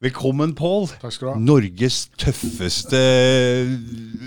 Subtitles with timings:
[0.00, 0.86] Velkommen, Pål.
[0.96, 1.40] Takk skal du ha.
[1.44, 3.00] Norges tøffeste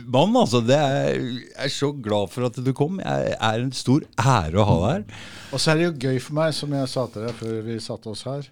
[0.05, 0.35] mann.
[0.37, 2.99] Altså, det er, jeg er så glad for at du kom.
[3.01, 5.23] Jeg er en stor ære å ha deg her.
[5.49, 7.79] Og så er det jo gøy for meg, som jeg sa til deg før vi
[7.81, 8.45] satte oss her,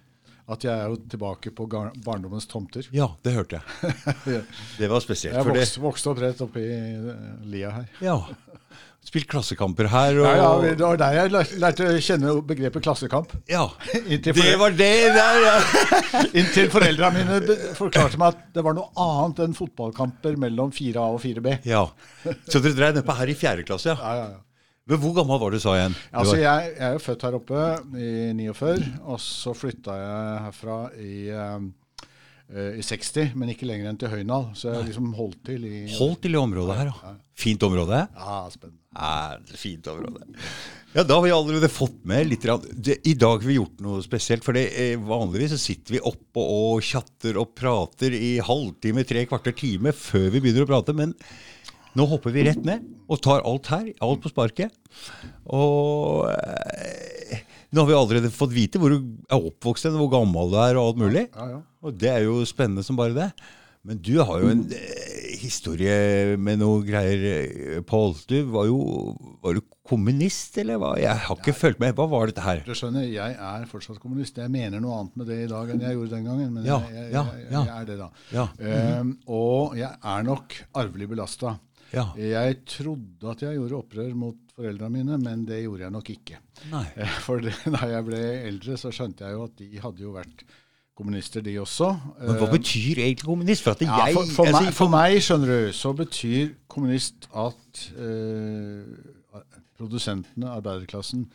[0.50, 2.90] at jeg er jo tilbake på barndommens tomter.
[2.90, 4.42] Ja, det hørte jeg.
[4.82, 5.38] Det var spesielt.
[5.38, 7.12] Jeg vokste, vokste opp rett oppi eh,
[7.54, 7.92] lia her.
[8.02, 8.18] ja.
[9.02, 13.34] Spilt klassekamper her og Ja, ja, Det var der jeg lærte å kjenne begrepet klassekamp.
[13.50, 13.64] Ja.
[14.22, 15.56] Det var det der, ja.
[16.38, 17.40] inntil foreldra mine
[17.78, 21.58] forklarte meg at det var noe annet enn fotballkamper mellom 4A og 4B.
[21.66, 21.82] ja.
[22.46, 23.98] Så dere drev nedpå her i fjerde klasse, ja?
[23.98, 24.40] Ja, ja, ja.
[24.90, 25.92] Men hvor gammel var du, sa igjen?
[26.10, 30.78] Altså, jeg, jeg er jo født her oppe i 49, og så flytta jeg herfra
[30.98, 31.58] i, eh,
[32.52, 34.50] i 60, men ikke lenger enn til Høynal.
[34.58, 37.12] Så jeg liksom holdt til i Holdt til i området her, ja.
[37.42, 38.02] Fint område?
[38.12, 38.78] Ja, spennende.
[38.92, 40.26] Ja, fint område.
[40.92, 42.44] Ja, Da har vi allerede fått med litt.
[42.76, 44.44] Det, I dag har vi gjort noe spesielt.
[44.44, 49.24] For det, eh, vanligvis så sitter vi oppe og chatter og prater i halvtime, tre
[49.30, 50.94] kvarter time før vi begynner å prate.
[50.94, 51.14] Men
[51.96, 53.88] nå hopper vi rett ned og tar alt her.
[54.04, 54.76] Alt på sparket.
[55.48, 57.21] Og eh,
[57.72, 59.00] nå har vi allerede fått vite hvor du
[59.32, 61.26] er oppvokst, hen, hvor gammel du er og alt mulig.
[61.32, 61.60] Ja, ja.
[61.82, 63.30] Og det er jo spennende som bare det.
[63.82, 68.12] Men du har jo en eh, historie med noe greier, eh, Pål.
[68.30, 68.76] Du var jo
[69.42, 70.92] var du kommunist, eller hva?
[71.02, 71.96] Jeg har ikke fulgt med.
[71.98, 72.62] Hva var dette her?
[72.62, 74.38] Du skjønner, jeg er fortsatt kommunist.
[74.38, 76.54] Jeg mener noe annet med det i dag enn jeg gjorde den gangen.
[76.54, 78.08] Men Ja, jeg, jeg, jeg, er det, da.
[78.36, 78.46] Ja.
[79.02, 81.56] um, og jeg er nok arvelig belasta.
[81.92, 82.06] Ja.
[82.16, 86.40] Jeg trodde at jeg gjorde opprør mot foreldrene mine, men det gjorde jeg nok ikke.
[86.72, 86.86] Nei.
[87.26, 88.20] For da jeg ble
[88.50, 90.44] eldre, så skjønte jeg jo at de hadde jo vært
[90.98, 91.88] kommunister, de også.
[92.20, 93.64] Men hva Eh, betyr egentlig kommunist?
[93.64, 97.86] For ja, jeg for, for, altså, meg, for meg, skjønner du, så betyr kommunist at
[97.96, 99.42] uh,
[99.80, 101.26] produsentene, arbeiderklassen,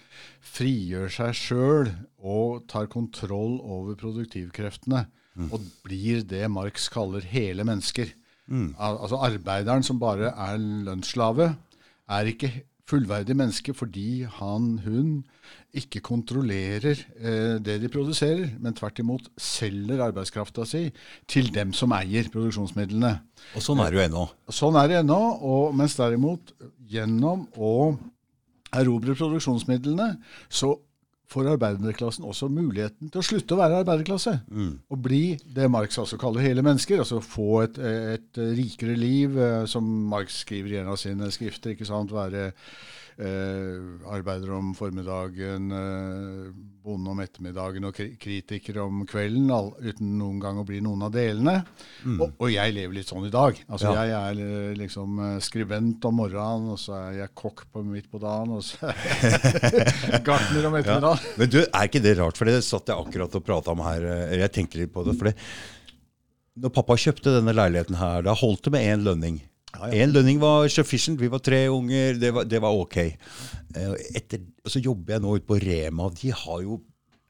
[0.55, 5.07] frigjør seg sjøl og tar kontroll over produktivkreftene.
[5.53, 8.09] Og blir det Marx kaller hele mennesker.
[8.49, 11.52] Al altså Arbeideren som bare er lønnsslave,
[12.09, 12.49] er ikke
[12.87, 15.11] fullverdig menneske fordi han, hun
[15.75, 20.87] ikke kontrollerer eh, det de produserer, men tvert imot selger arbeidskrafta si
[21.30, 23.14] til dem som eier produksjonsmidlene.
[23.55, 24.25] Og sånn er det jo ennå.
[24.59, 26.55] Sånn er det ennå, og mens derimot
[26.87, 27.73] gjennom å
[28.75, 30.14] erobre produksjonsmidlene,
[30.49, 30.73] så
[31.32, 34.33] får arbeiderklassen også muligheten til å slutte å være arbeiderklasse.
[34.93, 35.23] Og bli
[35.55, 37.02] det Marx også kaller hele mennesker.
[37.04, 41.76] Altså få et, et rikere liv, eh, som Marx skriver i en av sine skrifter.
[41.76, 42.52] ikke sant, Være
[43.17, 46.50] arbeider om formiddagen, eh,
[46.88, 51.02] bonde om ettermiddagen og kri kritiker om kvelden, all, uten noen gang å bli noen
[51.08, 51.55] av delene.
[52.05, 53.58] Og, og jeg lever litt sånn i dag.
[53.67, 54.04] Altså Ja.
[54.05, 58.11] Jeg er eh, liksom eh, skribent om morgenen, og så er jeg kokk på midt
[58.11, 61.34] på dagen, og så er gartner om ettermiddagen.
[61.42, 62.38] Men du, er ikke det rart?
[62.38, 64.05] For det satt jeg akkurat og prata om her.
[64.14, 65.17] eh, Jeg tenkte litt på det.
[65.17, 65.36] for det
[66.58, 69.36] når pappa kjøpte denne leiligheten her, da holdt det med én lønning.
[69.94, 71.20] Én lønning var sufficient.
[71.22, 72.17] Vi var tre unger.
[72.20, 72.98] Det var, det var ok.
[72.98, 76.10] Eh, Etter, så jobber jeg nå ute på Rema.
[76.16, 76.80] De har jo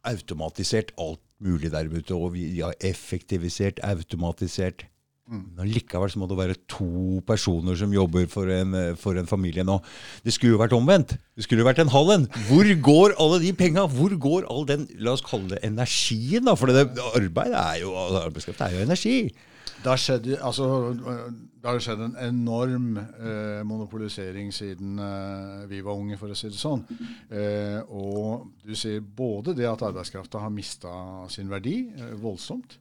[0.07, 2.13] automatisert alt mulig der ute.
[2.15, 4.85] Og vi har effektivisert, automatisert.
[5.27, 9.65] Men likevel så må det være to personer som jobber for en, for en familie
[9.67, 9.75] nå.
[10.23, 11.17] Det skulle jo vært omvendt.
[11.35, 12.27] Det skulle jo vært en halv en.
[12.47, 13.83] Hvor går alle de penga?
[13.91, 16.47] Hvor går all den la oss kalle det energien?
[16.47, 16.55] da?
[16.55, 19.17] For det, arbeid er jo altså, arbeidskraft er jo energi.
[19.87, 20.65] Det har skjedd, altså,
[20.99, 26.49] det har skjedd en enorm eh, monopolisering siden eh, vi var unge, for å si
[26.51, 26.83] det sånn.
[27.31, 30.91] Eh, og du ser både det at arbeidskrafta har mista
[31.31, 32.75] sin verdi eh, voldsomt,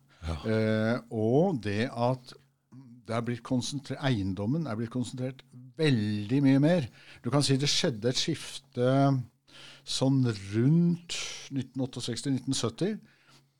[0.50, 2.34] eh, og det at
[3.06, 5.46] det er eiendommen er blitt konsentrert
[5.78, 6.90] veldig mye mer.
[7.22, 8.90] Du kan si det skjedde et skifte
[9.86, 11.20] sånn rundt
[11.54, 12.98] 1968-1970.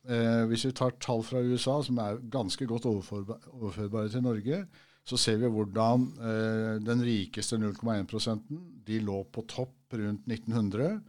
[0.06, 4.61] Eh, hvis vi tar tall fra USA, som er ganske godt overførbare til Norge,
[5.06, 8.41] så ser vi hvordan eh, den rikeste 0,1
[8.87, 11.00] de lå på topp rundt 1900,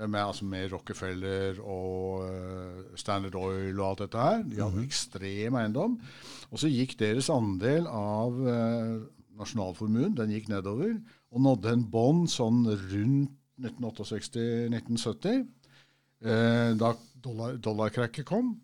[0.00, 4.44] eh, med, altså med Rockefeller og uh, Standard Oil og alt dette her.
[4.48, 5.98] De hadde ekstrem eiendom.
[6.50, 9.00] Og så gikk deres andel av uh,
[9.40, 10.96] nasjonalformuen den gikk nedover,
[11.32, 15.44] og nådde en bånd sånn rundt 1968-1970
[16.24, 18.54] eh, da dollar, dollarkrakket kom.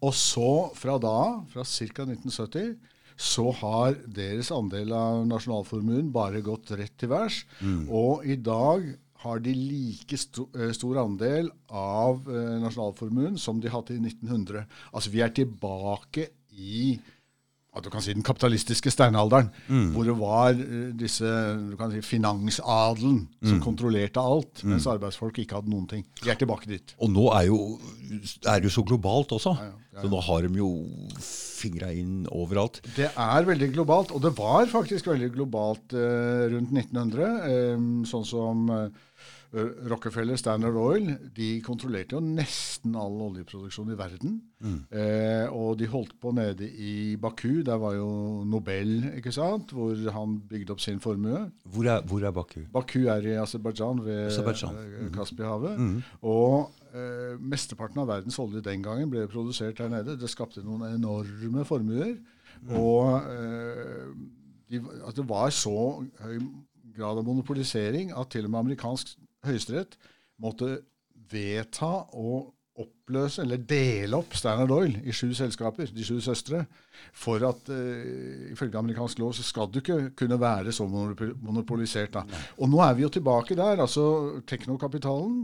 [0.00, 2.06] Og så fra da, fra ca.
[2.06, 2.74] 1970,
[3.20, 7.42] så har deres andel av nasjonalformuen bare gått rett til værs.
[7.92, 8.86] Og i dag
[9.20, 14.64] har de like sto, eh, stor andel av eh, nasjonalformuen som de hadde i 1900.
[14.94, 16.94] Altså vi er tilbake i
[17.76, 19.92] at du kan si den kapitalistiske steinalderen, Mm.
[19.94, 21.22] hvor det var eh, disse
[21.70, 23.62] du kan si, finansadelen som Mm.
[23.62, 26.04] kontrollerte alt, mens arbeidsfolk ikke hadde noen ting.
[26.22, 26.94] De er tilbake dit.
[26.98, 27.78] Og nå er, jo,
[28.46, 29.54] er det jo så globalt også.
[29.56, 30.02] ja, ja.
[30.02, 30.68] Så nå har de jo
[31.20, 32.80] fingra inn overalt.
[32.96, 37.30] Det er veldig globalt, og det var faktisk veldig globalt eh, rundt 1900.
[37.50, 37.76] Eh,
[38.08, 38.88] sånn som eh,
[39.52, 44.36] Rockefeller, Standard Oil, de kontrollerte jo nesten all oljeproduksjon i verden.
[44.94, 49.96] Eh, og de holdt på nede i Baku, der var jo Nobel, ikke sant, hvor
[50.14, 51.48] han bygde opp sin formue.
[51.64, 52.60] Hvor er, hvor er Baku?
[52.72, 55.82] Baku er i Aserbajdsjan ved eh, Kaspihavet.
[56.22, 60.18] Og eh, mesteparten av verdens olje den gangen ble produsert der nede.
[60.20, 62.14] Det skapte noen enorme formuer.
[62.70, 64.12] Og eh,
[64.70, 65.74] de, at det var så
[66.22, 66.38] høy
[66.94, 69.96] grad av monopolisering at til og med amerikansk høyesterett
[70.40, 70.78] måtte
[71.30, 72.40] vedta å
[72.80, 76.62] oppløse, eller dele opp Standard Oil i sju selskaper, de sju søstre,
[77.12, 82.14] for at uh, ifølge amerikansk lov så skal du ikke kunne være så monopolisert.
[82.14, 82.24] da.
[82.58, 83.82] Og nå er vi jo tilbake der.
[83.82, 85.42] altså Teknokapitalen,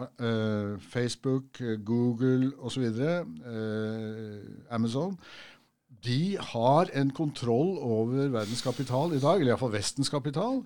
[0.00, 3.14] uh, Facebook, eh, Google osv., uh,
[4.70, 5.18] Amazon,
[6.02, 10.64] de har en kontroll over verdens kapital i dag, eller iallfall Vestens kapital,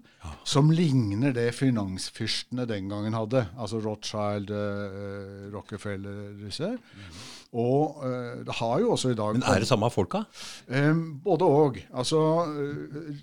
[0.48, 3.42] som ligner det finansfyrstene den gangen hadde.
[3.60, 6.70] Altså Rothschild, eh, Rockefeller, disse.
[7.52, 10.24] Og eh, det har jo også i dag Men er det samme folka?
[10.68, 10.92] Eh,
[11.24, 11.80] både og.
[11.92, 13.14] Altså, eh,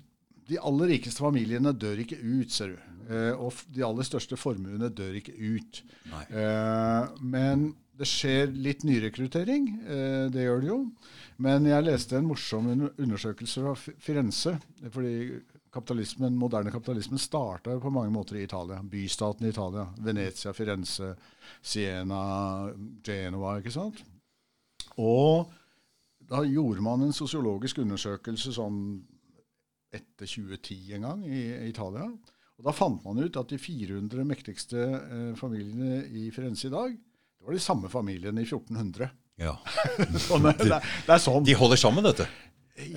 [0.48, 2.90] de aller rikeste familiene dør ikke ut, ser du.
[3.10, 5.82] Eh, og de aller største formuene dør ikke ut.
[6.30, 9.68] Eh, men det skjer litt nyrekruttering.
[10.34, 10.78] Det gjør det jo.
[11.42, 14.54] Men jeg leste en morsom undersøkelse fra Firenze.
[14.92, 15.14] Fordi
[15.74, 18.78] kapitalismen, moderne kapitalismen starta på mange måter i Italia.
[18.82, 19.88] Bystaten i Italia.
[19.98, 21.14] Venezia, Firenze,
[21.62, 22.70] Siena,
[23.02, 23.58] Genova.
[23.58, 24.04] ikke sant?
[25.02, 25.50] Og
[26.30, 28.78] da gjorde man en sosiologisk undersøkelse sånn
[29.94, 32.06] etter 2010 en gang i, Italia.
[32.54, 36.94] Og Da fant man ut at de 400 mektigste eh, familiene i Firenze i dag,
[36.94, 39.10] det var de samme familiene i 1400.
[39.40, 39.56] Ja.
[40.28, 41.44] Sånn, det, det er sånn.
[41.46, 42.26] De holder sammen, dette?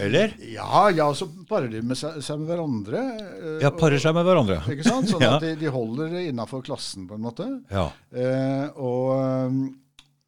[0.02, 0.32] Eller?
[0.50, 3.02] Ja, ja, så parer de med seg, med hverandre.
[3.22, 4.60] eh, Ja, parer seg med hverandre.
[4.74, 5.10] Ikke sant?
[5.10, 5.36] Sånn Ja.
[5.38, 7.46] at de, de holder innafor klassen, på en måte.
[7.74, 7.88] Ja.
[8.14, 9.60] Eh, og, eh,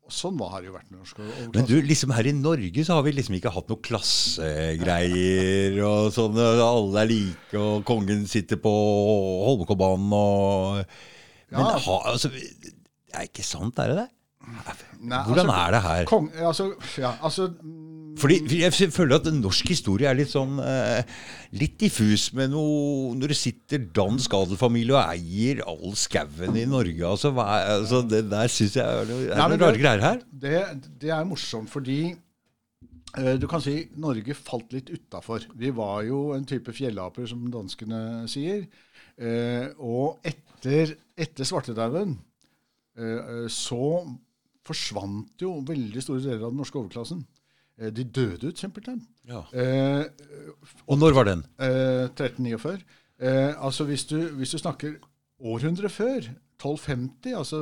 [0.09, 1.17] sånn var har det jo vært med norsk
[1.53, 6.09] Men du, liksom her i Norge så har vi liksom ikke hatt noe klassegreier og
[6.15, 6.38] sånn.
[6.41, 10.85] Alle er like, og kongen sitter på Holmenkollbanen og
[11.51, 11.77] Men Ja.
[11.85, 12.73] ha, altså, det
[13.17, 14.09] er ikke sant, er det det?
[14.99, 16.05] Nei, Hvordan altså, er det her?
[16.09, 16.65] Kong, altså,
[16.99, 21.03] ja, altså mm, Fordi Jeg føler at norsk historie er litt sånn eh,
[21.55, 27.05] Litt diffus med noe Når det sitter dansk adelfamilie og eier all skauen i Norge
[27.07, 27.45] altså, hva
[27.77, 30.19] altså Det der syns jeg er er Nei, noe men rare det- greier her.
[30.45, 30.59] Det,
[31.05, 31.99] det er morsomt fordi
[33.17, 35.47] eh, du kan si Norge falt litt utafor.
[35.57, 38.65] Vi var jo en type fjellaper, som danskene sier.
[39.19, 42.13] Eh, og etter, etter svartedauden
[42.99, 44.03] eh, så
[44.69, 47.25] forsvant jo veldig store deler av den norske overklassen.
[47.80, 49.01] Eh, de døde ut, simpelthen.
[49.30, 49.44] Ja.
[49.54, 50.06] Eh,
[50.88, 51.45] Og når var den?
[51.60, 52.83] Eh, 1349.
[53.19, 55.00] Eh, altså hvis du, hvis du snakker
[55.39, 56.30] århundre før,
[56.60, 57.60] 1250, altså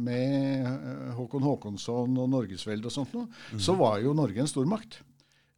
[0.00, 3.28] med eh, Håkon Håkonsson og Norgesveldet og sånt noe,
[3.60, 5.02] så var jo Norge en stormakt.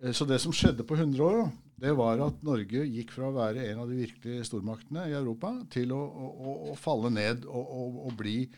[0.02, 1.44] Eh, så det som skjedde på 100 år,
[1.80, 5.54] det var at Norge gikk fra å være en av de virkelige stormaktene i Europa
[5.72, 8.50] til å, å, å, falle ned og, og, og bli eh,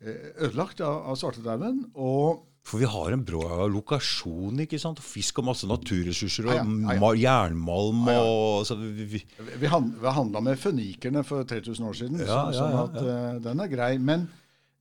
[0.00, 1.82] ødelagt av, av svartedauden.
[1.94, 5.00] Og For vi har en bra lokasjon, ikke sant?
[5.04, 9.22] Fisk og masse naturressurser og Ja, ja, ja, jernmalm og så vi, vi,
[9.62, 13.90] Vi, handla med fønikerne for 3000 år siden, så, sånn at eh, den er grei.
[13.98, 14.28] Men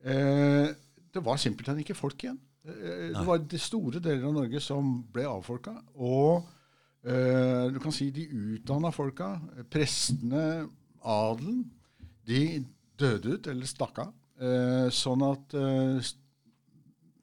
[0.06, 0.70] uh,
[1.10, 2.40] det var simpelthen ikke folk igjen.
[2.68, 5.78] Uh, det var de store deler av Norge som ble avfolka.
[5.96, 6.44] Og
[7.04, 10.68] eh, du kan si de utdanna folka, eh, prestene,
[11.00, 11.64] adelen,
[12.28, 12.66] de
[13.00, 14.14] døde ut eller stakk av.
[14.40, 16.10] Eh, sånn at eh,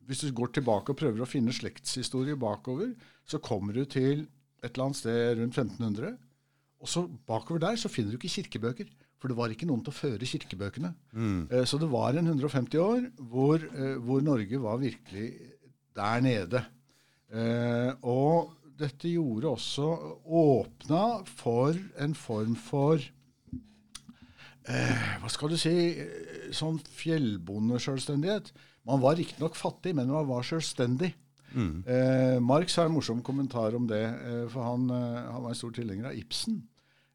[0.07, 2.93] hvis du går tilbake og prøver å finne slektshistorie bakover,
[3.27, 4.27] så kommer du til
[4.63, 6.13] et eller annet sted rundt 1500.
[6.85, 8.91] Og så bakover der så finner du ikke kirkebøker.
[9.17, 10.91] For det var ikke noen til å føre kirkebøkene.
[11.51, 13.59] Eh, Så det var en 150 år hvor,
[14.05, 15.31] hvor Norge var virkelig
[15.97, 16.61] der nede.
[17.33, 19.89] Eh, Og dette gjorde også
[20.29, 23.01] Åpna for en form for
[24.69, 28.53] eh, Hva skal du si eh, Sånn fjellbondesjølstendighet.
[28.87, 31.11] Man var riktignok fattig, men man var sjølstendig.
[31.57, 35.59] Eh, Marx har en morsom kommentar om det, eh, for han, eh, han var en
[35.59, 36.63] stor tilhenger av Ibsen.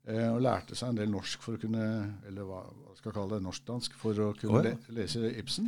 [0.07, 2.63] Eh, og lærte seg en del norsk for å kunne Eller hva
[2.97, 3.43] skal jeg kalle det?
[3.45, 4.71] Norsk-dansk for å kunne oh, ja.
[4.73, 5.67] le, lese Ibsen.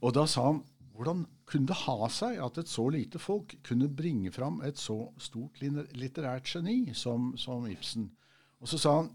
[0.00, 0.62] Og da sa han
[0.96, 5.10] hvordan kunne det ha seg at et så lite folk kunne bringe fram et så
[5.20, 8.08] stort litterært geni som, som Ibsen?
[8.64, 9.10] Og så sa han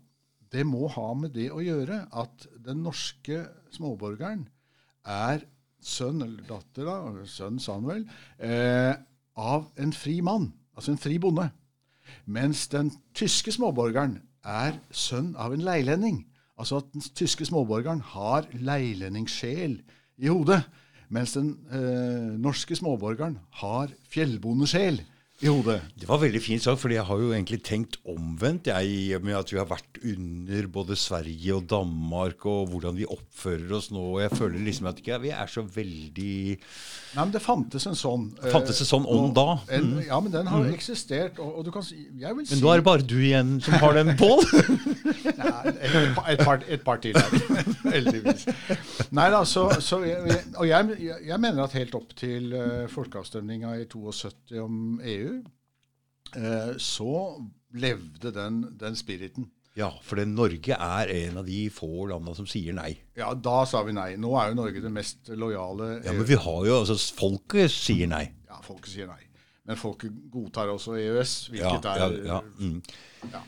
[0.51, 4.45] det må ha med det å gjøre at den norske småborgeren
[5.07, 5.45] er
[5.81, 8.03] sønn eller datter, da, sønn sa han vel,
[8.37, 8.93] eh,
[9.39, 11.47] av en fri mann, altså en fri bonde.
[12.25, 16.25] Mens den tyske småborgeren er sønn av en leilending.
[16.59, 19.79] Altså at den tyske småborgeren har leilendingssjel
[20.21, 20.61] i hodet.
[21.11, 25.01] Mens den eh, norske småborgeren har fjellbondesjel
[25.41, 25.79] i hodet.
[25.97, 28.69] Det var veldig fint sagt, for jeg har jo egentlig tenkt omvendt.
[28.69, 33.73] Jeg, med at vi har vært under både Sverige og Danmark, og hvordan vi oppfører
[33.77, 34.03] oss nå.
[34.15, 36.35] og Jeg føler liksom at ja, vi er så veldig
[37.11, 39.57] Nei, men det fantes en sånn Det fantes en sånn ånd da?
[39.75, 40.03] En, mm.
[40.07, 40.75] ja, men den har mm.
[40.77, 41.41] eksistert.
[41.41, 43.57] Og, og, du kan si jeg vil Men si, nå er det bare du igjen
[43.65, 44.45] som har den, Pål?
[45.41, 47.57] Nei, et, et, par, et par til her.
[47.95, 48.45] Heldigvis.
[49.15, 53.73] Nei da, så, så jeg, Og jeg, jeg, mener at helt opp til uh, folkeavstemninga
[53.81, 55.30] i 72 om EU
[56.35, 57.15] Eh, så
[57.75, 59.49] levde den, den spiriten.
[59.79, 62.91] Ja, for Norge er en av de få landene som sier nei.
[63.15, 64.09] Ja, da sa vi nei.
[64.19, 68.11] Nå er jo Norge det mest lojale Ja, Men vi har jo, altså folket sier
[68.11, 68.25] nei.
[68.49, 69.21] Ja, folket sier nei.
[69.67, 72.41] Men folket godtar også EØS, hvilket ja, er ja, ja.
[72.59, 73.31] Mm.
[73.31, 73.43] ja.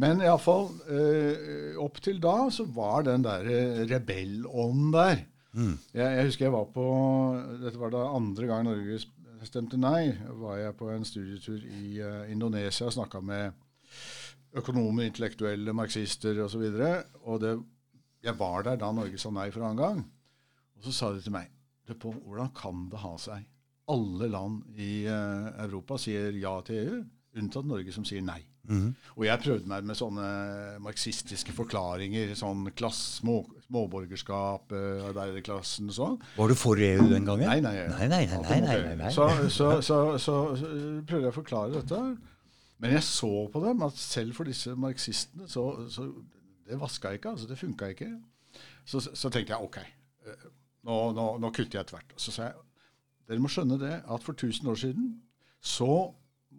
[0.00, 3.44] Men iallfall eh, opp til da så var den der
[3.90, 5.22] rebellånden der.
[5.52, 5.74] Mm.
[5.92, 6.84] Jeg, jeg, husker jeg var på
[7.60, 9.02] Dette var da andre gang Norge
[9.48, 13.52] stemte nei, var jeg på en studietur i uh, Indonesia og snakka med
[14.58, 16.66] økonomer, intellektuelle, marxister osv.
[16.68, 17.54] Og, så og det,
[18.22, 20.04] jeg var der da Norge sa nei for annen gang.
[20.76, 21.50] Og så sa de til meg
[21.98, 23.48] på, hvordan kan det ha seg?
[23.92, 27.02] Alle land i uh, Europa sier ja til EU,
[27.40, 28.40] unntatt Norge, som sier nei.
[28.70, 28.92] Mm.
[29.16, 30.26] Og jeg prøvde meg med sånne
[30.84, 32.30] marxistiske forklaringer.
[32.38, 36.18] Sånn klass, små, småborgerskap, uh, arbeiderklassen og sånn.
[36.36, 37.48] Var du for EU den gangen?
[37.48, 37.74] Nei, nei.
[37.90, 40.36] nei, nei, nei, nei, nei så, så, så, så,
[41.08, 42.02] prøvde jeg å forklare dette.
[42.82, 46.08] Men jeg så på dem at selv for disse marxistene så, så
[46.66, 47.34] Det vaska ikke.
[47.34, 48.10] altså Det funka ikke.
[48.86, 50.46] Så, så, tenkte jeg OK, eh,
[50.86, 52.14] nå, nå, nå kutter jeg tvert.
[52.18, 52.60] Så sa jeg
[53.30, 55.12] dere må skjønne det at for 1000 år siden
[55.62, 56.10] så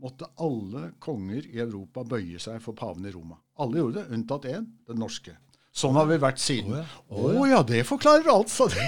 [0.04, 3.40] måtte alle konger i Europa bøye seg for paven i Roma.
[3.64, 5.38] Alle gjorde det, unntatt én, den norske.
[5.74, 6.76] Sånn har vi vært siden.
[6.78, 7.38] Å oh, ja.
[7.40, 7.60] Oh, ja.
[7.66, 8.84] det forklarer alt, sa de.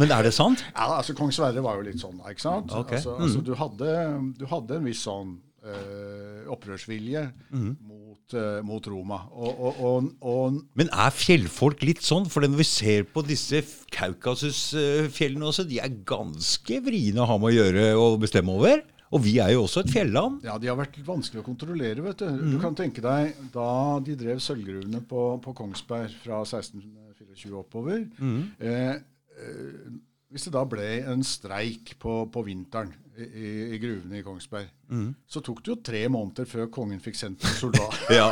[0.00, 0.62] Men er det sant?
[0.70, 2.72] Ja, altså Kong Sverre var jo litt sånn, ikke sant?
[2.72, 2.96] Okay.
[2.96, 3.26] Altså, mm.
[3.26, 3.90] altså, du, hadde,
[4.38, 5.34] du, hadde, en viss sånn
[5.66, 7.68] øh, opprørsvilje mm.
[7.84, 9.20] mot, øh, mot, Roma.
[9.34, 12.30] Og, og, og, og, Men er fjellfolk litt sånn?
[12.32, 13.60] For når vi ser på disse
[13.98, 18.80] Kaukasusfjellene også, de er ganske vriene å ha med å gjøre og bestemme over?
[19.14, 20.40] Og vi er jo også et fjelland.
[20.46, 22.02] Ja, de har vært vanskelig å kontrollere.
[22.02, 22.50] vet Du mm.
[22.56, 23.70] Du kan tenke deg da
[24.02, 28.02] de drev sølvgruvene på, på, Kongsberg fra 1624 oppover.
[28.18, 28.42] Mm.
[28.58, 28.94] Eh,
[29.38, 29.96] eh,
[30.34, 35.06] hvis det da ble en streik på, på vinteren i, i, gruvene i Kongsberg, mm.
[35.30, 37.94] så tok det jo tre måneder før kongen fikk sendt en soldat.
[38.18, 38.26] ja.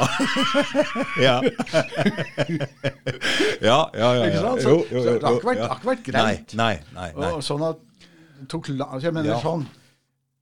[1.22, 1.36] ja.
[3.62, 3.78] ja.
[3.94, 4.66] ja, ja, Ikke sant?
[4.66, 6.58] Så, jo, jo, jo, så det har ikke vært, har ikke vært greit.
[6.58, 7.30] Nei, nei, nei, nei.
[7.30, 7.80] Og, sånn at
[8.50, 9.64] tok, Jeg mener sånn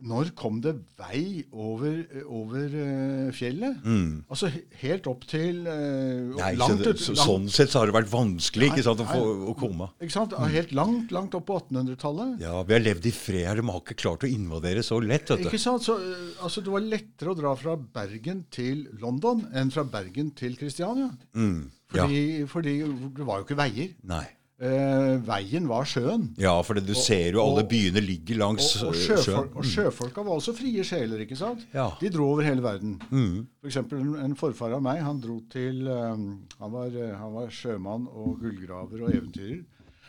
[0.03, 3.79] når kom det vei over, over uh, fjellet?
[3.85, 4.25] Mm.
[4.33, 4.51] Altså
[4.83, 8.73] helt opp til uh, nei, langt, så, så, Sånn sett så har det vært vanskelig
[8.73, 9.91] ikke sant, å, få, å komme.
[10.03, 10.35] Ikke sant?
[10.53, 12.43] Helt langt langt opp på 1800-tallet.
[12.43, 13.63] Ja, vi har levd i fred her.
[13.63, 15.31] De har ikke klart å invadere så lett.
[15.31, 15.51] Vet du.
[15.51, 15.87] Ikke sant?
[15.87, 20.35] Så, uh, altså, det var lettere å dra fra Bergen til London enn fra Bergen
[20.39, 21.13] til Kristiania.
[21.39, 21.71] Mm.
[21.93, 22.47] Fordi, ja.
[22.49, 22.79] fordi
[23.17, 23.93] det var jo ikke veier.
[24.09, 24.25] Nei.
[24.63, 26.29] Eh, veien var sjøen.
[26.39, 29.49] Ja, for du og, ser jo alle byene ligger langs og, og sjøfolk, sjøen.
[29.59, 31.25] Og sjøfolka var også frie sjeler.
[31.25, 31.65] ikke sant?
[31.75, 31.89] Ja.
[31.99, 32.95] De dro over hele verden.
[33.11, 33.49] Mm.
[33.59, 33.81] F.eks.
[33.83, 36.29] En, en forfar av meg han dro til um,
[36.61, 39.65] han, var, han, var, sjømann og gullgraver og eventyrer.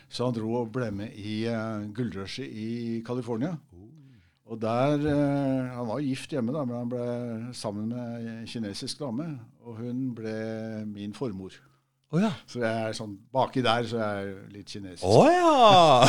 [0.06, 3.56] Så han dro og ble med i uh, gullrushet i California.
[4.44, 9.02] Og der, uh, Han var gift hjemme, da, men han ble sammen med en kinesisk
[9.02, 9.32] dame.
[9.66, 10.38] Og hun ble
[10.86, 11.58] min formor.
[12.14, 12.30] Oh, ja.
[12.46, 15.02] Så jeg er sånn, baki der så jeg er litt kinesisk.
[15.02, 16.04] Å oh, ja!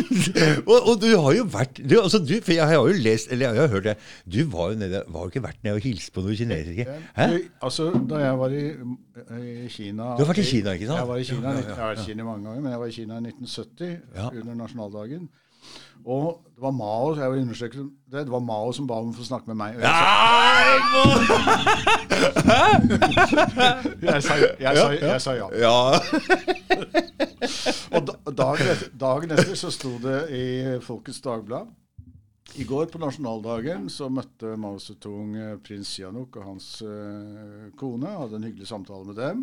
[0.72, 3.54] og, og, du har jo vært du, altså du, For jeg har jo lest, eller
[3.54, 3.94] jeg har hørt det
[4.26, 6.98] Du var jo nede, var jo ikke vært nede og hilst på noen kinesere?
[7.14, 7.28] Hæ?
[7.62, 10.98] Altså, Da jeg var i, i, Kina Du har vært i Kina, ikke sant?
[10.98, 12.82] Jeg var i Kina, ja, ja, jeg har vært i Kina mange ganger, men jeg
[12.82, 15.30] var i Kina i 1970 under nasjonaldagen.
[16.04, 17.76] Og det var Mao jeg vil understreke
[18.12, 19.78] det, det var Mao som ba om å få snakke med meg.
[24.04, 25.48] Jeg sa, jeg, sa, jeg sa ja.
[25.58, 25.76] ja.
[27.94, 30.44] og dagen etter, dagen etter så sto det i
[30.84, 31.72] Folkets Dagblad
[32.56, 38.12] I går på nasjonaldagen så møtte Mao Zedong eh, prins Sihanouk og hans uh, kone.
[38.14, 39.40] Hadde en hyggelig samtale med dem.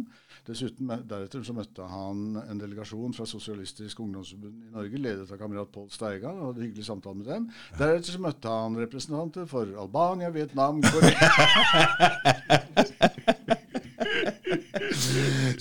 [0.47, 5.73] Dessuten, Deretter så møtte han en delegasjon fra Sosialistisk Ungdomsforbund i Norge, ledet av kamerat
[5.75, 6.39] Pål Steigan.
[6.39, 7.49] og hadde en hyggelig samtale med dem.
[7.75, 11.27] Deretter så møtte han representanter for Albania, Vietnam, Korea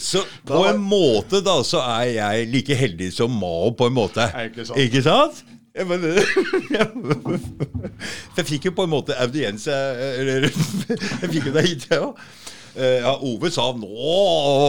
[0.01, 4.31] Så på en måte da, så er jeg like heldig som Mao, på en måte.
[4.47, 4.79] Ikke sant?
[4.81, 5.43] Ikke sant?
[5.77, 6.03] Ja, men,
[8.37, 12.19] jeg fikk jo på en måte audiens Eller jeg fikk jo det hit, jeg òg.
[12.75, 13.89] Ja, Ove sa 'nå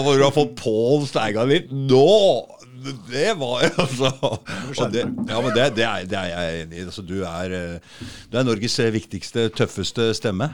[0.06, 1.70] hvor du har fått Pål Steigan litt'.
[1.70, 2.50] Nå!
[3.12, 6.86] Det var altså det, Ja, men det, det, er, det, er, jeg enig i.
[6.88, 7.78] Altså, du, er,
[8.32, 10.50] du er Norges viktigste, tøffeste stemme.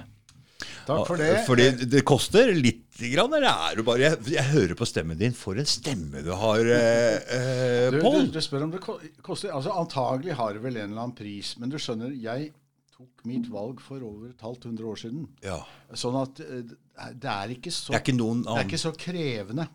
[0.88, 1.32] Takk for det.
[1.48, 5.36] Fordi det koster litt grann, eller er du bare jeg, jeg, hører på stemmen din.
[5.38, 8.29] For en stemme du har, eh, du, Pål.
[8.29, 11.53] Du, du, spør om det koster Altså Antagelig har det vel en eller annen pris.
[11.62, 12.51] Men du skjønner, jeg
[12.98, 15.27] tok mitt valg for over et halvt hundre år siden.
[15.46, 15.60] Ja.
[15.94, 19.67] Sånn at det er ikke så, det er ikke, det er ikke så krevende.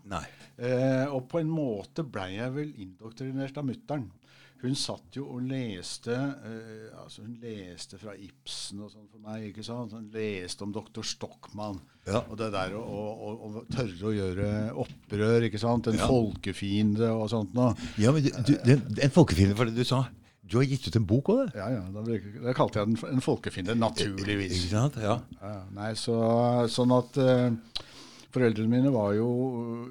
[0.59, 4.09] Eh, og på en måte blei jeg vel indoktrinert av mutter'n.
[4.62, 9.49] Hun satt jo og leste eh, altså Hun leste fra Ibsen og sånn for meg.
[9.49, 9.95] ikke sant?
[9.97, 11.81] Hun leste om doktor Stockmann.
[12.07, 12.23] Ja.
[12.28, 14.49] Og det der å, å, å, tørre å gjøre
[14.85, 15.49] opprør.
[15.49, 15.90] ikke sant?
[15.90, 16.07] En ja.
[16.07, 17.75] folkefiende og sånt noe.
[17.99, 20.04] Ja, men du, du, En folkefiende for det du sa.
[20.42, 21.59] Du har gitt ut en bok òg, det?
[21.59, 21.83] Ja, ja.
[21.95, 22.02] Da,
[22.47, 23.76] da kalte jeg den en folkefiende.
[23.78, 24.59] Naturligvis.
[24.59, 24.99] Ikke sant?
[25.02, 25.19] Ja.
[25.42, 26.16] ja nei, så,
[26.71, 27.83] sånn at uh,
[28.32, 29.26] Foreldrene mine var jo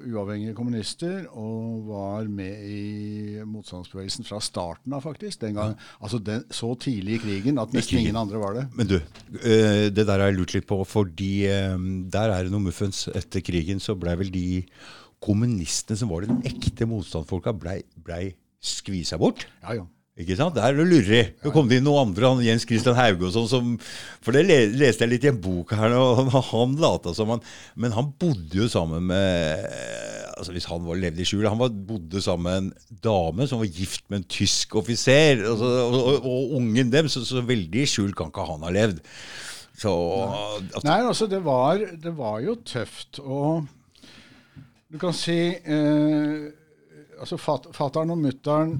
[0.02, 5.40] uavhengige kommunister og var med i motstandsbevegelsen fra starten av, faktisk.
[5.44, 8.66] Den gang, altså den, Så tidlig i krigen at nesten ingen andre var det.
[8.74, 8.98] Men du,
[9.30, 11.46] det der har jeg lurt litt på, fordi
[12.12, 13.06] der er det noe muffens.
[13.14, 14.62] Etter krigen så blei vel de
[15.22, 18.32] kommunistene som var den ekte motstandsfolka, blei ble
[18.62, 19.46] skvisa bort.
[19.62, 19.86] Ja, ja.
[20.20, 20.52] Ikke sant?
[20.52, 21.20] Der er det lureri.
[21.40, 23.68] Det kom det inn noen andre, han Jens Christian Hauge og sånn, som
[24.20, 27.40] For det leste jeg litt i en bok her, og han, lata som han
[27.80, 29.62] Men han bodde jo sammen med
[30.36, 33.62] altså Hvis han var levd i skjul Han var, bodde sammen med en dame som
[33.62, 35.40] var gift med en tysk offiser.
[35.48, 38.72] Altså, og, og, og, ungen dem, så, så veldig i skjul kan ikke han ha
[38.74, 39.00] levd.
[39.80, 39.92] Så
[40.28, 43.22] altså, Nei, altså, det var, det var jo tøft.
[43.24, 43.64] Og
[44.92, 46.52] du kan si eh,
[47.22, 48.76] Altså, fatter'n og mutter'n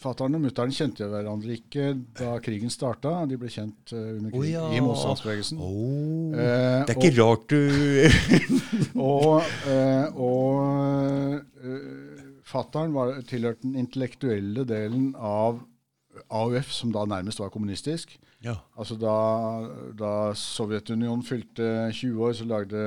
[0.00, 3.18] Fatter'n og mutter'n kjente hverandre ikke da krigen starta.
[3.28, 4.62] De ble kjent uh, under krigen oh, ja.
[4.72, 5.60] i motstandsbevegelsen.
[5.60, 7.60] Oh, eh, det er ikke og, rart du
[9.10, 12.96] Og, eh, og eh, fatter'n
[13.28, 15.60] tilhørte den intellektuelle delen av
[16.30, 18.18] AUF, som da nærmest var kommunistisk.
[18.40, 18.54] Ja.
[18.78, 19.14] Altså da,
[19.98, 22.84] da, Sovjetunionen fylte 20 år, så lagde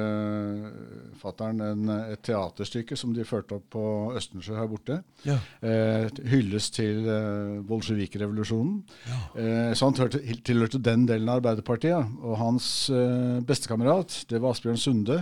[1.21, 3.84] fattern et teaterstykke som de førte opp på
[4.17, 4.97] Østensjø her borte.
[5.27, 5.38] Ja.
[5.62, 8.82] Eh, hyllest til eh, bolsjevikrevolusjonen.
[9.12, 9.19] Ja.
[9.43, 12.17] Eh, så han tilhørte, tilhørte den delen av Arbeiderpartiet.
[12.23, 15.21] Og hans eh, bestekamerat, det var Asbjørn Sunde.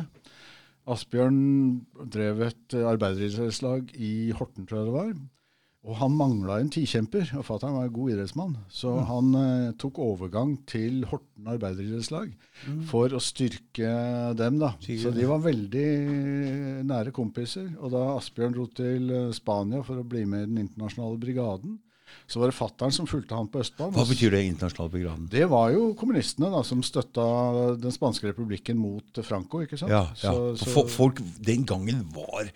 [0.92, 1.44] Asbjørn
[2.12, 5.14] drev et arbeideridrettslag i Horten, tror jeg det var.
[5.82, 8.52] Og han mangla en tikjemper, og fatter'n var en god idrettsmann.
[8.70, 9.06] Så mm.
[9.10, 12.84] han eh, tok overgang til Horten arbeideridrettslag mm.
[12.92, 13.94] for å styrke
[14.38, 14.60] dem.
[14.62, 14.76] da.
[14.78, 15.88] Så de var veldig
[16.86, 17.72] nære kompiser.
[17.80, 21.80] Og da Asbjørn dro til eh, Spania for å bli med i den internasjonale brigaden,
[22.28, 23.96] så var det fattern som fulgte han på Østbanen.
[23.96, 25.26] Hva betyr det internasjonale brigaden?
[25.32, 27.26] Det var jo kommunistene da, som støtta
[27.82, 29.64] den spanske republikken mot Franco.
[29.66, 29.92] ikke sant?
[29.94, 30.32] Ja, ja.
[30.32, 30.86] Så, så...
[30.92, 32.52] Folk den gangen var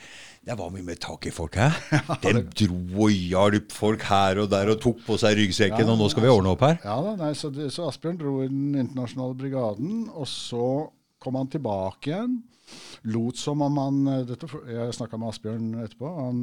[0.46, 1.72] det var mye mer tak i folk, hæ?
[2.22, 6.10] De dro og hjalp folk her og der og tok på seg ryggsekken, og nå
[6.14, 6.78] skal vi ordne opp her?
[6.86, 10.68] Ja da, nei, så, så Asbjørn dro i den internasjonale brigaden, og så
[11.18, 12.38] kom han tilbake igjen
[13.14, 16.42] lot som om han dette, Jeg snakka med Asbjørn etterpå, han,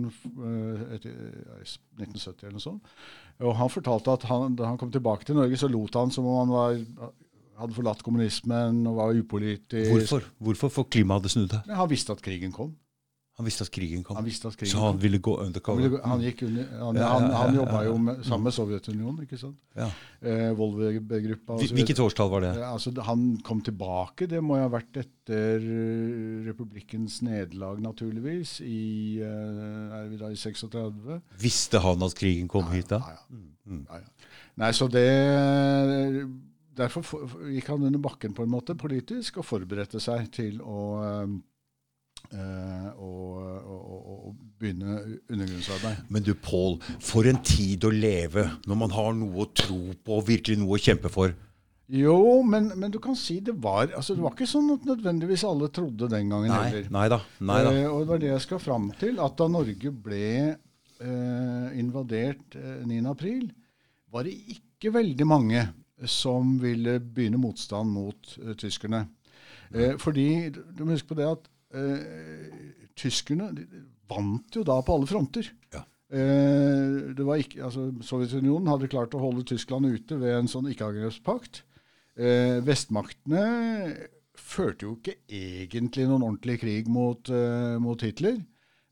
[0.97, 2.95] et, 1970 eller noe sånt.
[3.43, 6.29] Og han fortalte at han, da han kom tilbake til Norge, så lot han som
[6.29, 7.13] om han var,
[7.63, 9.91] hadde forlatt kommunismen og var upolitisk.
[9.93, 10.29] Hvorfor?
[10.43, 10.73] Hvorfor?
[10.81, 11.59] For klimaet hadde snudd?
[11.71, 12.75] Han visste at krigen kom.
[13.41, 14.17] Han visste at krigen kom.
[14.19, 15.87] Han visste at krigen så han ville gå undercover?
[16.03, 19.39] Han, han, gikk under, han, ja, han, han jobba jo med, sammen med Sovjetunionen, ikke
[19.41, 19.57] sant?
[19.79, 19.87] Ja.
[20.21, 21.57] Eh, Volver-gruppa.
[21.63, 22.51] Hvilket årstall var det?
[22.61, 24.29] Eh, altså, han kom tilbake.
[24.29, 28.59] Det må jo ha vært etter uh, republikkens nederlag, naturligvis.
[28.69, 28.83] I,
[29.25, 31.23] uh, er vi da i 36?
[31.41, 33.01] Visste han at krigen kom ja, hit da?
[33.01, 33.47] Ja, ja.
[33.73, 33.87] Mm.
[33.89, 34.03] ja,
[34.61, 35.09] Nei, så det
[36.77, 37.05] Derfor
[37.53, 41.39] gikk han under bakken på en måte politisk og forberedte seg til å Uh,
[42.33, 46.05] og, og, og, begynne undergrunnsarbeid.
[46.09, 50.21] Men du Pål, for en tid å leve når man har noe å tro på
[50.21, 51.35] og virkelig noe å kjempe for.
[51.93, 52.17] Jo,
[52.47, 55.67] men, men du kan si det var altså Det var ikke sånn at nødvendigvis alle
[55.75, 56.87] trodde den gangen nei, heller.
[56.95, 57.73] Nei da, nei da.
[57.75, 59.19] Eh, og det var det jeg skal fram til.
[59.21, 63.51] At da Norge ble eh, invadert 9.4,
[64.15, 65.63] var det ikke ikke veldig mange
[66.11, 69.07] som ville begynne motstand mot eh, tyskerne.
[69.71, 72.61] Eh, fordi du må huske på det at eh,
[72.99, 73.51] tyskerne
[74.11, 75.49] vant jo da på alle fronter.
[75.73, 75.85] Ja.
[76.13, 80.69] Eh, det var ikke, altså, Sovjetunionen hadde klart å holde Tyskland ute ved en sånn
[80.73, 81.63] ikke-angrepspakt.
[82.21, 83.45] Eh, vestmaktene
[84.37, 88.37] førte jo ikke egentlig noen ordentlig krig mot, uh, mot Hitler.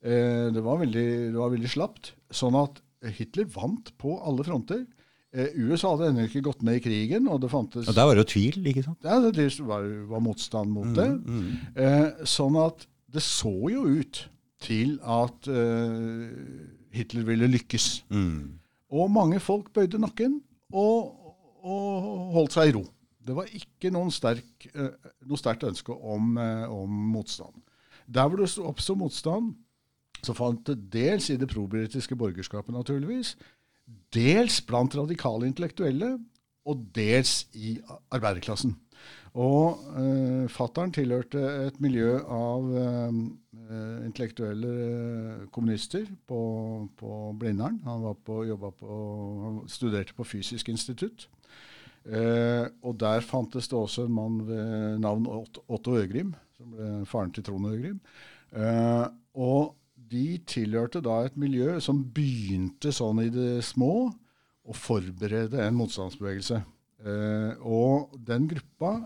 [0.00, 2.14] Uh, det, var veldig, det, var veldig, slapt.
[2.32, 2.80] Sånn at
[3.18, 4.86] Hitler vant på alle fronter.
[5.30, 7.28] Uh, USA hadde ennå ikke gått med i krigen.
[7.30, 8.98] Og det fantes Og Der var det jo tvil, ikke sant?
[9.04, 11.10] Ja, det var, var motstand mot det.
[11.18, 14.24] Mm, Eh, sånn at det så jo ut
[14.60, 15.48] til at
[16.94, 18.04] Hitler ville lykkes.
[18.10, 18.60] Mm.
[18.90, 20.40] Og mange folk bøyde nakken
[20.74, 22.84] og, og holdt seg i ro.
[23.20, 27.54] Det var ikke sterk, eh, noe sterkt ønske om, eh, om, motstand.
[28.08, 29.54] Der hvor det oppsto motstand,
[30.22, 33.36] så fant det dels i det probritiske borgerskapet, naturligvis,
[34.14, 36.14] dels blant radikale intellektuelle,
[36.68, 37.78] og dels i
[38.12, 38.74] arbeiderklassen.
[39.38, 43.20] Og eh, fattern tilhørte et miljø av eh,
[44.04, 46.40] intellektuelle kommunister på,
[46.98, 47.78] på Blindern.
[47.86, 48.96] Han, på, på,
[49.44, 51.28] han studerte på Fysisk institutt.
[52.04, 57.32] Eh, og der fantes det også en mann ved navn Otto Øgrim, som ble faren
[57.36, 58.00] til Trond Øgrim.
[58.50, 59.06] Eh,
[59.38, 59.76] og
[60.10, 66.60] de tilhørte da et miljø som begynte sånn i det små å forberede en motstandsbevegelse.
[67.00, 68.96] Eh, og den gruppa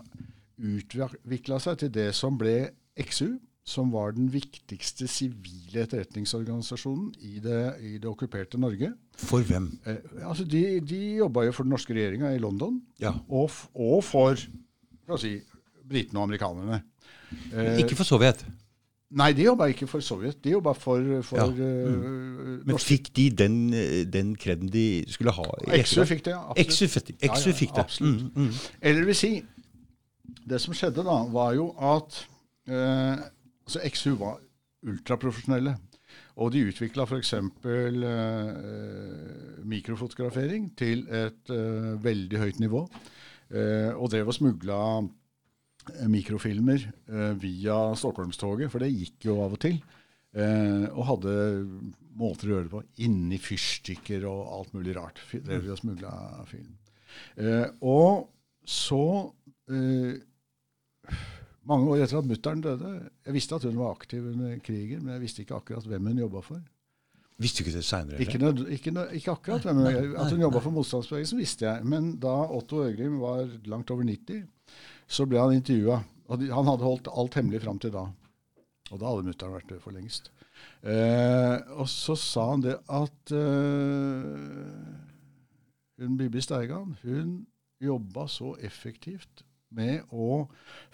[0.55, 2.57] utvikla seg til det som ble
[3.01, 8.91] XU, som var den viktigste sivile etterretningsorganisasjonen i det, i det okkuperte Norge.
[9.17, 9.71] For hvem?
[9.89, 13.15] Eh, altså de, de jobba jo for den norske regjeringa i London, ja.
[13.25, 14.37] og, og, for
[15.21, 15.39] si,
[15.85, 16.83] britene og amerikanerne.
[17.53, 18.45] Eh, ikke for Sovjet?
[19.15, 20.41] Nei, de jobba ikke for Sovjet.
[20.43, 21.45] De jobba for, for ja.
[21.47, 21.99] mm.
[22.03, 23.57] uh, Men fikk de den,
[24.11, 25.45] den kreden de skulle ha?
[25.81, 26.41] XU fikk det, ja.
[26.51, 27.13] Absolutt.
[27.31, 27.85] XU fikk det.
[27.85, 28.25] Absolutt.
[28.35, 28.65] Mm, mm.
[28.81, 29.31] Eller vil si,
[30.49, 32.19] det som skjedde da, var jo at
[32.67, 33.23] uh,
[33.65, 34.39] altså XU var
[34.85, 35.77] ultraprofesjonelle.
[36.35, 37.33] Og de utvikla f.eks.
[37.33, 37.99] Eh,
[39.63, 42.81] mikrofotografering til et eh, veldig høyt nivå.
[43.51, 45.07] Eh, og drev og smugla eh,
[46.11, 49.79] mikrofilmer eh, via Stockholmstoget, for det gikk jo av og til.
[50.35, 51.35] Eh, og hadde
[52.19, 55.21] måter å gjøre det på inni fyrstikker og alt mulig rart.
[55.31, 56.13] Drev vi smugla
[56.49, 56.75] film.
[57.39, 58.29] Eh, og
[58.65, 59.03] så
[61.65, 62.89] mange år etter at mutter'n døde
[63.25, 66.23] Jeg visste at hun var aktiv under krigen, men jeg visste ikke akkurat hvem hun
[66.25, 66.63] jobba for.
[67.41, 68.19] Visste du ikke det seinere?
[68.23, 68.39] Ikke,
[68.71, 69.65] ikke, ikke, akkurat.
[69.67, 69.81] Hvem,
[70.15, 71.87] at hun jobba for motstandsbevegelsen, visste jeg.
[71.91, 74.45] Men da Otto Øgrim var langt over 90,
[75.07, 76.01] så ble han intervjua.
[76.29, 78.07] Han hadde holdt alt hemmelig fram til da.
[78.91, 80.31] Og da hadde mutter'n vært død for lengst.
[80.85, 84.35] Eh, og så sa han det at eh,
[86.01, 87.37] hun Bibi Steigan hun
[87.81, 89.43] jobba så effektivt
[89.75, 90.45] med å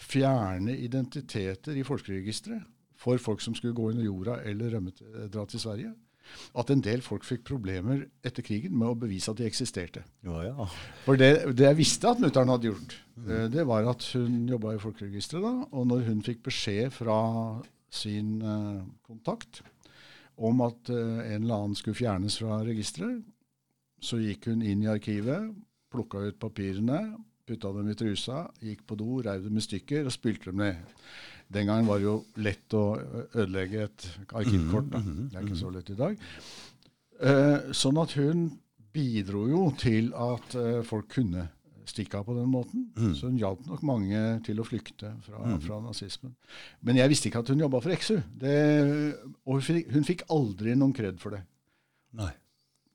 [0.02, 2.64] fjerne identiteter i folkeregisteret
[3.02, 4.94] for folk som skulle gå under jorda eller rømme,
[5.34, 5.94] dra til Sverige.
[6.58, 10.04] At en del folk fikk problemer etter krigen med å bevise at de eksisterte.
[10.28, 10.68] Ja, ja.
[11.06, 13.34] For det, det, jeg visste at mutter'n hadde gjort, mm.
[13.54, 15.54] det var at hun jobba i folkeregisteret da.
[15.72, 17.20] Og når hun fikk beskjed fra
[17.92, 19.62] sin uh, kontakt
[20.42, 23.22] om at uh, en eller annen skulle fjernes fra registeret,
[24.02, 25.52] så gikk hun inn i arkivet,
[25.92, 27.02] plukka ut papirene,
[27.48, 30.98] putta dem i trusa, gikk på do, reiv dem i stykker og spylte dem ned.
[31.52, 32.86] Den gangen var det jo lett å
[33.36, 34.92] ødelegge et arkivkort.
[34.92, 35.02] Da.
[35.02, 36.28] Mhm, mhm, det er ikke så lett i dag.
[37.22, 38.46] Eh, sånn at hun
[38.92, 41.50] bidro jo til at eh, folk kunne
[41.92, 42.86] stikke av på den måten.
[42.96, 43.14] Mm.
[43.18, 45.58] Så hun hjalp nok mange til å flykte fra, mm.
[45.66, 46.36] fra, nazismen.
[46.86, 48.22] Men jeg visste ikke at hun jobba for XU.
[48.42, 48.56] Det,
[49.46, 51.44] og hun fikk, hun fikk aldri noen kred for det.
[52.18, 52.32] Nei.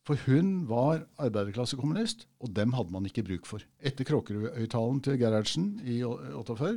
[0.07, 3.65] For hun var arbeiderklassekommunist, og dem hadde man ikke bruk for.
[3.83, 6.77] Etter Kråkerøy-talen til Gerhardsen i 48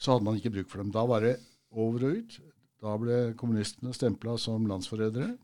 [0.00, 0.92] så hadde man ikke bruk for dem.
[0.94, 1.36] Da var det
[1.70, 2.38] over og ut.
[2.80, 5.34] Da ble kommunistene stempla som landsforrædere.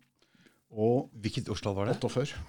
[0.72, 1.98] Hvilket årstall var det?
[2.00, 2.40] 48.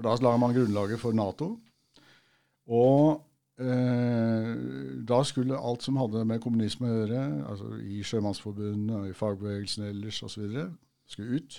[0.00, 1.54] Da la man grunnlaget for Nato.
[2.70, 3.24] Og
[3.60, 4.52] eh,
[5.08, 9.88] da skulle alt som hadde med kommunisme å gjøre, altså i Sjømannsforbundet og i fagbevegelsen
[9.90, 10.46] ellers osv.,
[11.10, 11.58] skulle ut.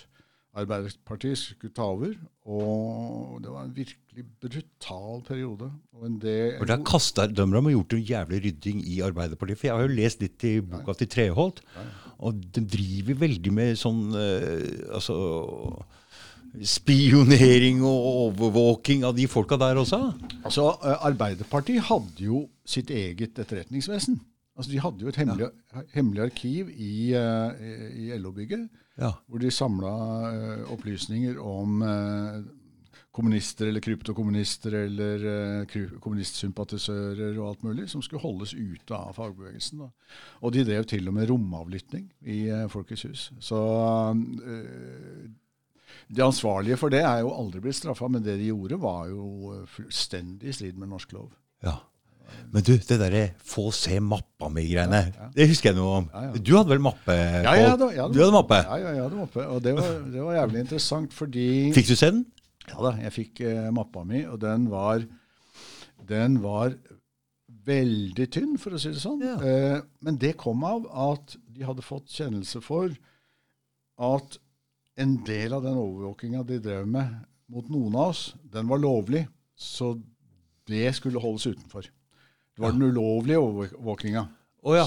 [0.52, 2.12] Arbeiderpartiet skulle ta over.
[2.44, 5.70] Og det var en virkelig brutal periode.
[5.96, 9.58] Og del, og der kasta de og gjort en jævlig rydding i Arbeiderpartiet.
[9.58, 11.62] For jeg har jo lest litt i boka til Treholt,
[12.18, 15.16] og de driver veldig med sånn uh, altså
[16.52, 20.02] Spionering og overvåking av de folka der også?
[20.44, 24.18] Altså, eh, Arbeiderpartiet hadde jo sitt eget etterretningsvesen.
[24.52, 25.84] Altså, De hadde jo et hemmelig, ja.
[25.94, 27.56] hemmelig arkiv i, uh,
[27.96, 28.68] i LO-bygget
[29.00, 29.12] ja.
[29.26, 29.92] hvor de samla
[30.32, 32.42] uh, opplysninger om uh,
[33.12, 39.84] kommunister eller kryptokommunister eller uh, kommunistsympatisører og alt mulig, som skulle holdes ute av fagbevegelsen.
[39.84, 40.16] Da.
[40.40, 43.28] Og de drev til og med romavlytting i uh, Folkets hus.
[43.40, 45.22] Så uh,
[46.12, 49.62] de ansvarlige for det er jo aldri blitt straffa, men det de gjorde, var jo
[49.70, 51.30] fullstendig i strid med norsk lov.
[51.64, 51.78] Ja.
[52.52, 55.28] Men du, det derre få se mappa mi-greiene, ja, ja.
[55.34, 56.08] det husker jeg noe om.
[56.12, 57.16] Ja, du hadde vel mappe?
[57.16, 58.58] Ja, ja, da, ja, du hadde mappe?
[58.66, 59.46] Ja, ja, jeg hadde mappe.
[59.48, 62.24] Og det var, det var, jævlig interessant fordi Fikk du se den?
[62.68, 65.02] Ja da, jeg fikk uh, mappa mi, og den var,
[66.08, 66.76] den var
[67.66, 69.24] veldig tynn, for å si det sånn.
[69.42, 72.92] Uh, men det kom av at de hadde fått kjennelse for
[74.02, 74.38] at
[75.00, 77.12] en del av den overvåkinga de drev med
[77.52, 79.26] mot noen av oss, den var lovlig.
[79.58, 79.94] Så
[80.68, 81.88] det skulle holdes utenfor.
[82.52, 84.26] Det var den ulovlige overvåkinga.
[84.62, 84.84] Oh, ja.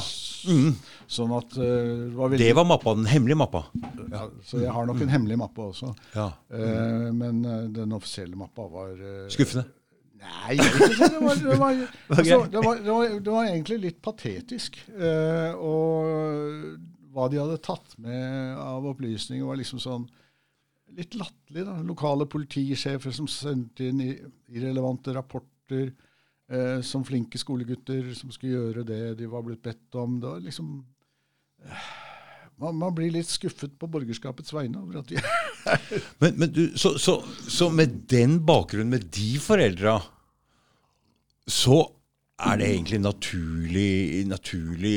[0.47, 0.75] mm.
[1.11, 2.45] Sånn at uh, det, var veldig...
[2.45, 3.65] det var mappa, den hemmelige mappa?
[4.13, 5.89] Ja, så jeg har nok en hemmelig mappe også.
[6.13, 6.29] Ja.
[6.53, 8.93] Uh, men uh, den offisielle mappa var
[9.33, 9.65] Skuffende?
[10.25, 11.09] Nei, jeg vet ikke.
[11.11, 11.81] Det var, det var,
[12.15, 12.79] altså, det var,
[13.19, 14.79] det var egentlig litt patetisk.
[15.59, 16.79] og
[17.15, 20.07] hva de hadde tatt med av opplysninger, var liksom sånn
[20.95, 21.67] litt latterlig.
[21.87, 25.91] Lokale politisjefer som sendte inn irrelevante rapporter
[26.51, 30.19] eh, som flinke skolegutter som skulle gjøre det de var blitt bedt om.
[30.21, 30.75] Det var liksom
[31.65, 31.89] eh,
[32.61, 35.19] man, man, blir litt skuffet på borgerskapets vegne over at de
[36.21, 39.97] men, men du, så, så, så, med den bakgrunnen, med de foreldra,
[41.49, 41.83] så
[42.35, 44.95] er det egentlig naturlig, naturlig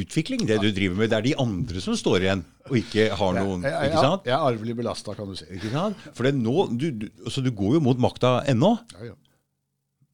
[0.00, 1.10] utvikling, det du driver med?
[1.10, 4.28] Det er de andre som står igjen, og ikke har noen jeg, jeg, sant?
[4.30, 5.48] Jeg er arvelig belasta, kan du si.
[5.56, 6.04] Ikke sant?
[6.14, 8.76] For nå, du, du, så du går jo mot makta ennå.
[8.94, 9.18] Ja, ja.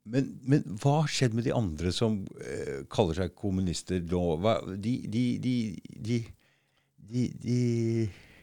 [0.07, 4.23] Men, men, hva har skjedd med de andre som eh, kaller seg kommunister nå?
[4.79, 5.55] De, de, de,
[6.07, 6.19] de,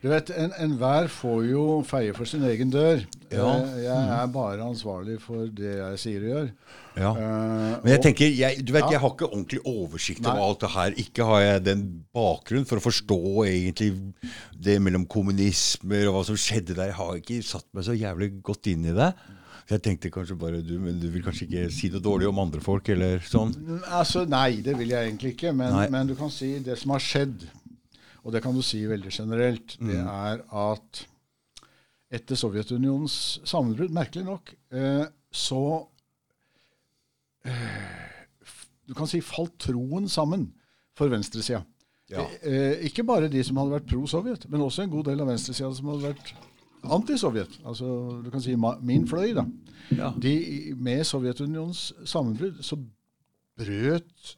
[0.04, 3.06] Du vet, enhver en får jo feie for sin egen dør.
[3.32, 3.46] Ja.
[3.56, 6.50] Eh, jeg er bare ansvarlig for det jeg sier og gjør.
[6.94, 7.12] Ja.
[7.16, 8.98] Uh, men jeg tenker, jeg, du vet, ja.
[8.98, 10.98] jeg har ikke ordentlig oversikt over alt det her.
[11.06, 13.94] Ikke har jeg den bakgrunnen for å forstå egentlig
[14.68, 16.92] det mellom kommunismer og hva som skjedde der.
[16.92, 19.14] Jeg har ikke satt meg så jævlig godt inn i det.
[19.70, 22.60] Jeg tenkte kanskje bare du, men du vil kanskje ikke si noe dårlig om andre
[22.64, 23.54] folk, eller sånn?
[23.88, 25.54] Altså, Nei, det vil jeg egentlig ikke.
[25.56, 27.46] Men, men, du kan si det som har skjedd,
[28.24, 29.90] og det kan du si veldig generelt, mm.
[29.90, 31.04] det er at
[32.14, 33.18] etter Sovjetunionens
[33.50, 35.64] sammenbrudd, merkelig nok, eh, så
[37.48, 37.92] eh,
[38.84, 40.50] Du kan si falt troen sammen
[40.94, 41.64] for venstresida.
[42.12, 42.26] Ja.
[42.44, 45.72] Eh, ikke bare de som hadde vært pro-Sovjet, men også en god del av venstresida
[45.74, 46.34] som hadde vært
[46.84, 47.88] anti-Sovjet, altså
[48.24, 49.46] du kan si min fløy, da.
[49.94, 50.12] Ja.
[50.22, 52.78] De, med Sovjetunionens sammenbrudd så
[53.60, 54.36] brøt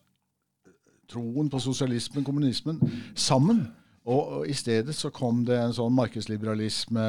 [1.09, 2.81] troen på sosialismen, kommunismen,
[3.15, 3.67] sammen.
[4.05, 7.01] Og, og, i stedet så kom det en sånn markedsliberalisme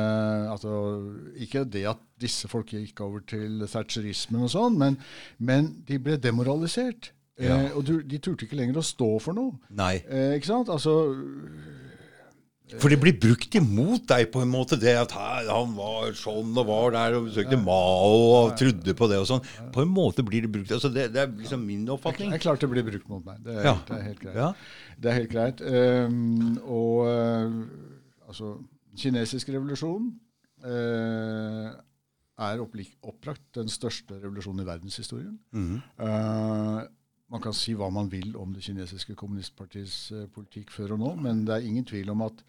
[0.48, 0.70] altså
[1.44, 4.96] Ikke det at disse folk gikk over til thatcherismen og sånn, men,
[5.36, 7.10] men de ble demoralisert.
[7.36, 7.58] Ja.
[7.66, 9.58] Eh, og de, de turte ikke lenger å stå for noe.
[9.76, 9.98] Nei.
[10.08, 10.72] Eh, ikke sant?
[10.72, 10.94] Altså
[12.74, 16.66] for det blir brukt imot deg på en måte, det at han var sånn og
[16.66, 19.44] var der og besøkte Mao og trodde på det og sånn.
[19.74, 20.72] På en måte blir det brukt.
[20.74, 22.34] altså Det, det er liksom min oppfatning.
[22.34, 23.38] Det er klart det blir brukt mot meg.
[23.46, 23.76] Det er, ja.
[23.86, 24.38] det er helt greit.
[24.42, 24.50] Ja.
[24.98, 25.62] Det er helt greit.
[25.62, 28.56] Um, og uh, altså
[28.98, 30.10] Kinesisk revolusjon
[30.66, 31.70] uh,
[32.50, 35.38] er opplagt den største revolusjonen i verdenshistorien.
[35.54, 35.78] Mm.
[36.02, 36.82] Uh,
[37.32, 41.14] man kan si hva man vil om det kinesiske kommunistpartiets uh, politikk før og nå,
[41.24, 42.44] men det er ingen tvil om at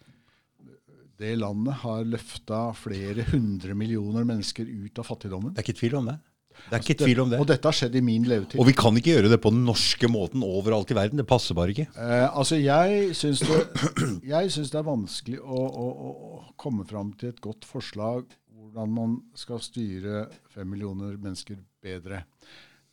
[1.18, 5.54] det landet har løfta flere hundre millioner mennesker ut av fattigdommen.
[5.54, 6.18] Det er ikke tvil om det.
[6.58, 7.38] Det er ikke altså, tvil om det.
[7.42, 8.58] Og dette har skjedd i min levetid.
[8.60, 11.20] Og vi kan ikke gjøre det på den norske måten overalt i verden.
[11.20, 11.86] Det passer bare ikke.
[11.94, 13.60] Eh, altså, Jeg syns det,
[14.26, 18.26] det, er vanskelig å, å, å, komme fram til et godt forslag
[18.58, 22.24] hvordan man skal styre fem millioner mennesker bedre.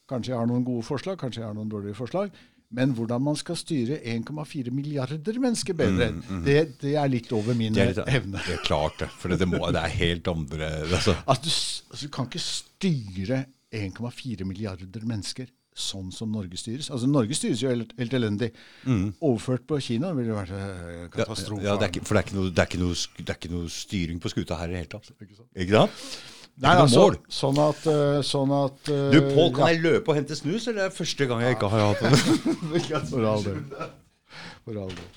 [0.09, 2.33] Kanskje jeg har noen gode forslag, kanskje jeg har noen dårlige forslag.
[2.75, 6.39] Men hvordan man skal styre 1,4 milliarder mennesker bedre, mm, mm.
[6.45, 8.41] Det, det, er litt over min det litt, evne.
[8.41, 9.09] Det er klart det.
[9.21, 11.15] For det, må, det er helt andre altså.
[11.29, 13.43] At du, altså, du kan ikke styre
[13.75, 16.87] 1,4 milliarder mennesker sånn som Norge styres.
[16.93, 18.51] Altså Norge styres jo helt, helt elendig.
[18.87, 19.09] Mm.
[19.27, 21.65] Overført på Kina ville det vært eh, katastrofe.
[21.65, 23.71] Ja, ja, det er ikke, for det er, noe, er noe, det er, ikke noe,
[23.75, 25.11] styring på skuta her i det hele tatt.
[25.19, 25.49] Ikke sant?
[25.51, 26.05] Ikke sant?
[26.63, 29.73] Nei, altså, sånn at, uh, sånn at uh, Du, Pål, kan ja.
[29.73, 32.11] jeg løpe og hente snus, eller er det første gang jeg ikke har hatt det?
[33.11, 33.59] For all del.
[34.63, 35.09] For all del.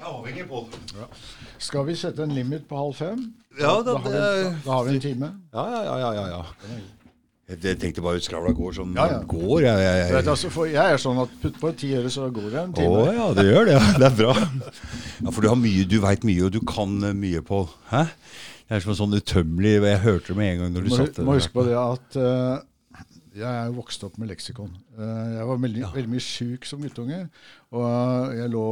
[0.00, 0.60] Jeg er avhengig på
[1.60, 3.18] Skal vi sette en limit på halv fem?
[3.58, 5.28] Ja, da, da, har, vi, da, har vi en time.
[5.52, 5.96] Ja, ja, ja.
[6.00, 6.78] ja, ja, ja.
[7.50, 9.18] Jeg, tenkte bare skravla går som Ja, ja.
[9.28, 9.60] går.
[9.66, 10.14] Jeg, jeg, jeg.
[10.14, 12.78] vet, altså, jeg er sånn at putt på ti øre, så går det en Å
[12.78, 13.02] time.
[13.18, 13.74] ja, det gjør det.
[13.76, 13.90] Ja.
[14.00, 14.36] Det er bra.
[15.20, 18.06] Ja, For du har mye, du veit mye, og du kan eh, mye på Hæ?
[18.70, 20.98] Det er som en sånn utømmelig Jeg hørte det med en gang når du må,
[21.02, 22.60] satt må huske på det at eh,
[23.40, 24.70] jeg er jo vokst opp med leksikon.
[24.98, 27.20] Eh, jeg var veldig, veldig mye sjuk som guttunge.
[27.70, 28.64] Og jeg lå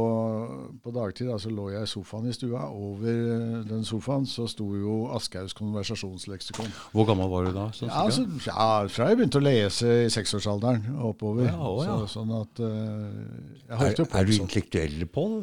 [0.83, 2.65] på dagtid da, så lå jeg i sofaen i stua.
[2.69, 6.69] Over eh, den sofaen så sto jo Aschehougs konversasjonsleksikon.
[6.93, 7.69] Hvor gammel var du da?
[7.81, 11.49] Ja, altså, ja, fra jeg begynte å lese i seksårsalderen og oppover.
[11.49, 11.97] Ja, å, ja.
[12.03, 14.47] Så, sånn at uh, jeg er, holdt jo på er du sånn.
[14.47, 15.41] intellektuell, Pål?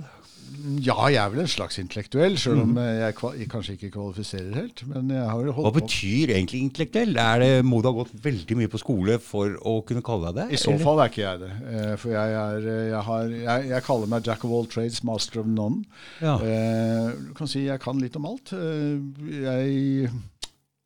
[0.82, 4.56] Ja, jeg er vel en slags intellektuell, sjøl om eh, jeg, jeg kanskje ikke kvalifiserer
[4.58, 4.82] helt.
[4.90, 5.82] Men jeg har Hva holdt på.
[5.84, 7.16] betyr egentlig intellektuell?
[7.22, 10.40] Er det, må du ha gått veldig mye på skole for å kunne kalle deg
[10.42, 10.58] det?
[10.58, 10.84] I så eller?
[10.84, 11.50] fall er ikke jeg det.
[11.72, 13.34] Eh, For jeg, er, eh, jeg, har,
[13.72, 15.84] jeg, kaller meg jack of all trades, master of none.
[16.22, 16.38] Ja.
[16.38, 18.54] Du kan si jeg kan litt om alt.
[18.56, 20.10] Jeg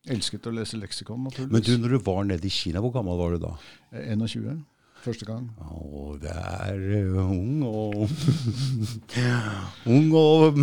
[0.08, 1.52] elsket å lese leksikon, naturligvis.
[1.52, 3.54] Men du, når du var nede i Kina, hvor gammel var du da?
[3.92, 4.60] Eh, 21.
[5.00, 5.48] Første gang.
[5.64, 8.06] Å, det er eh, ung og
[9.96, 10.60] Ung og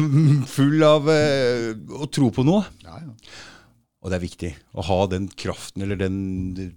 [0.52, 2.66] full av eh, å tro på noe.
[2.86, 3.14] Ja, ja.
[4.08, 6.20] Og det er viktig å ha den kraften eller den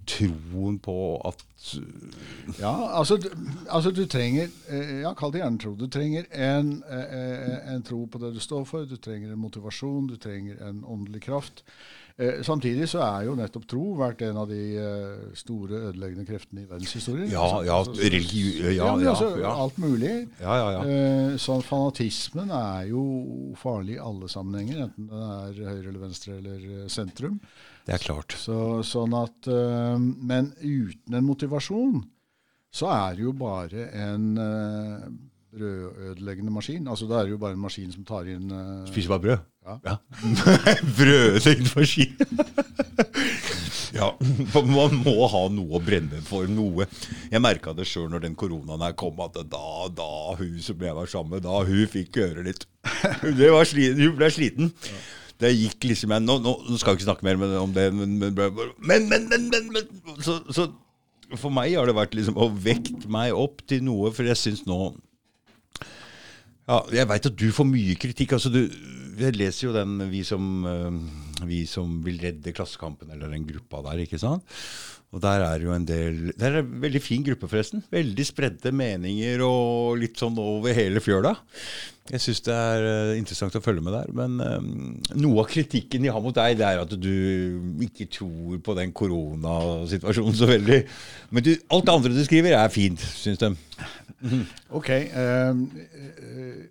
[0.09, 0.95] troen på
[1.29, 1.43] at
[2.57, 3.19] Ja, altså,
[3.69, 5.75] altså du trenger eh, Ja, kall det gjerne tro.
[5.77, 8.89] Du trenger en, eh, eh, en tro på det du står for.
[8.89, 10.09] Du trenger en motivasjon.
[10.09, 11.63] Du trenger en åndelig kraft.
[12.21, 16.61] Eh, Samtidig så er jo nettopp tro vært en av de eh, store ødeleggende kreftene
[16.61, 17.31] i verdenshistorien.
[17.31, 19.53] Ja, ja, Altså, så- religi- ja, men ja, altså, ja.
[19.63, 20.13] Alt mulig.
[20.39, 20.81] Ja, ja, ja.
[20.85, 26.37] Eh, Sånn fanatismen er jo farlig i alle sammenhenger, enten den er høyre eller venstre
[26.37, 27.39] eller eh, sentrum.
[27.87, 28.35] Det er klart.
[28.37, 32.03] Så, sånn at, eh, men uten en motivasjon,
[32.71, 35.09] så er det jo bare en eh,
[35.51, 36.87] brødødeleggende maskin.
[36.87, 39.37] Altså Da er det jo bare en maskin som tar inn uh, Spiser bare brød?
[39.67, 39.77] Ja.
[39.85, 39.95] ja.
[40.97, 42.15] brødødeleggende maskin.
[43.99, 44.09] ja,
[44.53, 46.49] for man må ha noe å brenne for.
[46.49, 46.87] Noe.
[47.31, 50.97] Jeg merka det sjøl når den koronaen her kom, at da, da hun som jeg
[50.97, 52.67] var sammen med, da hun fikk høre litt
[53.37, 54.71] det var sliten, Hun ble sliten.
[55.41, 58.33] Det gikk liksom jeg, nå, nå, skal jeg ikke snakke mer om det, men Men,
[58.37, 60.69] men, men, men, men, men så, så
[61.39, 64.65] for meg har det vært liksom å vekte meg opp til noe, for jeg syns
[64.67, 64.93] nå
[66.71, 68.37] ja, jeg veit at du får mye kritikk.
[68.37, 68.63] altså du,
[69.19, 73.83] Jeg leser jo den vi som, eh, vi som vil redde Klassekampen, eller den gruppa
[73.89, 74.47] der, ikke sant?
[75.11, 77.83] Og der er jo en del Det er en veldig fin gruppe, forresten.
[77.91, 81.35] Veldig spredte meninger og litt sånn over hele fjøla.
[82.11, 84.07] Jeg syns det er eh, interessant å følge med der.
[84.15, 84.69] Men um,
[85.19, 87.11] noe av kritikken de har mot deg, det er at du
[87.85, 90.79] ikke tror på den koronasituasjonen så veldig.
[91.31, 93.51] Men du, alt det andre du skriver, er fint, syns de.
[94.77, 94.89] Ok.
[94.89, 96.61] eh, eh,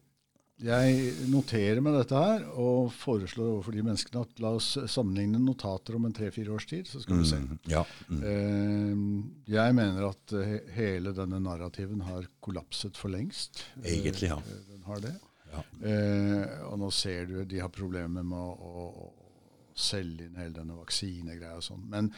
[0.61, 5.97] jeg noterer meg dette her og foreslår overfor de menneskene at la oss sammenligne notater
[5.97, 7.39] om en tre-fire års tid, så skal vi se.
[7.73, 7.85] Ja.
[8.11, 8.21] Mm.
[8.31, 13.65] Eh, jeg mener at eh, hele denne narrativen har kollapset for lengst.
[13.81, 14.37] Egentlig, ja.
[14.37, 15.15] Eh, Den har det.
[15.51, 15.65] Ja.
[15.81, 19.09] Eh, og nå ser du de har problemer med å, å,
[19.81, 21.87] selge inn hele denne vaksinegreia og sånn.
[21.89, 22.11] Men,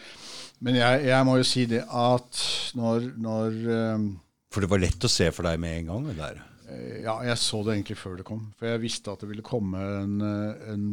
[0.67, 2.41] men jeg, jeg må jo si det at
[2.75, 4.07] når, når eh,
[4.53, 6.09] For det var lett å se for deg med en gang?
[6.11, 6.43] det der.
[6.69, 8.53] Eh, Ja, jeg så det egentlig før det kom.
[8.59, 10.87] For jeg visste at det ville komme en, eh, en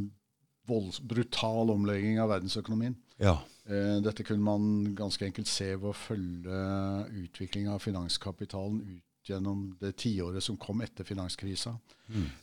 [0.69, 2.95] volds, brutal omlegging av verdensøkonomien.
[3.19, 3.39] Ja.
[3.67, 6.59] Eh, Dette kunne man ganske enkelt se ved å følge
[7.25, 11.75] utviklinga av finanskapitalen ut gjennom det tiåret som kom etter finanskrisa.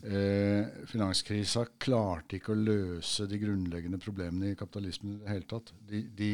[0.05, 5.73] Eh, finanskrisa klarte ikke å løse de grunnleggende problemene i kapitalismen i det hele tatt.
[5.89, 6.31] De, de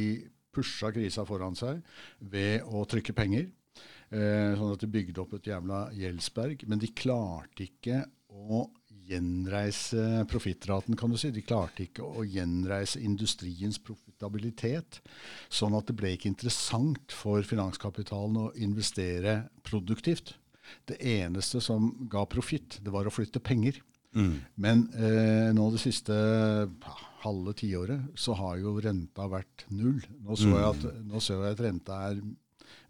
[0.53, 1.81] pusha krisa foran seg
[2.21, 3.47] ved å trykke penger.
[4.12, 6.66] Eh, sånn at de bygde opp et jævla gjeldsberg.
[6.68, 8.66] Men de klarte ikke å
[9.09, 11.33] gjenreise profittraten, kan du si.
[11.35, 15.01] De klarte ikke å gjenreise industriens profitabilitet.
[15.53, 20.37] Sånn at det ble ikke interessant for finanskapitalen å investere produktivt.
[20.88, 23.81] Det eneste som ga profitt, det var å flytte penger.
[24.61, 26.94] Men eh, nå det siste ja,
[27.25, 30.03] halve tiåret så har jo renta vært null.
[30.20, 32.20] Nå så jeg at, nå så jeg at renta er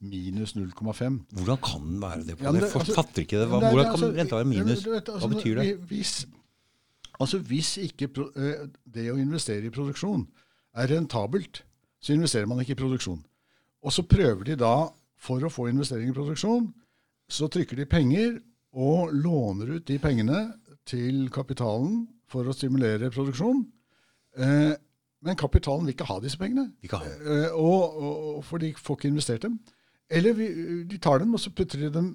[0.02, 1.18] minus 0,5.
[1.30, 2.36] Hvordan kan den være det?
[2.38, 3.48] På Ja, det, det- altså- fatter ikke det.
[3.48, 4.86] Hva, hvordan kan altså, renta være minus?
[4.86, 5.78] vet, altså, Hva betyr det?
[5.88, 6.26] Hvis,
[7.20, 10.26] altså hvis ikke eh, det å investere i produksjon
[10.74, 11.62] er rentabelt,
[12.00, 13.24] så investerer man ikke i produksjon.
[13.82, 14.88] Og så prøver de da,
[15.18, 16.72] for å få investering i produksjon,
[17.30, 18.40] så trykker de penger
[18.72, 20.52] og låner ut de pengene
[20.88, 23.66] til kapitalen for å stimulere produksjon.
[24.38, 24.72] Eh,
[25.22, 26.72] men kapitalen vil ikke ha disse pengene.
[26.82, 27.06] Ikke ha.
[27.06, 29.60] Eh, og, og for de får ikke investert dem.
[30.12, 30.48] Eller vi,
[30.88, 32.10] de tar dem og så putter de dem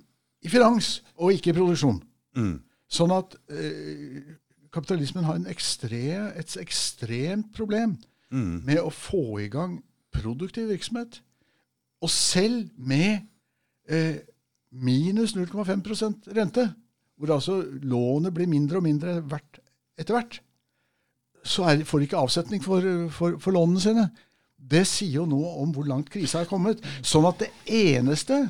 [0.46, 1.98] i finans, og ikke i produksjon.
[2.38, 2.60] Mm.
[2.94, 4.20] Sånn at eh,
[4.74, 8.62] kapitalismen har ekstrem, et ekstremt problem Mm.
[8.68, 9.78] med å få i gang
[10.12, 11.22] produktiv virksomhet.
[12.04, 13.22] Og selv med
[13.88, 14.20] eh,
[14.72, 16.66] minus 0,5% rente,
[17.18, 19.62] hvor altså lånet blir mindre og mindre hvert,
[19.98, 20.42] etter hvert,
[21.48, 22.84] så er, får de ikke avsetning for,
[23.16, 24.10] for, for lånene sine.
[24.58, 26.82] Det sier jo noe om hvor langt krisa er kommet.
[27.06, 28.42] Sånn at det eneste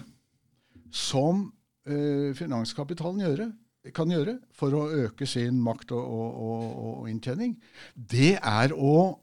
[0.93, 1.47] som
[1.87, 3.47] eh, finanskapitalen gjøre,
[3.95, 7.53] kan gjøre for å øke sin makt og, og, og, og inntjening,
[7.95, 9.19] det er å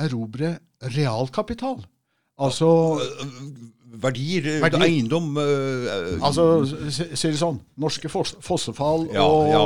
[0.00, 0.56] erobre
[0.96, 1.82] realkapital.
[2.40, 2.66] Altså
[3.90, 4.84] Verdier, eh, Verdier.
[4.86, 6.44] eiendom øh, Altså,
[6.94, 9.62] si det sånn, norske fos fossefall Ja, og, ja,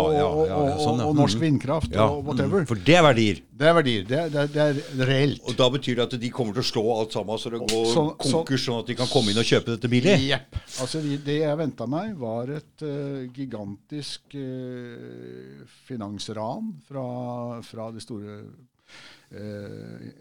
[0.48, 1.42] ja, sånn, og norsk Mhm.
[1.44, 2.60] vindkraft og whatever.
[2.62, 3.42] mm, For det er verdier.
[3.54, 4.04] Det er verdier.
[4.08, 5.40] Det, er- det, er- reelt.
[5.46, 7.84] Og da betyr det at de kommer til å slå alt sammen så det går
[7.92, 10.16] Så- så- konkurs, sånn at de kan komme inn og kjøpe dette billig?
[10.30, 10.56] Jepp.
[10.80, 18.40] Altså, det jeg venta meg, var et uh, gigantisk uh, finansran fra, fra de store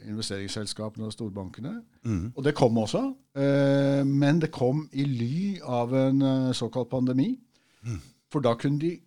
[0.09, 1.74] investeringsselskapene og storbankene.
[2.03, 2.32] Mm.
[2.36, 3.03] Og det kom også,
[3.36, 7.39] eh, men det kom i ly av en eh, såkalt pandemi.
[7.84, 7.99] Mm.
[8.32, 8.99] For da kunne de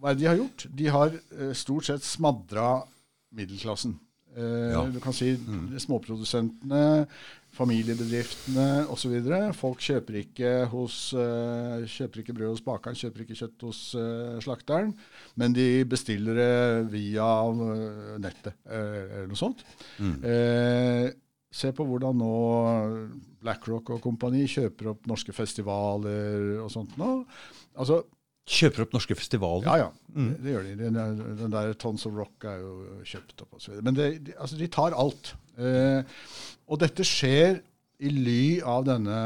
[0.00, 0.66] Hva er det de har gjort?
[0.78, 2.82] De har eh, stort sett smadra
[3.32, 3.94] middelklassen.
[4.36, 4.82] Eh, Ja.
[4.92, 5.30] Du kan si
[5.78, 7.06] småprodusentene,
[7.54, 9.14] familiebedriftene osv.
[9.56, 14.38] Folk kjøper ikke, hos, eh, kjøper ikke brød hos bakeren, kjøper ikke kjøtt hos eh,
[14.44, 14.94] slakteren,
[15.40, 16.54] men de bestiller det
[16.94, 19.64] via eh, nettet eller noe sånt.
[20.00, 21.12] Eh,
[21.54, 22.34] se på hvordan nå
[23.44, 27.10] BlackRock og kompani kjøper opp norske festivaler og sånt nå.
[27.78, 28.00] Altså,
[28.44, 29.64] Kjøper opp norske festivaler?
[29.64, 29.92] ja, ja.
[30.14, 30.74] Det, det gjør de.
[30.78, 30.98] Den,
[31.40, 32.74] den der Tons of Rock er jo
[33.08, 33.78] kjøpt opp osv.
[33.82, 35.32] Men det, de, altså, de tar alt.
[35.56, 36.20] Eh,
[36.68, 37.62] og dette skjer
[38.04, 39.16] i ly av denne,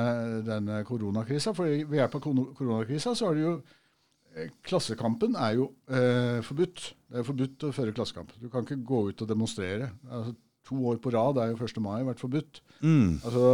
[0.46, 1.54] denne koronakrisa.
[1.56, 6.84] For ved hjelp av koronakrisa så er det jo eh, Klassekampen er jo eh, forbudt.
[7.08, 8.32] Det er forbudt å føre klassekamp.
[8.38, 9.90] Du kan ikke gå ut og demonstrere.
[10.08, 10.36] Altså,
[10.68, 11.80] to år på rad er jo 1.
[11.84, 12.60] mai vært forbudt.
[12.84, 13.18] Mm.
[13.24, 13.48] Altså,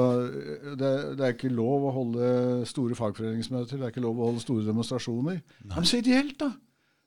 [0.75, 2.29] det, det er ikke lov å holde
[2.69, 5.41] store fagforeningsmøter, det er ikke lov å holde store demonstrasjoner.
[5.65, 5.75] Nei.
[5.77, 6.53] Men så ideelt, da!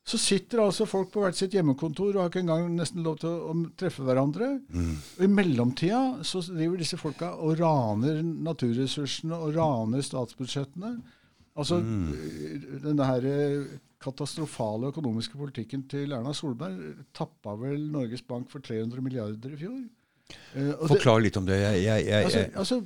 [0.08, 3.28] Så sitter altså folk på hvert sitt hjemmekontor og har ikke engang nesten lov til
[3.28, 4.54] å, å treffe hverandre.
[5.20, 10.94] Og I mellomtida så driver disse folka og raner naturressursene og raner statsbudsjettene.
[11.60, 11.82] Altså,
[12.86, 13.28] denne her
[14.08, 19.78] katastrofale økonomiske politikken til Erna Solberg tappa vel Norges Bank for 300 milliarder i fjor.
[20.56, 21.58] Uh, Forklar litt om det.
[21.62, 22.80] Jeg, jeg, jeg, Altså, altså,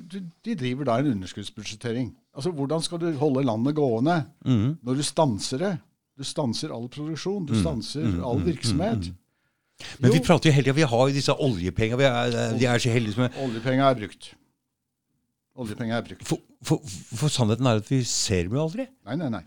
[0.46, 2.12] de, driver da en underskuddsbudsjettering.
[2.38, 4.68] Altså, Hvordan skal du holde landet gående mm.
[4.82, 5.72] når du stanser det?
[6.18, 9.10] Du stanser all produksjon, du stanser all virksomhet.
[9.98, 11.98] Men vi prater jo hele tida Vi har jo disse oljepengene.
[11.98, 14.34] Vi de er så heldige som Oljepenger er brukt.
[15.60, 16.24] Oljepenger er brukt.
[16.28, 18.86] for, for, for sannheten er at vi ser dem jo aldri.
[19.08, 19.42] Nei, nei, nei.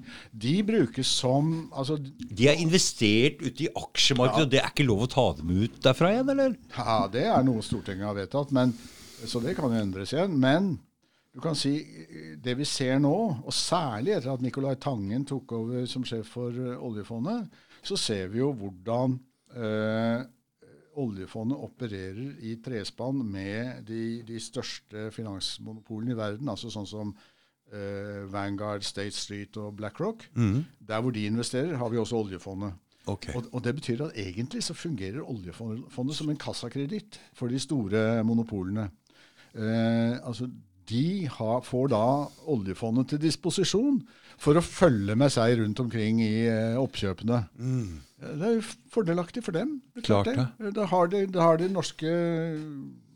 [0.45, 5.07] De brukes som altså, De er investert ute i aksjemarkedet, og det er ikke lov
[5.07, 6.59] å ta dem ut derfra igjen, eller?
[6.77, 8.75] Ja, det er noe Stortinget har vedtatt, men,
[9.25, 10.37] så det kan jo endres igjen.
[10.45, 10.75] Men
[11.35, 11.79] du kan si
[12.45, 16.53] det vi ser nå, og særlig etter at Nicolai Tangen tok over som sjef for
[16.53, 17.49] eh, oljefondet,
[17.85, 19.17] så ser vi jo hvordan
[19.57, 20.21] eh,
[21.01, 27.13] oljefondet opererer i trespann med de, de største finansmonopolene i verden, altså sånn som
[27.73, 30.27] eh, Vanguard, State Street og BlackRock.
[30.79, 32.77] Der hvor de investerer, har vi også oljefondet.
[33.07, 33.35] Okay.
[33.37, 38.25] Og, og Det betyr at egentlig så fungerer oljefondet som en kassakreditt for de store
[38.25, 38.89] monopolene.
[39.55, 40.49] Eh, altså
[40.89, 42.07] De har, får da
[42.53, 44.03] oljefondet til disposisjon
[44.41, 47.39] for å følge med seg rundt omkring i eh, oppkjøpene.
[47.61, 48.63] Eh, Det er jo
[48.93, 49.79] fordelaktig for dem.
[49.95, 50.75] Det Klart det.
[50.77, 52.13] Da har de, da har de norske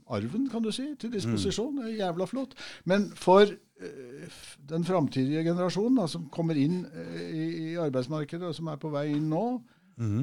[0.08, 1.76] arven, kan du si, til disposisjon.
[1.78, 2.54] Det er jævla flott.
[2.88, 8.72] Men for eh, den framtidige generasjonen da, som kommer inn eh, i, arbeidsmarkedet, og som
[8.72, 9.46] er på vei inn nå,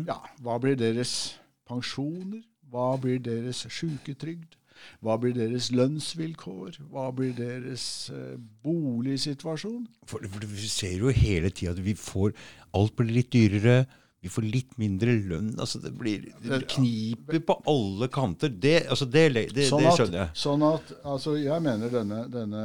[0.08, 1.36] ja, hva blir deres
[1.68, 2.46] pensjoner?
[2.72, 4.56] Hva blir deres sjuketrygd?
[5.04, 6.80] Hva blir deres lønnsvilkår?
[6.92, 9.86] Hva blir deres eh, boligsituasjon?
[10.08, 12.36] For, for vi ser jo hele tida at vi får
[12.76, 13.86] Alt blir litt dyrere.
[14.26, 15.52] Vi får litt mindre lønn.
[15.62, 18.50] altså Det blir det kniper på alle kanter.
[18.50, 20.30] Det, altså det, det, det, Sånn at, skjønner jeg.
[20.42, 22.64] sånn at altså jeg mener denne, denne,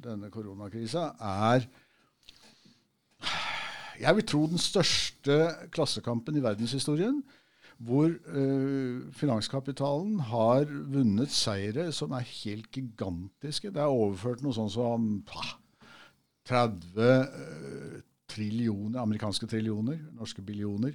[0.00, 1.66] denne koronakrisa er
[4.00, 5.36] Jeg vil tro den største
[5.74, 7.20] klassekampen i verdenshistorien.
[7.84, 13.68] Hvor øh, finanskapitalen har vunnet seire som er helt gigantiske.
[13.74, 15.54] Det er overført noe sånn som ah,
[16.48, 20.94] 30 trillioner, amerikanske trillioner, norske billioner.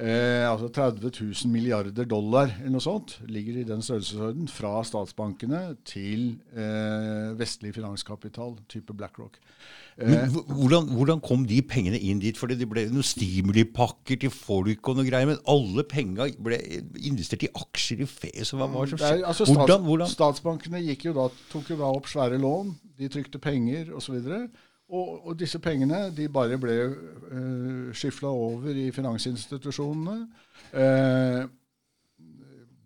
[0.00, 1.10] Eh, altså 30
[1.44, 7.74] 000 milliarder dollar eller noe sånt ligger i den størrelsesorden fra statsbankene til eh, vestlig
[7.76, 9.36] finanskapital, type BlackRock.
[10.00, 12.38] Men hvordan, hvordan, kom de pengene inn dit?
[12.38, 15.28] Fordi det ble noen stimulipakker til folk og noe greier.
[15.28, 16.56] Men alle penga ble
[16.96, 18.54] investert i aksjer i Fes.
[18.56, 19.26] Hva var det som skjedde?
[19.28, 20.14] Altså, hvordan, hvordan?
[20.14, 22.72] Statsbankene jo da, tok jo da opp svære lån.
[22.96, 24.16] De trykte penger osv.
[24.16, 24.48] Og,
[24.90, 30.18] og, og disse pengene de bare ble uh, skyfla over i finansinstitusjonene.
[30.74, 31.48] Uh,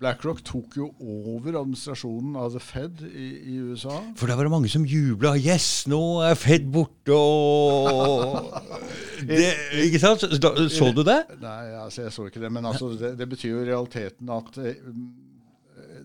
[0.05, 4.01] BlackRock tok jo over administrasjonen av The Fed i, i USA.
[4.19, 5.33] For da var det mange som jubla.
[5.39, 7.15] Yes, nå er Fed borte!
[7.15, 8.51] Og
[9.31, 9.53] det,
[9.87, 10.27] ikke sant?
[10.27, 11.21] Så, så, du det?
[11.41, 12.51] Nei, altså, jeg så ikke det.
[12.53, 14.83] Men altså, det, det, betyr jo i realiteten at eh,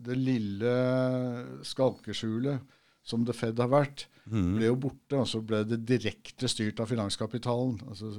[0.05, 0.75] det lille
[1.67, 2.61] skalkeskjulet
[3.09, 4.51] som The Fed har vært, mm.
[4.55, 5.17] ble jo borte.
[5.19, 8.11] Og så ble det direkte styrt av finanskapitalen, altså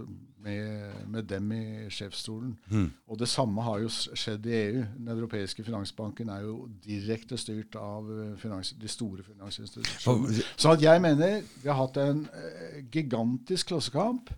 [0.44, 2.54] med, med dem i sjefsstolen.
[2.70, 2.88] Mm.
[3.10, 4.82] Og det samme har jo skjedd i EU.
[4.96, 10.44] Den europeiske finansbanken er jo direkte styrt av eh, finans, de store finansinstitusjonene.
[10.56, 14.32] Så jeg mener vi har hatt en uh, gigantisk klassekamp,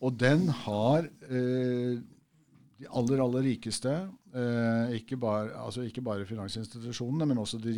[0.00, 2.00] og den har uh,
[2.80, 3.92] de aller, aller rikeste,
[4.34, 7.76] eh, ikke, bare, altså ikke, bare, finansinstitusjonene, men også de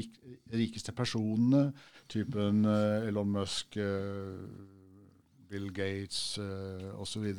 [0.53, 1.73] rikeste personene,
[2.09, 4.39] typen eh, Elon Musk, eh,
[5.53, 7.33] Bill Gates eh, osv.,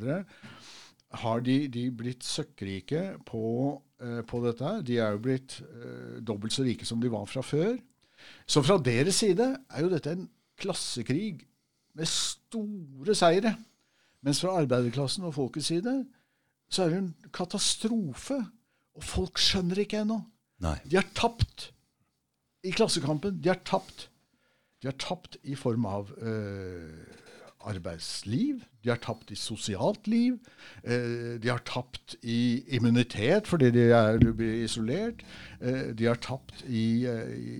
[1.14, 3.44] har de, de, blitt søkkrike på,
[4.02, 4.70] eh, på, dette.
[4.86, 7.76] De er jo blitt eh, dobbelt så rike som de var fra før.
[8.46, 10.26] Så fra deres side er jo dette en
[10.58, 11.44] klassekrig
[11.94, 13.54] med store seire.
[14.24, 15.98] Mens fra arbeiderklassen og folkets side
[16.72, 18.40] så er det en katastrofe.
[18.94, 20.20] Og folk skjønner ikke ennå.
[20.86, 21.70] De har tapt
[22.64, 23.40] i Klassekampen.
[23.42, 24.08] De har tapt.
[24.82, 27.04] De har tapt i form av øh,
[27.64, 28.62] arbeidsliv.
[28.84, 30.36] De har tapt i sosialt liv.
[30.84, 35.24] Eh, de har tapt i immunitet fordi de er, blir isolert.
[35.60, 37.58] Eh, de har tapt i, i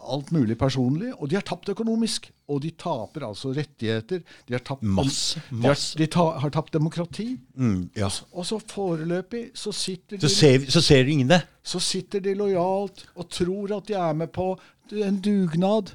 [0.00, 2.30] alt mulig personlig, og de har tapt økonomisk.
[2.50, 4.22] Og de taper altså rettigheter.
[4.48, 5.94] De har tapt, masse, masse.
[5.94, 7.28] De, har, de ta, har tapt demokrati.
[7.54, 8.10] Mm, ja.
[8.34, 11.42] Og så foreløpig så sitter de Så ser, så ser ingen det?
[11.62, 14.52] Så sitter de lojalt og tror at de er med på
[14.90, 15.94] en dugnad.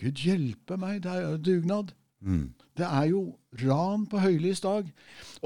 [0.00, 1.94] Gud hjelpe meg, det er jo dugnad.
[2.24, 2.52] Mm.
[2.74, 3.22] Det er jo
[3.62, 4.88] ran på høylys dag.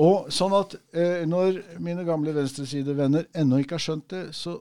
[0.00, 4.56] Og sånn at eh, når mine gamle venstresidevenner ennå ikke har skjønt det, så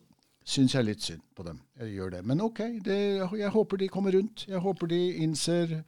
[0.48, 1.60] syns jeg litt synd på dem.
[1.82, 2.24] Jeg gjør det.
[2.28, 3.00] Men ok, det,
[3.40, 4.46] jeg håper de kommer rundt.
[4.48, 5.80] Jeg håper de innser,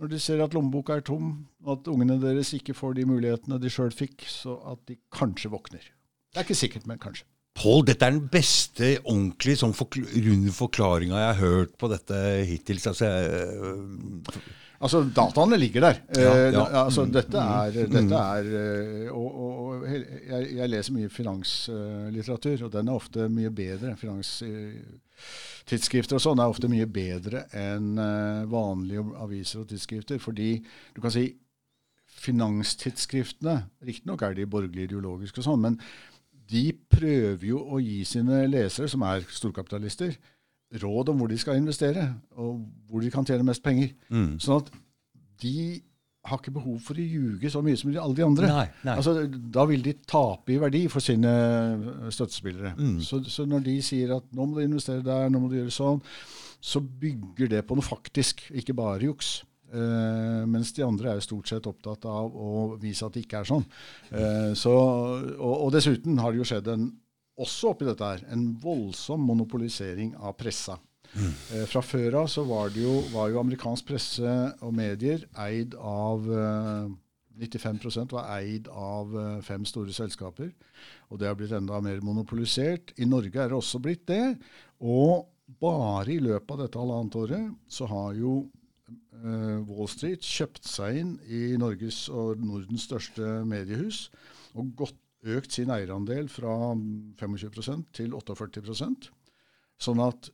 [0.00, 1.32] når de ser at lommeboka er tom,
[1.68, 5.84] at ungene deres ikke får de mulighetene de sjøl fikk, så at de kanskje våkner.
[6.30, 7.26] Det er ikke sikkert, men kanskje.
[7.60, 12.20] Pål, dette er den beste ordentlig sånn forkl runde forklaringa jeg har hørt på dette
[12.48, 12.86] hittils.
[12.88, 14.44] Altså, jeg,
[14.80, 16.00] Altså, dataene ligger der.
[16.16, 16.62] Ja, ja.
[16.62, 20.00] Uh, altså, dette er, dette er uh, Og, og jeg,
[20.56, 23.92] jeg, leser mye finanslitteratur, og den er ofte mye bedre.
[24.00, 28.00] Finanstidsskrifter og sånn er ofte mye bedre enn
[28.48, 30.16] vanlige aviser og tidsskrifter.
[30.22, 30.64] Fordi
[30.96, 31.36] du kan si
[32.20, 33.54] finanstidsskriftene
[33.86, 35.78] Riktignok er de borgerlige ideologiske og sånn, men
[36.50, 40.16] de prøver jo å gi sine lesere, som er storkapitalister,
[40.78, 42.06] råd om hvor de skal investere,
[42.38, 43.94] og hvor de kan tjene mest penger.
[44.08, 44.36] Mm.
[44.42, 44.70] Sånn at
[45.42, 45.80] de
[46.28, 48.48] har ikke behov for å ljuge så mye som alle de andre.
[48.50, 48.96] Nei, nei.
[49.00, 51.30] Altså, da vil de tape i verdi for sine
[52.12, 52.74] støttespillere.
[52.76, 52.98] Mm.
[53.04, 55.74] Så, så, når de sier at nå må du investere der, nå må du gjøre
[55.74, 56.02] sånn,
[56.60, 59.38] så bygger det på noe faktisk, ikke bare juks.
[59.70, 63.40] Uh, mens de andre er jo stort sett opptatt av å vise at det ikke
[63.40, 63.64] er sånn.
[64.10, 66.88] Uh, så, og, og, dessuten har det jo skjedd en
[67.40, 70.78] også oppi dette her en voldsom monopolisering av pressa.
[71.10, 71.30] Mm.
[71.30, 75.74] Eh, fra før av så var, det jo, var jo amerikansk presse og medier eid
[75.74, 76.90] av eh,
[77.40, 80.52] 95% var eid av eh, fem store selskaper.
[81.10, 82.94] Og det har blitt enda mer monopolisert.
[83.00, 84.36] I Norge er det også blitt det.
[84.80, 85.28] Og
[85.60, 88.34] bare i løpet av dette halvannet året så har jo
[88.90, 94.08] eh, Wall Street kjøpt seg inn i Norges og Nordens største mediehus
[94.58, 96.54] og gått økt sin eierandel fra
[97.20, 99.10] 25% til 48%
[99.80, 100.28] Sånn at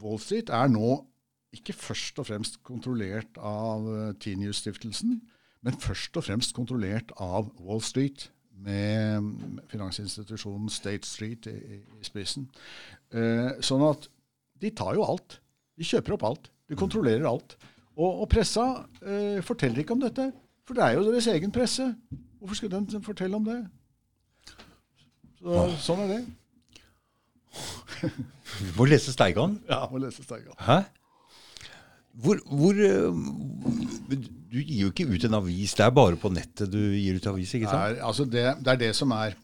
[0.00, 0.94] Wall Street er nå
[1.56, 5.16] ikke først og fremst kontrollert av uh, Tinius-stiftelsen,
[5.66, 9.24] men først og fremst kontrollert av Wall Street, med
[9.70, 12.44] finansinstitusjonen State Street i, i spissen.
[13.08, 14.04] Eh, sånn at
[14.60, 15.38] de tar jo alt.
[15.80, 16.50] De kjøper opp alt.
[16.68, 17.54] De kontrollerer alt.
[17.96, 18.66] Og, og pressa
[19.00, 20.26] eh, forteller ikke om dette,
[20.68, 21.88] for det er jo deres egen presse.
[22.40, 23.58] Hvorfor skulle den fortelle om det?
[25.40, 26.20] Så, sånn er det.
[28.00, 29.58] Du må lese Steigan?
[29.68, 30.56] Ja, må lese Steigan.
[30.64, 30.80] Hæ?
[32.20, 34.16] Hvor, hvor, eh,
[34.50, 35.76] du gir jo ikke ut en avis.
[35.76, 38.00] Det er bare på nettet du gir ut avis, ikke sant?
[38.00, 39.36] Er, altså det, det, er det som er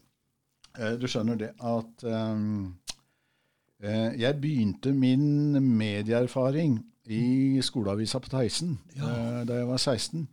[0.77, 2.75] eh, Du skjønner det at um,
[3.79, 9.43] Jeg begynte min medieerfaring i skoleavisa på Theisen ja.
[9.47, 10.27] da jeg var 16.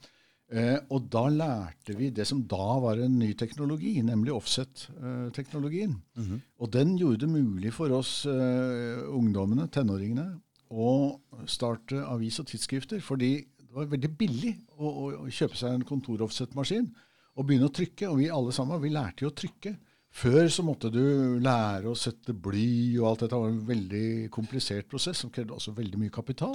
[0.91, 5.97] og da lærte vi det som da var en ny teknologi, nemlig offset-teknologien.
[6.17, 6.41] Mm -hmm.
[6.59, 10.41] Og den gjorde det mulig for oss ungdommene, tenåringene,
[10.71, 13.01] å starte avis og tidsskrifter.
[13.01, 16.87] Fordi det var veldig billig å, å, å kjøpe seg en kontoroffset-maskin
[17.35, 18.09] og begynne å trykke.
[18.11, 19.75] Og vi alle sammen, vi lærte jo å trykke.
[20.15, 24.87] Før så måtte du lære å sette bly, og alt dette var en veldig komplisert
[24.91, 26.55] prosess som krevde også veldig mye kapital.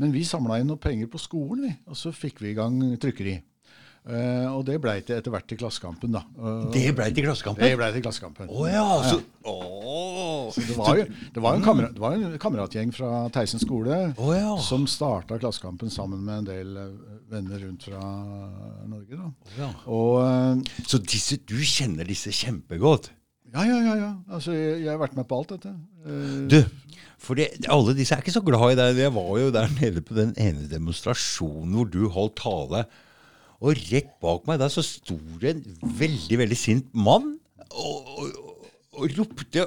[0.00, 2.78] Men vi samla inn noe penger på skolen, vi, og så fikk vi i gang
[3.00, 3.40] trykkeri.
[4.02, 6.24] Uh, og det blei til etter hvert til Klassekampen, da.
[6.34, 7.62] Uh, det blei til Klassekampen?
[7.62, 8.48] Det blei til Klassekampen.
[8.50, 10.48] Oh, ja, så, oh.
[10.50, 11.04] så det, var jo,
[11.36, 14.56] det var en, kamerat, det var en kameratgjeng fra Theisen skole oh, ja.
[14.58, 18.02] som starta Klassekampen sammen med en del uh, venner rundt fra
[18.90, 19.20] Norge.
[19.20, 19.30] da.
[19.60, 19.70] Ja.
[19.86, 23.12] Og, så disse, du kjenner disse kjempegodt?
[23.52, 23.94] Ja, ja, ja.
[24.00, 24.10] ja.
[24.32, 25.72] Altså, jeg, jeg, har vært med på alt dette.
[26.48, 26.58] Du,
[27.20, 29.00] for det, alle disse er ikke så glad i deg.
[29.04, 32.86] Jeg var jo der nede på den ene demonstrasjonen hvor du holdt tale.
[33.62, 37.36] Og rett bak meg der så sto det en veldig, veldig sint mann
[37.70, 38.56] og, og,
[38.98, 39.62] og ropte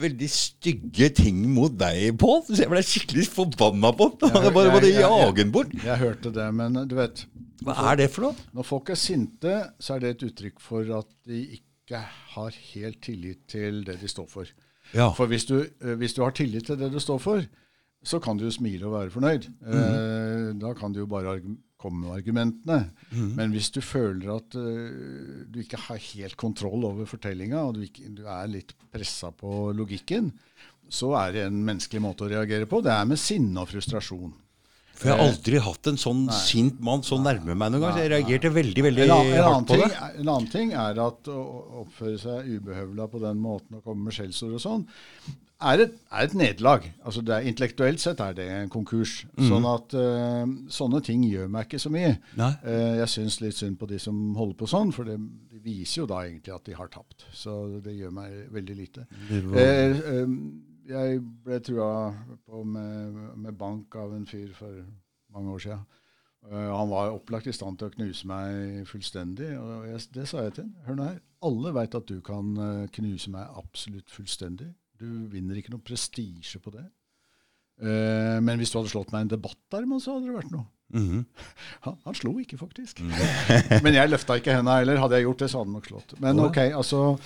[0.00, 2.44] veldig stygge ting mot deg, Pål.
[2.48, 4.38] Så jeg ble skikkelig forbanna på ham.
[4.46, 5.74] Jeg bare måtte jage ham bort.
[5.74, 7.26] Jeg, jeg, hørte det, men du vet
[7.64, 8.48] Hva er det for noe?
[8.56, 13.02] Når folk er sinte, så er det et uttrykk for at de ikke har helt
[13.02, 14.48] tillit til det de står for.
[14.94, 15.10] Ja.
[15.12, 17.44] For hvis du, eh, hvis du har tillit til det du står for,
[18.04, 19.48] så kan du jo smile og være fornøyd.
[19.60, 20.50] Mm -hmm.
[20.50, 21.40] eh, da kan du jo bare
[21.78, 22.90] komme med argumentene.
[23.12, 23.32] Mm.
[23.36, 27.80] Men hvis du føler at uh, du ikke har helt kontroll over fortellinga, og du,
[27.80, 30.32] ikke, du er litt pressa på logikken,
[30.88, 32.80] så er det en menneskelig måte å reagere på.
[32.84, 34.32] Det er med sinne og frustrasjon.
[34.94, 36.40] For jeg har aldri hatt en sånn Nei.
[36.46, 37.96] sint mann så nærme meg noen gang.
[37.96, 39.88] Så jeg reagerte veldig veldig en, en hardt på det.
[40.08, 41.40] En annen ting er at å
[41.84, 44.86] oppføre seg ubehøvla på den måten og komme med skjellsord og sånn,
[45.64, 46.86] er et, er et nederlag.
[47.06, 49.22] Altså intellektuelt sett er det en konkurs.
[49.38, 49.46] Mm.
[49.48, 52.14] Sånn at uh, sånne ting gjør meg ikke så mye.
[52.36, 55.18] Uh, jeg syns litt synd på de som holder på sånn, for det,
[55.64, 57.24] viser jo da egentlig at de har tapt.
[57.32, 59.06] Så det gjør meg veldig lite.
[59.32, 61.90] Uh, jeg ble trua
[62.44, 64.82] på med, med, bank av en fyr for
[65.34, 65.84] mange år siden.
[66.52, 69.54] han var opplagt i stand til å knuse meg fullstendig.
[69.58, 70.74] og jeg, Det sa jeg til ham.
[70.86, 71.20] Hør nå her.
[71.44, 72.54] Alle veit at du kan
[72.92, 74.68] knuse meg absolutt fullstendig.
[75.00, 76.84] Du vinner ikke noe prestisje på det.
[77.82, 80.54] Uh, men hvis du hadde slått meg i en debatt der, så hadde det vært
[80.54, 80.66] noe.
[80.94, 81.24] Mm -hmm.
[81.86, 83.00] han, han, slo ikke, faktisk.
[83.00, 83.10] Mm
[83.84, 85.00] men jeg løfta ikke henda heller.
[85.00, 86.20] Hadde jeg gjort det, så hadde han nok slått.
[86.20, 87.18] Men ok, altså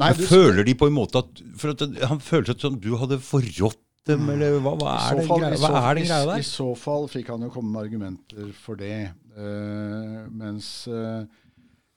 [0.00, 2.92] nei, du, Føler de på en måte at, for at Han føler seg som du
[3.00, 6.36] hadde forrådt dem, eller hva, hva, er, den greia der?
[6.36, 9.08] I, I, så fall fikk han jo komme med argumenter for det.
[9.34, 11.26] Uh, mens uh,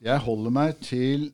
[0.01, 1.29] jeg holder meg til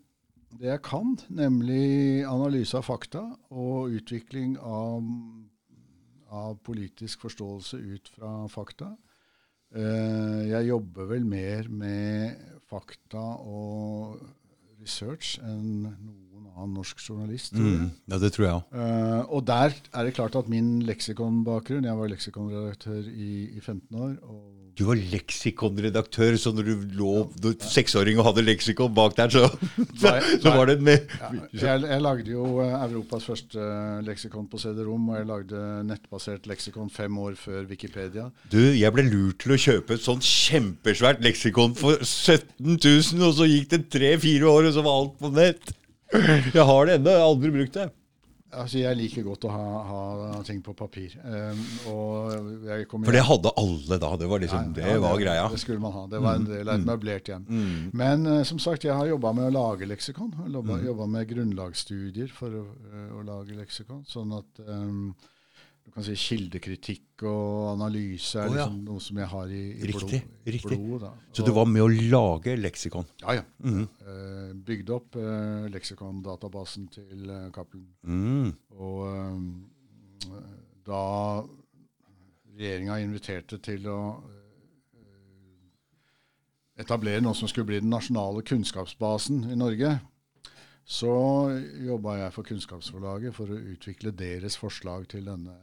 [0.55, 5.07] det jeg kan, nemlig analyse av fakta og utvikling av,
[6.31, 8.93] av politisk forståelse ut fra fakta.
[9.75, 14.21] Uh, jeg jobber vel mer med fakta og
[14.79, 16.24] research enn noen
[16.55, 17.55] annen norsk journalist.
[17.55, 18.75] Mm, ja, det tror jeg òg.
[18.75, 23.99] Uh, og der er det klart at min leksikonbakgrunn Jeg var leksikonredaktør i, i 15
[23.99, 24.13] år.
[24.75, 27.11] du var leksikonredaktør, så når du lå
[27.43, 29.47] ja, seksåring og hadde leksikon bak der, så,
[30.01, 34.49] så, så var det med ja, jeg, jeg, lagde jo eh, Europas første eh, leksikon
[34.51, 38.27] på CD-rom, og jeg lagde nettbasert leksikon fem år før Wikipedia.
[38.51, 43.33] Du, jeg ble lurt til å kjøpe et sånt kjempesvært leksikon for 17 000, og
[43.39, 45.75] så gikk det tre-fire år, og så var alt på nett.
[46.55, 47.89] Jeg har det ennå, jeg har aldri brukt det.
[48.55, 51.15] Altså, Jeg liker godt å ha, ha ting på papir.
[51.25, 54.11] Um, For det hadde alle da?
[54.21, 55.47] Det var liksom, nei, det var greia?
[55.51, 56.05] Det skulle man ha.
[56.11, 56.87] Det var en del av et mm.
[56.87, 57.45] møblert hjem.
[57.49, 57.77] Mm.
[58.01, 60.31] Men uh, som sagt, jeg har jobba med å lage leksikon.
[60.47, 61.15] Jobba mm.
[61.17, 64.05] med grunnlagsstudier for å, uh, å, lage leksikon.
[64.07, 65.09] Sånn at um,
[65.85, 68.63] du kan si Kildekritikk og analyse er oh, ja.
[68.65, 70.79] liksom noe som jeg har i, i riktig, blod, riktig.
[70.81, 71.11] blodet.
[71.37, 73.05] Så du var med å lage leksikon?
[73.21, 73.43] Ja, ja.
[73.61, 73.83] Mm.
[74.01, 77.85] Uh, bygde opp uh, leksikondatabasen til uh, Cappelen.
[78.01, 78.49] Mm.
[78.79, 79.45] Og um,
[80.89, 81.03] da
[82.55, 83.99] regjeringa inviterte til å
[86.81, 89.93] etablere noe som skulle bli den nasjonale kunnskapsbasen i Norge,
[90.85, 91.13] så
[91.81, 95.55] jobba jeg for Kunnskapsforlaget for å utvikle deres forslag til denne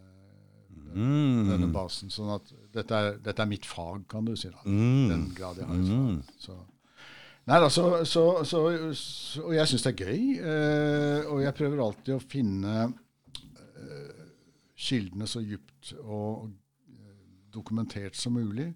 [0.94, 1.50] mm.
[1.50, 2.12] denne basen.
[2.12, 4.50] Sånn at dette er, dette er, mitt fag, kan du si.
[4.52, 4.62] da.
[4.66, 5.08] Mm.
[5.10, 6.08] Den grad jeg har et fag.
[6.08, 6.38] Mm.
[6.46, 6.58] Så.
[7.50, 8.58] Nei da, så, så, så,
[9.42, 10.18] Og jeg syns det er gøy.
[10.38, 14.26] Eh, og jeg prøver alltid å finne eh,
[14.88, 16.50] kildene så djupt og
[17.52, 18.70] dokumentert som mulig.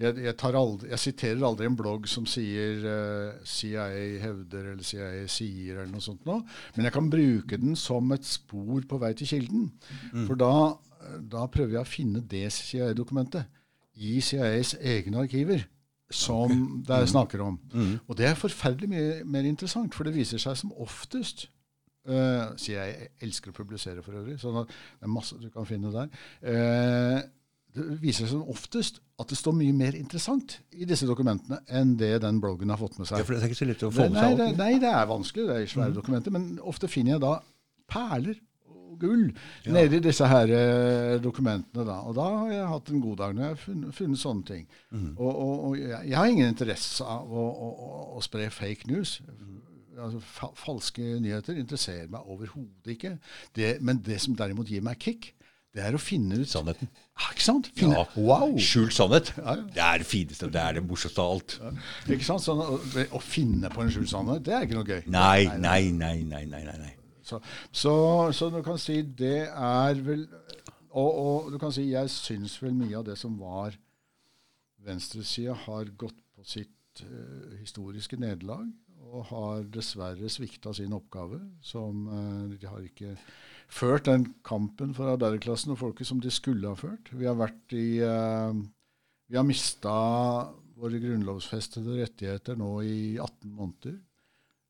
[0.00, 3.86] Jeg, jeg, aldri, jeg siterer aldri en blogg som sier uh, CIA
[4.22, 6.42] hevder eller CIA sier eller noe sånt noe,
[6.76, 9.70] men jeg kan bruke den som et spor på vei til kilden.
[10.12, 10.26] Mm.
[10.26, 10.52] For da,
[11.20, 13.48] da, prøver jeg å finne det CIA-dokumentet
[13.98, 15.66] i CIAs egne arkiver
[16.08, 16.82] som okay.
[16.88, 17.58] det er snakker om.
[17.72, 17.94] Mm.
[18.06, 21.48] Og det er forferdelig mye mer interessant, for det viser seg som oftest
[22.08, 22.86] Uh, CIA
[23.20, 24.62] elsker å publisere for øvrig, så det
[25.04, 26.06] er masse du kan finne der.
[26.40, 27.18] Uh,
[27.76, 31.92] det viser seg som oftest at det står mye mer interessant i disse dokumentene enn
[32.00, 33.20] det den bloggen har fått med seg.
[33.20, 34.56] Ja, for det er ikke så lett å få med seg alt?
[34.56, 35.46] Nei, det er vanskelig.
[35.50, 35.98] Det er svære mm.
[35.98, 36.34] dokumenter.
[36.38, 37.34] Men ofte finner jeg da
[37.92, 38.40] perler
[39.00, 39.72] gull ja.
[39.76, 41.86] nedi disse her uh, dokumentene.
[41.86, 42.00] Da.
[42.08, 44.66] Og da har jeg hatt en god dag når jeg har funnet, funnet sånne ting.
[44.90, 45.10] Mm.
[45.16, 49.18] Og, og, og jeg, jeg, har ingen interesse av å, å, å spre fake news.
[49.98, 53.16] Altså, fa falske nyheter interesserer meg overhodet ikke.
[53.56, 55.32] Det, men det som derimot gir meg kick,
[55.76, 56.88] det er å finne ut Sannheten.
[57.18, 57.68] Ja, ikke sant?
[57.76, 58.04] Finne, ja.
[58.18, 58.54] Wow.
[58.62, 59.32] Skjult sannhet.
[59.36, 59.66] Ja, ja.
[59.74, 60.48] Det er det fineste.
[60.54, 61.56] Det er det morsomste av alt.
[62.08, 62.44] Ikke sant?
[62.44, 62.78] Sånn, å,
[63.14, 65.02] å, finne på en skjult sannhet, det er ikke noe gøy.
[65.12, 66.22] Nei, nei, nei.
[66.24, 66.94] nei, nei, nei, nei.
[67.28, 67.94] Så, så,
[68.32, 70.26] så, du kan si det er vel
[70.88, 73.76] og, og, du kan si jeg syns vel mye av det som var
[74.86, 78.66] venstresida, har gått på sitt uh, historiske nederlag
[79.08, 81.40] og har dessverre svikta sin oppgave.
[81.64, 83.14] Som, uh, de har ikke
[83.68, 87.12] ført den kampen for arbeiderklassen og folket som de skulle ha ført.
[87.12, 88.56] Vi har vært i uh,
[89.28, 89.92] Vi har mista
[90.78, 93.98] våre grunnlovsfestede rettigheter nå i 18 måneder.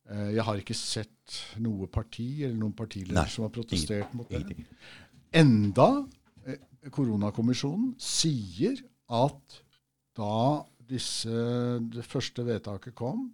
[0.09, 4.57] Uh, jeg har ikke sett noe parti eller noen partileder som har protestert mot det.
[5.37, 5.91] Enda
[6.95, 8.79] koronakommisjonen sier
[9.13, 9.59] at
[10.19, 11.31] da disse,
[11.93, 13.29] det første vedtaket kom,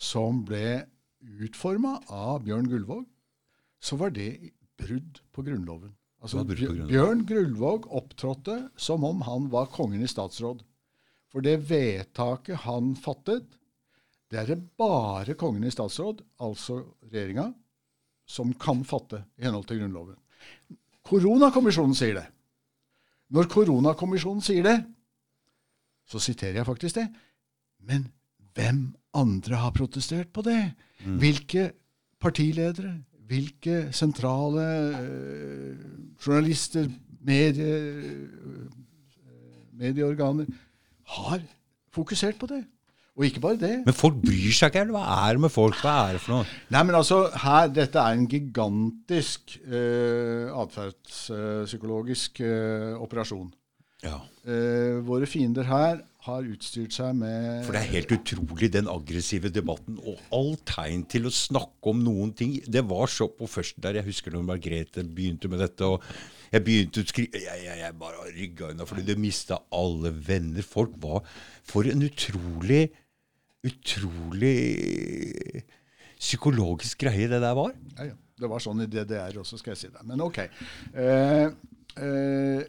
[0.00, 0.82] som ble
[1.44, 3.04] utforma av Bjørn Gullvåg,
[3.80, 5.92] så var det brudd på Grunnloven.
[6.20, 10.64] Altså, Bjørn Gullvåg opptrådte som om han var kongen i statsråd.
[11.30, 13.46] For det vedtaket han fattet,
[14.30, 16.78] det er det bare kongen i statsråd, altså
[17.08, 17.48] regjeringa,
[18.30, 20.18] som kan fatte i henhold til Grunnloven.
[21.10, 22.26] Koronakommisjonen sier det.
[23.34, 24.78] Når koronakommisjonen sier det,
[26.06, 27.08] så siterer jeg faktisk det.
[27.86, 28.06] Men
[28.54, 30.72] hvem andre har protestert på det.
[31.04, 31.18] Mm.
[31.22, 31.70] Hvilke
[32.20, 32.94] partiledere,
[33.26, 34.66] hvilke sentrale
[34.98, 35.78] øh,
[36.26, 36.88] journalister,
[37.20, 38.70] medie, øh,
[39.72, 40.46] medieorganer
[41.06, 41.42] har
[41.92, 42.64] fokusert på det.
[43.20, 43.74] Og ikke bare det.
[43.84, 44.86] Men folk bryr seg ikke?
[44.96, 45.76] Hva er det med folk?
[45.84, 46.58] Hva er det for noe?
[46.72, 52.40] Nei, men altså, her, Dette er en gigantisk øh, atferdspsykologisk
[52.96, 53.50] operasjon.
[54.00, 54.16] Ja.
[55.04, 59.98] våre fiender her har utstyrt seg med For det er helt utrolig, den aggressive debatten.
[60.04, 62.58] Og all tegn til å snakke om noen ting.
[62.64, 64.00] Det var så på først der.
[64.00, 65.86] Jeg husker når Margrethe begynte med dette.
[65.86, 66.04] og
[66.52, 70.66] Jeg begynte å skrive Jeg, jeg, jeg bare rygga unna fordi du mista alle venner.
[70.66, 71.24] Folk var
[71.64, 72.90] For en utrolig,
[73.66, 75.64] utrolig
[76.20, 77.74] psykologisk greie det der var.
[77.98, 78.18] Ja, ja.
[78.40, 80.00] Det var sånn i DDR også, skal jeg si det.
[80.08, 80.38] Men OK.
[80.96, 81.48] Eh,
[82.00, 82.62] eh,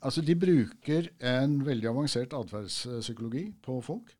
[0.00, 4.12] Altså, De bruker en veldig avansert atferdspsykologi på folk.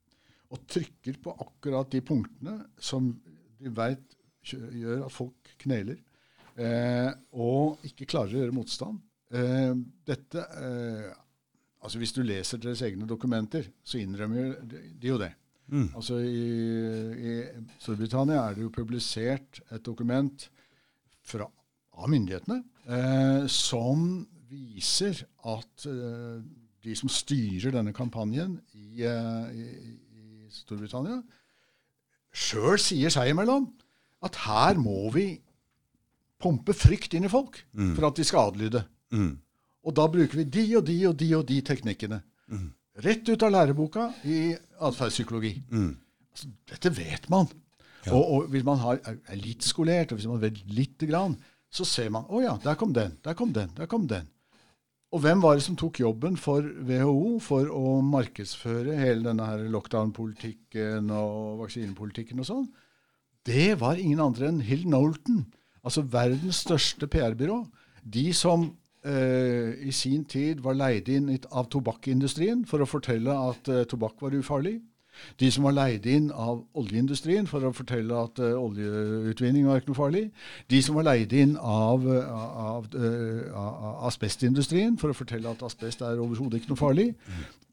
[0.51, 3.13] Og trykker på akkurat de punktene som
[3.61, 4.17] de veit
[4.51, 6.01] gjør at folk kneler.
[6.61, 9.01] Eh, og ikke klarer å gjøre motstand.
[9.33, 9.75] Eh,
[10.09, 11.11] dette eh,
[11.81, 15.31] Altså Hvis du leser deres egne dokumenter, så innrømmer de jo det.
[15.71, 15.89] Mm.
[15.95, 16.47] Altså i,
[17.15, 17.35] i,
[17.79, 20.49] Storbritannia er det jo publisert et dokument
[21.23, 21.47] fra,
[21.95, 22.59] av myndighetene
[22.91, 26.41] eh, som viser at eh,
[26.83, 29.69] de som styrer denne kampanjen i, eh, i,
[30.51, 31.21] Storbritannia,
[32.35, 33.69] sjøl sier seg imellom
[34.27, 35.29] at her må vi
[36.43, 37.93] pumpe frykt inn i folk mm.
[37.95, 38.83] for at de skal adlyde.
[39.15, 39.37] Mm.
[39.87, 42.19] Og da bruker vi de og de og de og de teknikkene.
[42.51, 42.67] Mm.
[43.01, 44.41] Rett ut av læreboka i
[44.81, 45.55] atferdspsykologi.
[45.73, 45.93] Mm.
[46.31, 47.49] Altså, dette vet man.
[48.07, 48.15] Ja.
[48.17, 51.37] Og, og, hvis man har, er litt skolert, og hvis man vet lite grann,
[51.71, 54.29] så ser man å ja, der kom den, der kom den, der kom den.
[55.11, 59.65] Og hvem var det som tok jobben for WHO for å markedsføre hele denne her
[59.73, 62.69] lockdown-politikken og vaksinepolitikken og sånn?
[63.47, 65.43] Det var ingen andre enn Hill Nolton,
[65.83, 67.65] altså verdens største PR-byrå.
[68.07, 68.69] De som
[69.05, 74.23] eh, i sin tid var leid inn av tobakkindustrien for å fortelle at eh, tobakk
[74.25, 74.79] var ufarlig.
[75.41, 79.93] De som var leid inn av oljeindustrien for å fortelle at uh, oljeutvinning var ikke
[79.93, 80.23] noe farlig.
[80.71, 86.05] De som var leid inn av, av, uh, av asbestindustrien for å fortelle at asbest
[86.07, 87.09] er overhodet ikke noe farlig.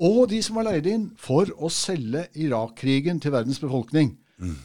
[0.04, 4.16] Og de som var leid inn for å selge Irak-krigen til verdens befolkning.
[4.42, 4.58] Mm.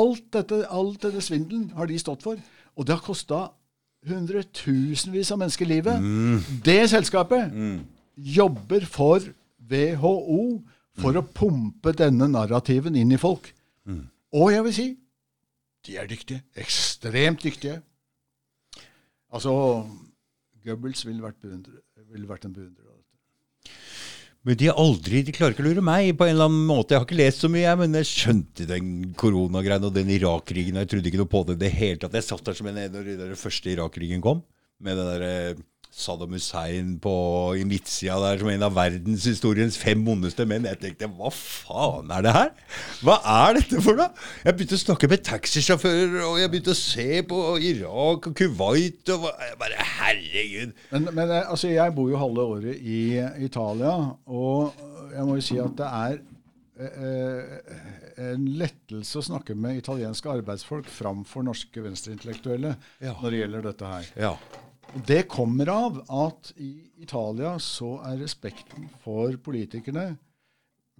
[0.00, 2.40] Alt dette, alt denne svindelen har de stått for.
[2.78, 3.48] Og det har kosta
[4.08, 6.00] hundretusenvis av mennesker livet.
[6.02, 6.38] Mm.
[6.64, 7.80] Det selskapet mm
[8.20, 9.22] jobber for
[9.70, 10.42] WHO
[11.00, 13.52] for å pumpe denne narrativen inn i folk.
[14.36, 14.88] Og jeg vil si
[15.86, 16.42] de er dyktige.
[16.60, 17.78] Ekstremt dyktige.
[19.32, 19.52] Altså
[20.60, 21.80] Goebbels ville vært, beundre,
[22.12, 22.89] ville vært en beundrer.
[24.48, 26.94] Men de, aldri, de klarer ikke å lure meg på en eller annen måte.
[26.94, 28.86] Jeg har ikke lest så mye, men jeg skjønte den
[29.20, 30.78] koronagreien og den Irak-krigen.
[30.80, 32.16] Jeg trodde ikke noe på det i det hele tatt.
[32.16, 34.40] Jeg satt der som en når den første Irak-krigen kom,
[34.80, 35.60] med den der eh,
[35.90, 37.12] Saddam Hussein på,
[37.58, 40.68] i midtsida der som en av verdenshistoriens fem vondeste menn.
[40.70, 42.52] Jeg tenkte hva faen er det her?
[43.02, 43.16] Hva
[43.48, 44.06] er dette for noe?
[44.46, 47.40] Jeg begynte å snakke med taxisjåfører, og jeg begynte å se på
[47.72, 50.76] Irak og Kuwait og jeg bare Herregud.
[50.94, 53.00] Men, men eh, altså, jeg bor jo halve året i
[53.50, 53.96] Italia,
[54.30, 56.20] og jeg må jo si at det er
[56.86, 57.76] eh,
[58.30, 63.14] en lettelse å snakke med italienske arbeidsfolk framfor norske venstreintellektuelle Ja.
[63.18, 64.10] når det gjelder dette her.
[64.28, 64.34] Ja.
[64.90, 66.72] Og Det kommer av at i
[67.04, 70.10] Italia så er respekten for politikerne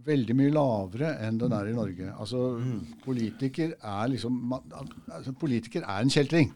[0.07, 2.13] veldig mye lavere enn den er i Norge.
[2.15, 2.61] Altså,
[3.05, 6.53] Politiker er liksom altså, Politiker er en kjeltring.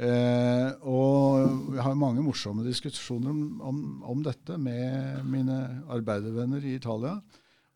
[0.00, 3.30] Eh, og jeg har mange morsomme diskusjoner
[3.68, 5.60] om, om, dette med mine
[5.92, 7.18] arbeidervenner i Italia.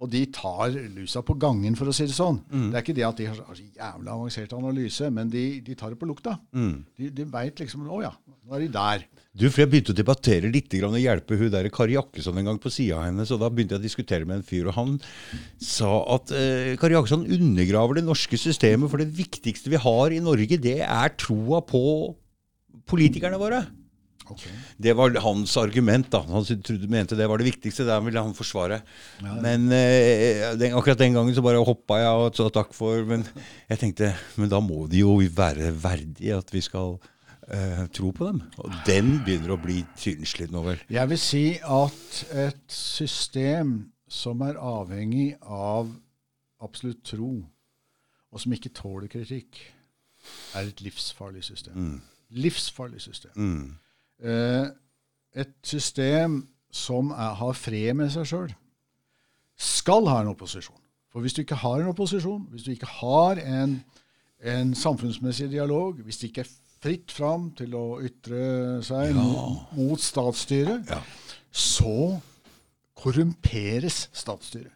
[0.02, 2.40] Og de tar lusa på gangen, for å si det sånn.
[2.72, 5.94] Det er ikke det at de har så jævla avansert analyse, men de, de tar
[5.94, 6.34] det på lukta.
[6.98, 8.10] De, de veit liksom Å ja,
[8.44, 9.04] nå er de der.
[9.34, 12.58] Du, for Jeg begynte å debattere litt og hjelpe hun der Kari Jakkesson en gang
[12.62, 13.24] på sida av henne.
[13.26, 14.92] Så Da begynte jeg å diskutere med en fyr, og han
[15.58, 18.92] sa at eh, Kari Jakkesson undergraver det norske systemet.
[18.92, 21.82] For det viktigste vi har i Norge, det er troa på
[22.86, 23.64] politikerne våre.
[24.80, 26.06] Det var hans argument.
[26.12, 26.22] da.
[26.30, 27.84] Han trodde, mente det var det viktigste.
[27.84, 28.80] Det ville han forsvare.
[29.42, 33.02] Men eh, den, akkurat den gangen så bare hoppa jeg og sa takk for.
[33.08, 33.26] Men
[33.68, 36.96] jeg tenkte men da må de jo være verdige at vi skal
[37.48, 38.42] eh, tro på dem.
[38.62, 40.80] Og den begynner å bli tynnslitt nå, vel.
[40.92, 43.76] Jeg vil si at et system
[44.10, 45.90] som er avhengig av
[46.64, 47.32] absolutt tro,
[48.32, 49.60] og som ikke tåler kritikk,
[50.56, 52.00] er et livsfarlig system.
[52.34, 53.32] Livsfarlig system.
[54.24, 54.66] Eh,
[55.34, 56.40] et system
[56.74, 58.54] som er, har fred med seg sjøl,
[59.54, 60.80] skal ha en opposisjon.
[61.12, 63.76] For hvis du ikke har en opposisjon, hvis du ikke har en,
[64.42, 66.50] en samfunnsmessig dialog, hvis det ikke er
[66.84, 68.44] fritt fram til å ytre
[68.84, 71.00] seg mot, mot statsstyret, Ja.
[71.50, 72.20] så
[72.98, 74.72] korrumperes statsstyret.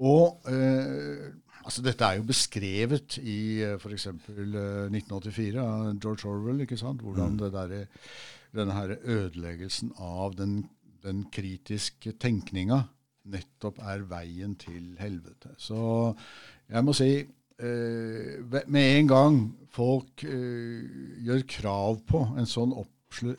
[0.00, 1.26] Og eh,
[1.66, 4.06] altså dette er jo beskrevet i f.eks.
[4.30, 6.62] Uh, 1984 av George Orwell.
[6.64, 7.02] ikke sant?
[7.04, 7.74] Hvordan det der,
[8.56, 10.62] denne her ødeleggelsen av den,
[11.04, 12.80] den kritiske tenkninga
[13.30, 15.52] nettopp er veien til helvete.
[15.60, 15.76] Så
[16.72, 17.28] jeg må si eh,
[17.60, 19.40] med en gang
[19.74, 20.82] folk eh,
[21.26, 22.74] gjør krav på en sånn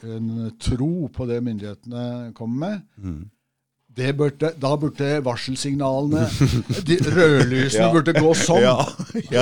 [0.03, 3.21] en tro på det myndighetene kommer med,
[3.95, 6.25] det burde, da burde varselsignalene,
[6.87, 7.89] de rødlysene, Ja.
[7.91, 8.61] burde gå sånn.
[8.63, 8.77] Ja,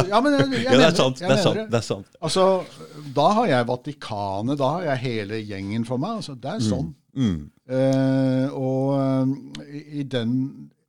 [0.09, 0.21] ja.
[0.25, 1.19] men jeg, jeg Ja, det er sant.
[1.21, 1.59] Det er sant.
[1.69, 2.09] Det er sant.
[2.21, 2.45] Altså,
[3.13, 6.21] da har jeg Vatikanet, da har jeg hele gjengen for meg.
[6.23, 6.93] Altså, det er sånn.
[7.19, 7.39] Mm.
[7.69, 10.33] og eh, og i, den,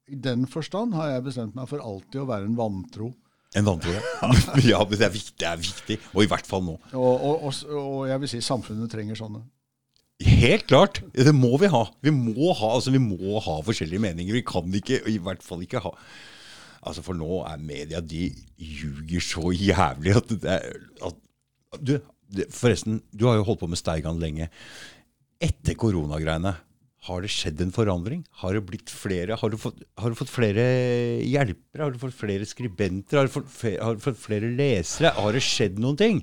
[0.09, 3.13] i den forstand har jeg bestemt meg for alltid å være en vantro.
[3.59, 3.91] En vantro,
[4.63, 4.83] ja.
[4.87, 5.97] det er, viktig, det er viktig.
[6.15, 6.77] Og i hvert fall nå.
[6.93, 9.43] Og, og, og, og jeg vil si samfunnet trenger sånne.
[10.21, 11.01] Helt klart.
[11.17, 11.87] Det må vi ha.
[12.05, 14.37] Vi må ha, altså, vi må ha forskjellige meninger.
[14.37, 15.95] Vi kan ikke, i hvert fall ikke ha
[16.81, 21.19] Altså For nå er media De ljuger så jævlig at det er at,
[21.77, 21.99] du,
[22.55, 24.47] Forresten, du har jo holdt på med Steigan lenge.
[25.43, 26.55] Etter koronagreiene,
[27.09, 28.25] har det skjedd en forandring?
[28.43, 29.37] Har det blitt flere?
[29.41, 30.65] Har du fått, har du fått flere
[31.25, 31.83] hjelpere?
[31.87, 33.17] Har du fått flere skribenter?
[33.23, 33.49] Har du fått,
[33.81, 35.15] har du fått flere lesere?
[35.17, 36.21] Har det skjedd noen ting?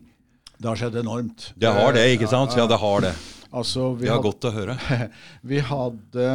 [0.57, 1.51] Det har skjedd enormt.
[1.57, 2.53] Det har det, ikke Eh, sant?
[2.57, 3.13] Ja, det har det.
[3.53, 4.77] Altså, vi Det er godt å høre.
[5.43, 6.27] Vi hadde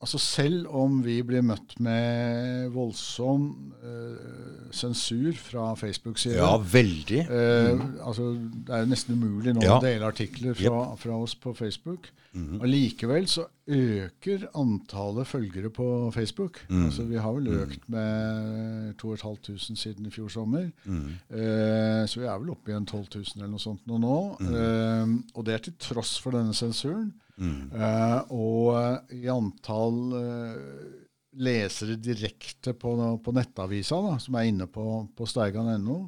[0.00, 3.42] Altså selv om vi blir møtt med voldsom
[3.84, 7.18] uh, sensur fra Facebook-siden Ja, veldig.
[7.28, 8.30] eh, altså
[8.64, 9.76] Det er jo nesten umulig nå Ja.
[9.76, 12.08] å dele artikler fra, fra oss på Facebook.
[12.32, 12.60] Mhm.
[12.62, 16.60] Allikevel så øker antallet følgere på Facebook.
[16.68, 16.84] Mm.
[16.84, 20.70] Altså Vi har vel økt med 2500 siden i fjor sommer.
[20.84, 21.08] Mm.
[21.30, 23.98] Eh, så vi er vel oppe i en 12 000 eller noe sånt nå.
[23.98, 24.20] nå.
[24.40, 24.54] Mhm.
[24.54, 27.12] Eh, og det er til tross for denne sensuren.
[27.36, 27.70] Mhm.
[27.74, 31.06] Eh, og i antall eh,
[31.40, 36.00] lesere direkte på, på nettavisa, da, som er inne på, på steigan.no,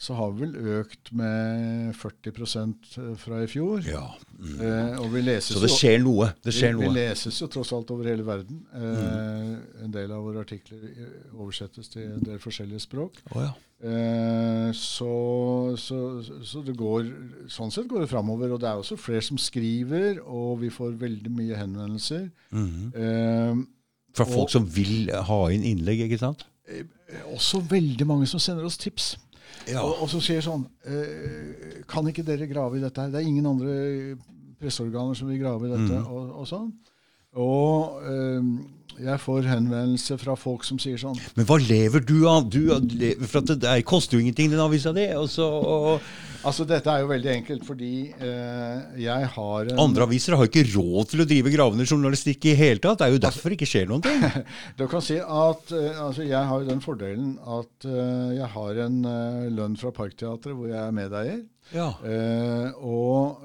[0.00, 3.82] så har vi vel økt med 40% fra i fjor.
[3.84, 4.06] Ja.
[4.40, 4.54] Mm.
[4.64, 6.30] Eh, og vi leses Så det skjer noe.
[6.40, 8.62] Det skjer vi, vi leses jo tross alt over hele verden.
[8.72, 13.20] Eh, En del av våre artikler eh, oversettes til en del forskjellige språk.
[13.34, 13.52] Oh, ja.
[13.84, 15.10] Eh, så
[15.76, 15.98] så,
[16.48, 17.06] så, det går,
[17.52, 18.54] sånn sett går det framover.
[18.56, 22.30] Og det er også flere som skriver, og vi får veldig mye henvendelser.
[22.56, 22.92] Mm.
[22.96, 23.66] Eh,
[24.16, 26.46] Fra folk Og- som vil ha inn innlegg, ikke sant?
[26.66, 26.84] eh,
[27.34, 29.16] også veldig mange som sender oss tips.
[29.68, 29.82] Ja.
[29.84, 33.10] Og, og så sier sånn eh, Kan ikke dere grave i dette her?
[33.12, 33.74] Det er ingen andre
[34.60, 36.06] presseorganer som vil grave i dette, Mm.
[36.10, 36.70] og, og sånn.
[37.40, 38.48] Og eh,
[38.98, 42.48] jeg får henvendelser fra folk som sier sånn Men hva lever du av?
[42.50, 42.66] Du,
[43.28, 45.06] for det, det koster jo ingenting, den avisa di.
[45.16, 46.00] Og så, og
[46.40, 50.64] Altså, dette er jo veldig enkelt, fordi eh, jeg har en andre aviser har ikke
[50.70, 53.02] råd til å drive gravende journalistikk i hele tatt.
[53.02, 54.24] Det er jo derfor det ikke skjer noen ting.
[54.80, 58.80] Du kan si at eh, altså jeg har jo den fordelen at eh, jeg har
[58.86, 61.42] en eh, lønn fra Parkteatret hvor jeg er medeier.
[61.76, 61.90] Ja.
[62.08, 63.44] Eh, og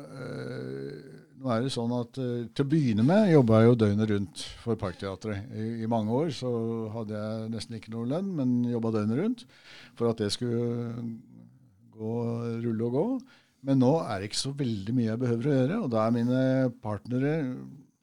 [1.46, 4.44] nå er det sånn at uh, til å begynne med jobba jeg jo døgnet rundt
[4.64, 5.46] for Parkteatret.
[5.54, 6.50] I, I mange år så
[6.96, 9.46] hadde jeg nesten ikke noe lønn, men jobba døgnet rundt
[9.94, 11.06] for at det skulle
[11.94, 12.14] gå,
[12.66, 13.08] rulle og gå.
[13.66, 16.16] Men nå er det ikke så veldig mye jeg behøver å gjøre, og da er
[16.18, 16.42] mine
[16.82, 17.36] partnere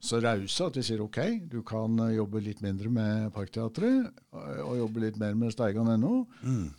[0.03, 4.59] så rause at de sier ok, du kan eh, jobbe litt mindre med Parkteatret eh,
[4.59, 6.25] og jobbe litt mer med Steigan.no.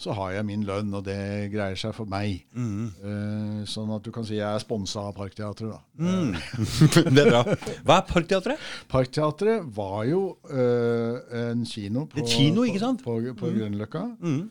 [0.00, 2.42] Så har jeg min lønn, og det greier seg for meg.
[2.52, 2.90] Mm.
[3.00, 5.72] Eh, sånn at du kan si jeg er sponsa av Parkteatret.
[5.72, 5.80] da.
[6.04, 6.34] Mm.
[7.16, 7.40] det er bra.
[7.86, 8.66] Hva er Parkteatret?
[8.92, 14.04] Parkteatret var jo eh, en kino på, kino, på, på, på Grünerløkka.
[14.20, 14.42] Mm.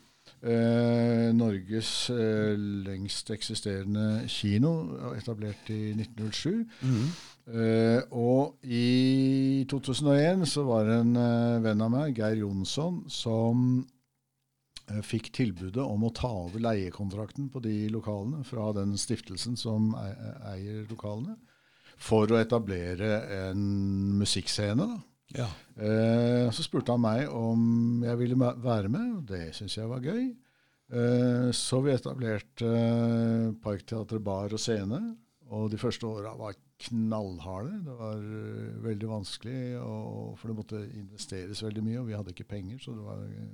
[0.44, 4.74] Eh, Norges lengst eksisterende kino,
[5.14, 6.66] etablert i 1907.
[7.44, 13.82] Eh, og i 2001 så var det en uh, venn av meg, Geir Jonsson, som
[13.84, 19.92] uh, fikk tilbudet om å ta over leiekontrakten på de lokalene fra den stiftelsen som
[20.54, 21.36] eier lokalene,
[22.00, 23.60] for å etablere en
[24.22, 24.88] musikkscene.
[24.88, 25.02] da.
[25.34, 25.46] Ja.
[26.54, 30.26] Så spurte han meg om jeg ville være med, og det syntes jeg var gøy.
[31.54, 32.72] Så vi etablerte
[33.62, 35.00] Parkteatret bar og scene,
[35.54, 36.58] og de første åra var
[36.88, 37.78] knallharde.
[37.86, 42.34] Det var eh, veldig vanskelig, og, for det måtte investeres veldig mye, og vi hadde
[42.34, 43.52] ikke penger, så det var eh,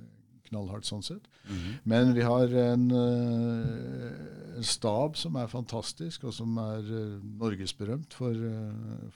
[0.49, 1.29] knallhardt sånn sett.
[1.47, 1.75] Mhm.
[1.91, 6.89] Men vi har en, eh, en stab som er fantastisk, og som er
[7.39, 8.35] norgesberømt for,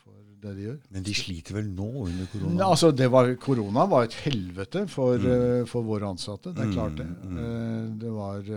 [0.03, 0.77] for det de gjør.
[0.93, 2.67] Men de sliter vel nå under korona?
[2.67, 6.53] Altså det var, korona var et helvete for, eh, for våre ansatte.
[6.55, 7.07] Det er klart det.
[7.07, 7.99] Mm, mm.
[7.99, 8.51] Det var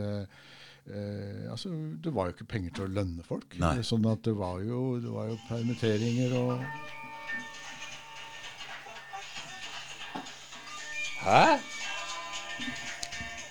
[0.91, 1.70] eh, altså,
[2.05, 3.57] det var jo ikke penger til å lønne folk.
[3.61, 3.78] Nei.
[3.86, 6.62] Sånn at det var jo, det var jo permitteringer og
[11.18, 11.59] Hæ?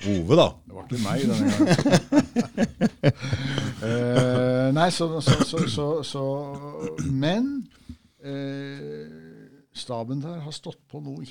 [0.07, 0.45] Ove, da.
[0.65, 1.67] Det var ikke meg denne gangen.
[3.77, 6.21] Eh, nei, så, så, så, så, så
[7.13, 7.67] Men
[8.25, 9.05] eh,
[9.77, 11.21] staben der har stått på noe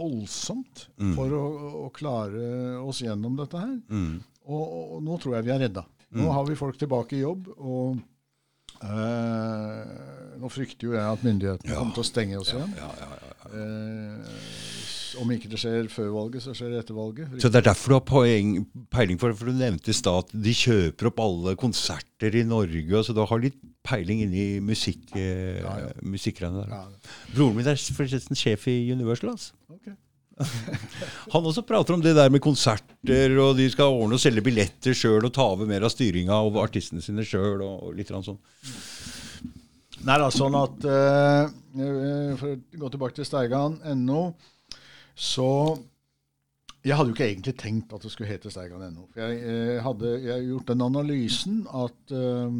[0.00, 1.14] voldsomt Mm.
[1.16, 1.44] for å,
[1.86, 2.44] å klare
[2.82, 3.76] oss gjennom dette her.
[3.92, 4.20] Mm.
[4.50, 4.64] Og,
[4.96, 5.84] og, nå tror jeg vi er redda.
[6.10, 6.32] Nå Mm.
[6.34, 8.00] har vi folk tilbake i jobb, og
[8.82, 11.78] eh, nå frykter jo jeg at myndighetene Ja.
[11.78, 12.72] kommer til å stenge oss igjen.
[12.76, 13.50] Ja, ja, ja, ja.
[13.60, 14.36] Eh,
[15.18, 17.32] om ikke det skjer før valget, så skjer det etter valget.
[17.42, 18.52] Så det er derfor du har poeng,
[18.92, 23.02] peiling for For du nevnte i stad at de kjøper opp alle konserter i Norge,
[23.06, 25.90] så du har litt peiling inni musikk, eh, Ja, ja.
[26.04, 26.76] musikkgreiene der.
[26.76, 29.32] Ja, Broren min er forresten sjef i Universal.
[29.34, 29.56] Altså.
[29.72, 29.96] Okay.
[31.32, 34.96] Han også prater om det der med konserter, og de skal ordne og selge billetter
[34.96, 37.60] sjøl og ta over mer av styringa over artistene sine sjøl.
[37.64, 38.38] Og, litt sånn.
[40.06, 41.50] Nei da, sånn at eh,
[42.40, 44.22] For å gå tilbake til Steigan.no,
[45.20, 45.52] så
[46.80, 49.02] Jeg hadde jo ikke egentlig tenkt at det skulle hete Steigan.no.
[49.12, 52.54] Jeg, jeg eh, hadde jeg gjort den analysen at uh,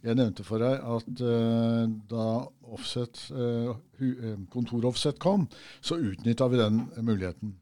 [0.00, 2.28] Jeg nevnte for deg at uh, da
[2.72, 5.44] offset, uh, eh, kontor-offset kom,
[5.84, 7.58] så utnytta vi den muligheten.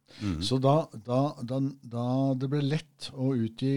[0.46, 2.06] Så da, da, da, da
[2.38, 3.74] det ble lett å utgi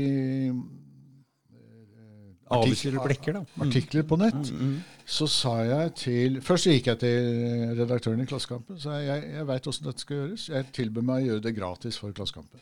[2.53, 3.43] eh, blekker, da.
[3.65, 4.75] artikler på nett, Mm.
[5.05, 9.67] så sa jeg til Først gikk jeg til redaktøren i Klassekampen Så jeg, jeg veit
[9.67, 10.45] åssen dette skal gjøres.
[10.49, 12.59] Jeg tilbød meg å gjøre det gratis for Klassekampen.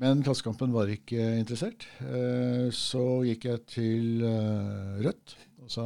[0.00, 1.84] Men Klassekampen var ikke interessert.
[2.00, 5.84] Eh, Så gikk jeg til eh, Rødt og sa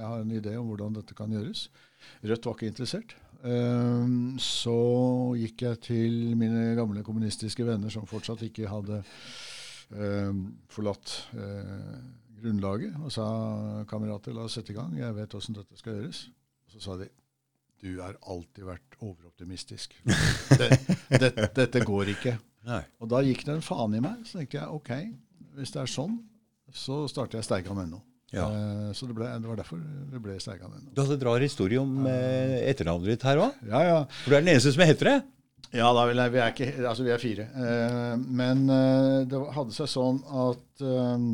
[0.00, 1.68] jeg har en idé om hvordan dette kan gjøres.
[2.24, 3.14] Rødt var ikke interessert.
[3.44, 4.76] Eh, Så
[5.40, 9.02] gikk jeg til mine gamle kommunistiske venner som fortsatt ikke hadde
[10.70, 11.96] forlatt eh,
[12.40, 13.24] grunnlaget, og sa
[13.90, 16.26] kamerater, la oss sette i gang, jeg vet åssen dette skal gjøres.
[16.66, 17.10] Og så sa de
[17.80, 19.94] du har alltid vært overoptimistisk.
[20.60, 20.68] Det,
[21.08, 22.34] det, dette går ikke.
[22.68, 22.82] Nei.
[23.00, 24.20] Og da gikk det en faen i meg.
[24.28, 24.90] Så tenkte jeg ok,
[25.56, 26.18] hvis det er sånn,
[26.76, 28.02] så starter jeg Steigan.no.
[28.30, 28.46] Ja.
[28.46, 30.92] Eh, så det, ble, det var derfor det ble Steigan.no.
[30.92, 33.64] Du hadde en rar historie om eh, etternavnet ditt her òg.
[33.66, 33.98] Ja, ja.
[34.20, 35.16] For du er den eneste som heter det.
[35.70, 37.46] Ja, da vil jeg, vi, er ikke, altså vi er fire.
[37.54, 41.28] Eh, men eh, det hadde seg sånn at eh,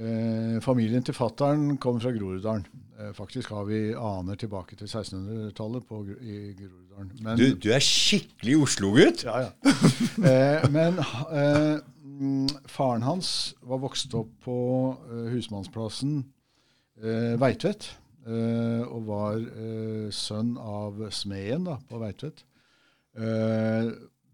[0.00, 2.66] eh familien til fattern kom fra Groruddalen.
[3.00, 5.90] Eh, faktisk har vi aner tilbake til 1600-tallet
[6.22, 7.38] i Groruddalen.
[7.40, 9.24] Du, du, er skikkelig Oslo-gutt!
[9.26, 9.74] Ja, ja.
[10.20, 11.00] Eh, men
[12.68, 14.56] faren hans var vokst opp på
[15.32, 16.18] husmannsplassen
[17.40, 17.86] Veitvet.
[18.28, 19.38] og var
[20.12, 22.44] sønn av smeden da, på Veitvet.
[23.18, 23.90] Eh,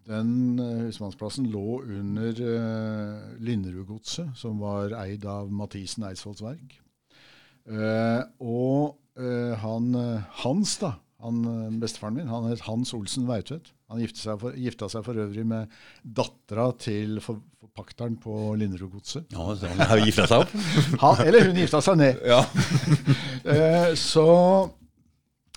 [0.06, 6.76] den eh, husmannsplassen lå under uh, Linderudgodset, som var eid av Mathisen Eidsvolls Verk.
[7.66, 9.94] Uh, og han
[10.42, 10.90] Hans, da,
[11.24, 11.38] han,
[11.80, 13.70] bestefaren min, han het Hans Olsen Veitvedt.
[13.88, 15.72] Han gifta seg, for, gifta seg for øvrig med
[16.04, 19.32] dattera til for, forpakteren på Linderudgodset.
[19.32, 20.52] Ja, så han gifta seg opp?
[21.00, 22.20] han, eller hun gifta seg ned.
[22.28, 22.42] Ja.
[24.10, 24.26] så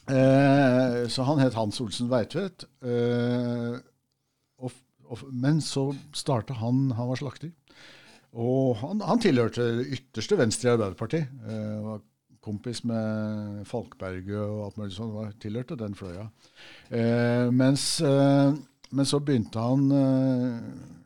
[0.09, 2.65] Eh, så han het Hans Olsen Veitvedt.
[2.81, 3.77] Eh,
[5.33, 7.51] men så starta han Han var slakter.
[8.37, 11.29] Og han, han tilhørte ytterste venstre i Arbeiderpartiet.
[11.49, 12.03] Eh, var
[12.45, 15.15] kompis med Falkberget og alt mulig sånt.
[15.15, 16.27] Var, tilhørte den fløya.
[16.93, 18.53] Eh, mens, eh,
[18.91, 19.89] men så begynte han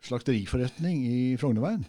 [0.03, 1.85] slakteriforretning i Frognerveien.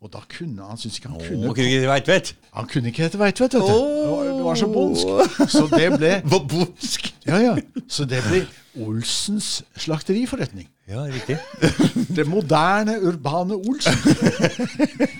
[0.00, 2.36] Og da kunne han syntes ikke han kunne Åh, kunne ikke Veitvet?
[2.56, 3.66] Han kunne ikke hete Veitvet, vet du.
[3.68, 4.24] Oh.
[4.24, 5.06] Det var så bondsk.
[5.52, 7.10] Så det ble Var bondsk?
[7.26, 7.56] Ja, ja.
[7.88, 8.40] Så det ble
[8.80, 10.68] Olsens slakteriforretning.
[10.88, 11.36] Ja, riktig.
[12.16, 13.94] Det moderne, urbane Olsen.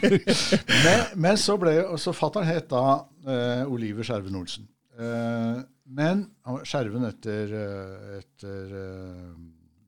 [0.86, 4.68] men, men, så ble så Fatter'n het da uh, Oliver Skjerven Olsen.
[4.98, 5.60] Uh,
[5.90, 6.24] men
[6.64, 8.76] Skjerven etter, uh, etter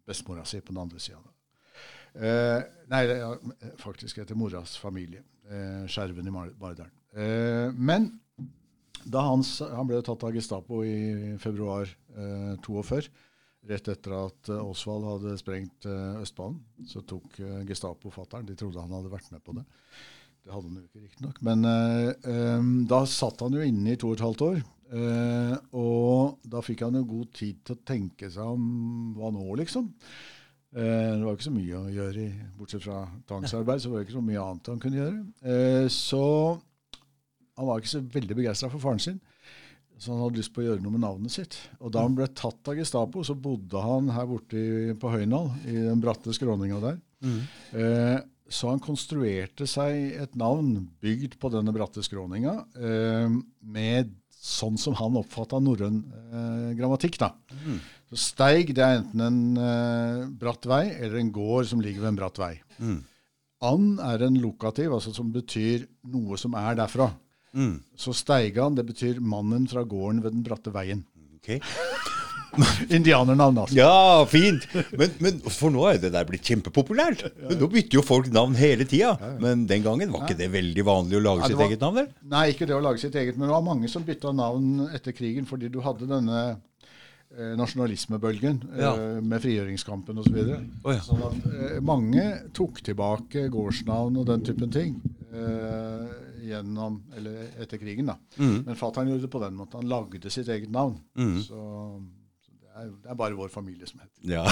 [0.06, 1.22] bestemora si på den andre sida.
[2.12, 2.58] Eh,
[2.92, 3.04] nei,
[3.80, 5.22] faktisk etter moras familie.
[5.52, 6.92] Eh, Skjerven i Maridalen.
[7.12, 8.08] Eh, men
[9.04, 13.02] da hans, han ble tatt av Gestapo i februar eh, 42,
[13.68, 17.36] rett etter at uh, Osvald hadde sprengt uh, Østbanen, så tok
[17.68, 18.48] Gestapo fattern.
[18.48, 19.62] De trodde han hadde vært med på det.
[20.42, 21.36] Det hadde han jo ikke, riktignok.
[21.46, 24.58] Men da satt han jo inne i to og et halvt år.
[25.78, 28.64] og da fikk han jo god tid til å tenke seg om
[29.14, 29.86] hva nå, liksom.
[30.72, 33.82] Eh, det var ikke så mye å gjøre, bortsett fra tvangsarbeid.
[33.82, 35.18] Så var det ikke så mye annet han kunne gjøre.
[35.44, 36.22] Eh, så
[37.58, 39.20] han var ikke så veldig begeistra for faren sin.
[40.00, 41.58] Så han hadde lyst på å gjøre noe med navnet sitt.
[41.78, 44.62] Og da han ble tatt av Gestapo, så bodde han her borte
[44.98, 46.96] på Høynal, i den bratte skråninga der.
[47.22, 48.24] Mm.
[48.50, 52.56] Så han konstruerte seg et navn bygd på denne bratte skråninga,
[53.62, 54.10] med
[54.42, 56.00] sånn som han oppfatta norrøn
[56.74, 57.20] grammatikk.
[57.22, 57.28] da.
[57.62, 57.76] Mm.
[58.12, 62.10] Så Steig det er enten en eh, bratt vei eller en gård som ligger ved
[62.10, 62.52] en bratt vei.
[62.76, 62.98] Mm.
[63.64, 67.08] And er en lokativ, altså som betyr noe som er derfra.
[67.56, 67.78] Mm.
[67.96, 71.06] Så Steigan det betyr mannen fra gården ved den bratte veien.
[71.38, 71.62] Okay.
[72.96, 73.76] Indianernavn, altså.
[73.76, 74.66] Ja, fint!
[74.98, 77.24] Men, men, for nå er det der blitt kjempepopulært.
[77.44, 79.14] Men Nå bytter jo folk navn hele tida.
[79.42, 82.02] Men den gangen var ikke det veldig vanlig å lage ja, sitt var, eget navn?
[82.02, 82.10] Vel?
[82.34, 83.38] Nei, ikke det å lage sitt eget.
[83.38, 86.44] Men det var mange som bytta navn etter krigen fordi du hadde denne
[87.32, 88.90] Eh, nasjonalismebølgen ja.
[88.92, 90.34] Eh, med frigjøringskampen osv.
[90.36, 91.00] Så oh, ja.
[91.06, 94.98] sånn at eh, mange tok tilbake gårdsnavn og den typen ting
[95.32, 96.10] eh,
[96.44, 98.10] gjennom, eller etter krigen.
[98.12, 98.18] da.
[98.36, 98.58] Mm.
[98.66, 99.80] Men fatter'n gjorde det på den måten.
[99.80, 100.98] Han lagde sitt eget navn.
[101.16, 101.38] Mm.
[101.46, 101.62] Så
[102.72, 104.44] det, er, bare vår familie som heter Ja.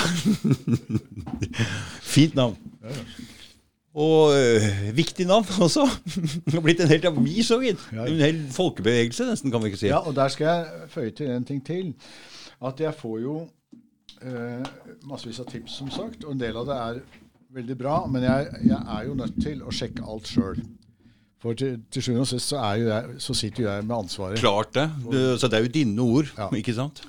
[2.14, 2.56] Fint navn.
[2.84, 2.96] Ja,
[3.94, 5.88] og øh, viktig navn også.
[6.44, 9.86] Det har blitt en helt avis òg, En hel folkebevegelse, nesten, kan vi ikke si.
[9.86, 11.94] Ja, og der skal jeg føye til en ting til
[12.66, 13.48] at jeg får jo
[14.22, 14.64] øh,
[15.10, 16.24] massevis av tips, som sagt.
[16.24, 17.00] Og en del av det er
[17.54, 18.06] veldig bra.
[18.06, 20.60] Men jeg, jeg er jo nødt til å sjekke alt sjøl.
[21.40, 24.38] For til, til sjuende og sist så, jeg, så, sitter jo jeg med ansvaret.
[24.38, 24.90] Klart det.
[25.02, 26.50] Du, Så det er jo dine ord, ja.
[26.54, 27.02] ikke sant?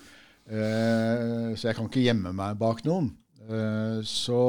[0.52, 3.12] Eh, så jeg kan ikke gjemme meg bak noen.
[3.48, 4.44] Eh, så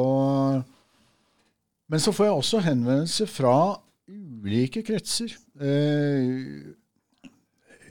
[1.93, 3.57] Men så får jeg også henvendelse fra
[4.09, 5.35] ulike kretser.
[5.61, 6.73] Eh,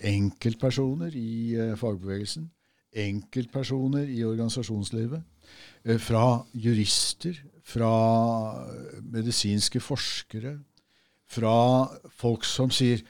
[0.02, 2.50] enkeltpersoner i fagbevegelsen
[2.92, 5.22] enkeltpersoner i organisasjonslivet,
[6.04, 7.92] fra jurister, fra
[9.02, 10.58] medisinske forskere,
[11.32, 11.88] fra
[12.20, 13.02] folk som sier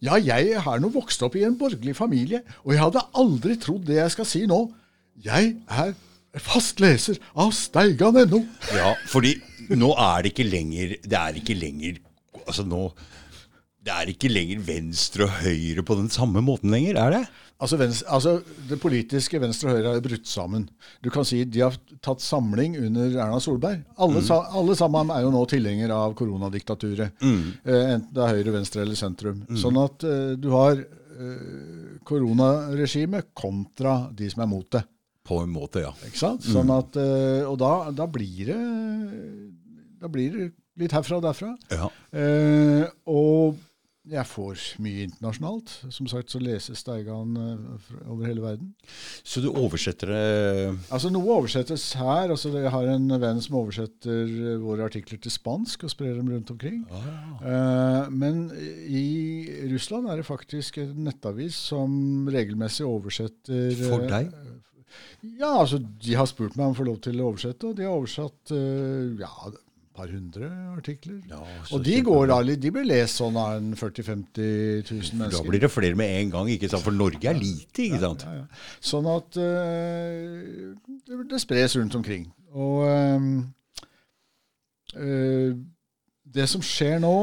[0.00, 3.84] ja, jeg har nå vokst opp i en borgerlig familie, og jeg hadde aldri trodd
[3.88, 4.62] det jeg skal si nå.
[5.20, 5.92] Jeg er
[6.40, 8.40] fast leser av steigan.no.
[8.72, 9.34] Ja, fordi
[9.76, 12.00] nå er det ikke lenger Det er ikke lenger
[12.40, 12.88] Altså nå
[13.80, 17.22] Det er ikke lenger venstre og høyre på den samme måten lenger, er det?
[17.60, 18.34] Altså, venstre, altså,
[18.68, 20.66] Det politiske venstre og høyre har brutt sammen.
[21.04, 23.82] Du kan si De har tatt samling under Erna Solberg.
[24.00, 24.30] Alle, mm.
[24.60, 27.20] alle sammen er jo nå tilhengere av koronadiktaturet.
[27.20, 27.42] Mm.
[27.64, 29.42] Eh, enten det er høyre, venstre eller sentrum.
[29.48, 29.60] Mm.
[29.60, 34.84] Sånn at eh, du har eh, koronaregimet kontra de som er mot det.
[35.30, 35.92] På en måte, ja.
[36.08, 36.44] Ikke sant?
[36.44, 38.60] Sånn at, eh, og da, da blir det
[40.00, 41.52] Da blir det litt herfra og derfra.
[41.72, 41.90] ja.
[42.16, 43.58] Eh, og
[44.10, 45.72] jeg får mye internasjonalt.
[45.94, 48.72] Som sagt så leses Steigan eh, over hele verden.
[49.22, 50.22] Så du oversetter det
[50.90, 52.30] Altså Noe oversettes her.
[52.30, 56.30] altså Jeg har en venn som oversetter eh, våre artikler til spansk og sprer dem
[56.32, 56.82] rundt omkring.
[56.90, 58.48] Eh, men
[58.86, 64.34] i Russland er det faktisk en nettavis som regelmessig oversetter For eh, deg?
[65.38, 67.86] Ja, altså de har spurt meg om å få lov til å oversette, og de
[67.86, 69.50] har oversatt eh, ja,
[69.96, 71.18] par hundre artikler.
[71.28, 71.40] Ja,
[71.72, 72.30] og de går
[72.62, 76.50] de blir lest sånn av 40 000-50 000 Da blir det flere med en gang,
[76.52, 76.84] ikke sant?
[76.86, 78.26] For Norge er lite, ikke sant?
[78.26, 78.60] Ja, ja.
[78.92, 80.70] Sånn at uh,
[81.30, 82.28] det, spres rundt omkring.
[82.54, 83.18] Og uh,
[84.96, 85.58] uh,
[86.30, 87.14] det som skjer nå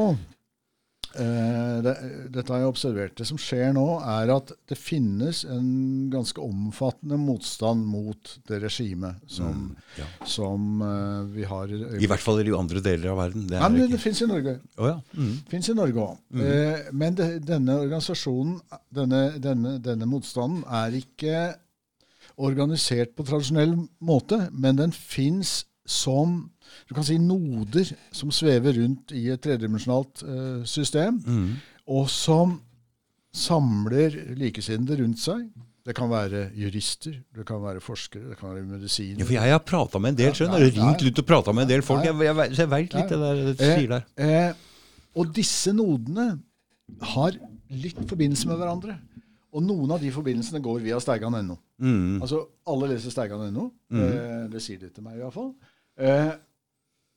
[1.14, 1.94] det,
[2.34, 3.14] Dette har jeg observert.
[3.18, 5.68] Det som skjer nå, er at det finnes en
[6.12, 10.06] ganske omfattende motstand mot det regimet som, Ja.
[10.28, 13.46] som uh, vi har i hvert fall i andre deler av verden.
[13.48, 14.58] Det Nei, men det det fins i Norge.
[14.76, 14.98] Oh, ja.
[15.16, 15.32] Mm.
[15.50, 16.18] Fins i Norge òg.
[16.38, 18.58] Eh, men det, denne organisasjonen,
[18.94, 21.40] denne, denne, denne motstanden, er ikke
[22.38, 23.74] organisert på tradisjonell
[24.04, 26.50] måte, men den fins som
[26.88, 31.50] du kan si noder som svever rundt i et tredimensjonalt eh, system, Mm.
[31.88, 32.60] og som
[33.34, 35.48] samler likesinnede rundt seg.
[35.88, 39.24] Det kan være jurister, det kan være forskere, det kan være Ja, medisiner.
[39.24, 40.80] for jeg har prata med en del, skjønner ja, du.
[40.82, 42.04] Ringt ut og prata med en del folk.
[42.04, 44.04] Jeg, jeg, jeg veit litt det der du Eh, sier der.
[44.16, 44.52] Eh,
[45.16, 46.26] og disse nodene
[47.14, 47.32] har
[47.70, 48.98] litt forbindelse med hverandre.
[49.56, 51.56] Og noen av de forbindelsene går via steigan.no.
[51.80, 52.20] Mm.
[52.20, 53.70] Altså, alle leser steigan.no.
[53.92, 55.54] Eh, det sier de til meg iallfall.
[55.98, 56.34] Eh,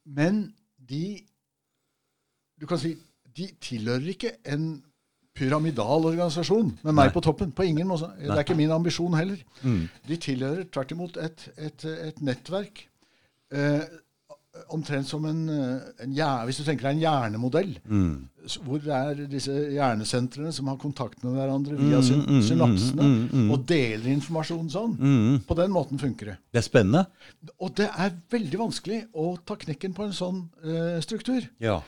[0.06, 0.54] men
[0.90, 1.22] de
[2.62, 2.96] Du kan si
[3.36, 4.84] de tilhører ikke en
[5.38, 7.14] pyramidal organisasjon med meg Nei.
[7.16, 7.54] på toppen.
[7.56, 8.12] På ingen måte.
[8.20, 9.40] Det er ikke min ambisjon heller.
[9.64, 9.86] Mm.
[10.08, 12.84] De tilhører tvert imot et, et, et nettverk.
[13.56, 13.86] Eh,
[14.74, 16.14] omtrent som en, eh, en
[16.48, 18.28] Hvis du tenker deg en hjernemodell, Mm.
[18.66, 23.02] hvor det er disse hjernesentrene som har kontakt med hverandre via Mm, syn mm, synapsene,
[23.04, 23.52] mm, mm, mm.
[23.52, 24.98] og deler informasjon sånn.
[24.98, 25.40] Mm.
[25.46, 26.38] På den måten funker det.
[26.52, 27.06] Det er spennende.
[27.60, 31.48] Og det er veldig vanskelig å ta knekken på en sånn uh, struktur.
[31.60, 31.82] Ja.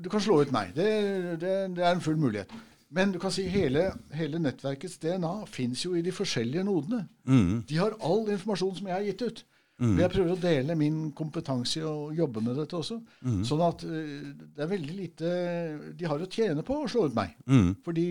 [0.00, 0.74] Du kan slå ut meg.
[0.74, 2.50] Det, det, det er en full mulighet.
[2.90, 7.06] Men du kan si hele, hele nettverkets DNA fins jo i de forskjellige nodene.
[7.26, 7.64] Mm.
[7.68, 9.44] De har all informasjon som jeg har gitt ut.
[9.76, 12.96] Og jeg prøver å dele min kompetanse å jobbe med dette også.
[13.44, 15.32] Sånn at eh, det er veldig lite
[15.98, 17.34] de har å tjene på å slå ut meg.
[17.44, 17.74] Mm.
[17.84, 18.06] Fordi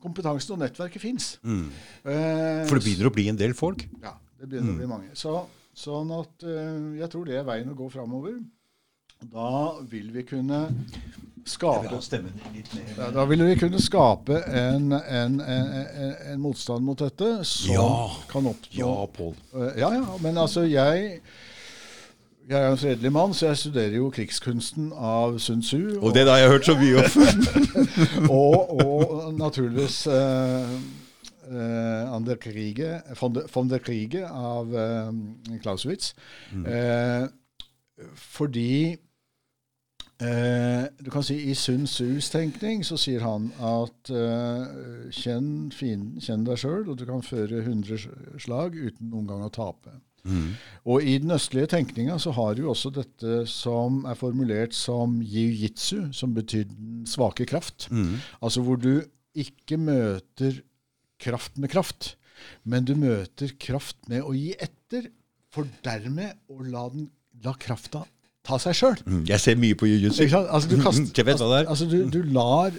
[0.00, 1.34] kompetansen og nettverket fins.
[1.44, 1.66] Mm.
[2.06, 3.84] Eh, For det begynner å bli en del folk.
[4.02, 5.12] ja, det begynner å bli mange.
[5.18, 5.36] Så,
[5.76, 8.38] sånn at eh, jeg tror det er veien å gå framover.
[9.32, 10.60] Da vil vi kunne
[11.46, 11.90] skape
[12.96, 15.72] ja, Da vil vi kunne skape en, en, en,
[16.32, 17.90] en, motstand mot dette som Ja.
[18.30, 19.34] kan oppnå Ja, Pål.
[19.54, 21.20] Eh, Ja, ja, men altså jeg
[22.48, 25.98] jeg er en fredelig mann, så jeg studerer jo krigskunsten av Sun Tzu.
[25.98, 27.16] Og det har jeg hørt så mye om.
[28.30, 30.76] og, og naturligvis eh,
[31.50, 35.10] eh, der Kriege, von, der, von der Kriege av eh,
[35.62, 36.14] Clausewitz.
[36.54, 37.26] Eh,
[38.14, 38.96] fordi
[40.22, 46.12] eh, du kan si I Sun Sus tenkning så sier han at eh, kjenn fin,
[46.22, 49.96] kjenn deg sjøl, og du kan føre 100 slag uten noen gang å tape.
[50.26, 50.54] Mm.
[50.90, 56.08] Og i den østlige tenkninga så har du også dette som er formulert som jiu-jitsu,
[56.16, 57.88] som betyr den svake kraft.
[57.90, 58.18] Mm.
[58.40, 59.04] Altså hvor du
[59.36, 60.62] ikke møter
[61.22, 62.14] kraft med kraft,
[62.64, 65.10] men du møter kraft med å gi etter,
[65.54, 67.06] for dermed å la, den,
[67.44, 68.02] la krafta
[68.46, 68.96] ta seg sjøl.
[69.06, 69.24] Mm.
[69.28, 70.22] Jeg ser mye på jiu-jitsu.
[70.30, 71.70] Altså, du, altså, vet hva det er.
[71.72, 72.70] altså, du, du lar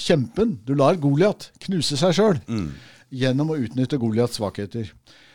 [0.00, 2.70] kjempen, du lar Goliat knuse seg sjøl Mm.
[3.12, 4.92] gjennom å utnytte Goliats svakheter.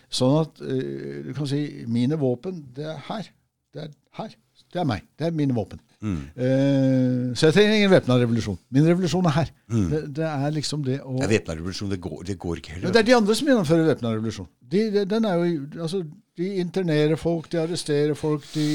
[0.10, 3.30] Sånn at uh, du kan si mine våpen, det er her.
[3.76, 4.34] Det er her.
[4.72, 5.04] Det er meg.
[5.20, 5.80] Det er mine våpen.
[6.06, 6.18] Mm.
[6.38, 8.58] Uh, så jeg trenger ingen væpna revolusjon.
[8.76, 9.50] Min revolusjon er her.
[9.72, 12.94] Det, det er liksom det å ja, Væpna revolusjon, det går, det går ikke Men
[12.94, 14.48] det er de andre som gjennomfører væpna revolusjon.
[14.62, 16.04] De, de, den er jo, altså,
[16.38, 18.68] de internerer folk, de arresterer folk, de,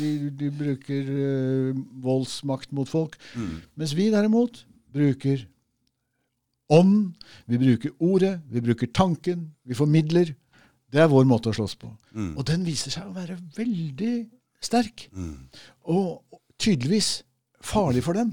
[0.00, 0.12] de,
[0.42, 3.16] de, bruker uh, voldsmakt mot folk.
[3.80, 5.48] Mens vi derimot bruker
[6.74, 7.14] ånd,
[7.48, 10.34] vi bruker ordet, vi bruker tanken, vi formidler.
[10.92, 11.90] Det er vår måte å slåss på.
[12.36, 14.14] Og den viser seg å være veldig
[14.64, 15.08] sterk.
[15.90, 17.22] Og tydeligvis
[17.64, 18.32] farlig for dem.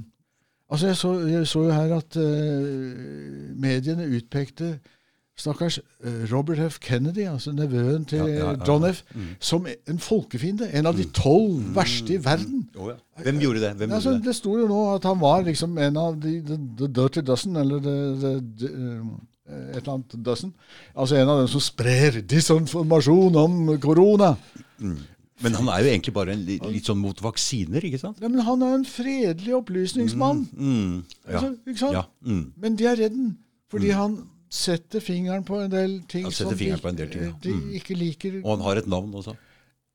[0.71, 2.23] Altså Jeg så, jeg så jo her at uh,
[3.59, 4.77] mediene utpekte
[5.41, 6.75] stakkars eh, Robert F.
[6.83, 8.65] Kennedy, altså nevøen til Ja, ja, ja.
[8.67, 8.99] John F.,
[9.39, 10.67] som en folkefiende.
[10.77, 12.67] En av de tolv verste i verden.
[12.77, 12.97] Oh, ja.
[13.23, 13.71] Hvem gjorde det?
[13.79, 14.27] Hvem Altså, gjorde det?
[14.27, 17.55] det sto jo nå at han var liksom en av de the, the dirty dozen,
[17.57, 18.69] eller the, the, the,
[19.71, 20.53] et eller annet dozen.
[20.95, 24.35] Altså en av dem som sprer disinformasjon om korona.
[24.79, 24.97] Mm.
[25.43, 28.19] Men han er jo egentlig bare en, litt, sånn mot vaksiner, ikke sant?
[28.21, 30.43] Ja, men han er en fredelig opplysningsmann.
[30.51, 31.97] Mm, mm, ja, altså, ikke sant?
[31.97, 32.43] Ja, mm.
[32.61, 33.31] Men de er redden,
[33.71, 34.19] fordi han
[34.51, 37.33] setter fingeren på en del ting Han som de, på en del ting, ja.
[37.43, 37.69] de Mm.
[37.79, 38.39] ikke liker.
[38.43, 39.35] Og han har et navn også.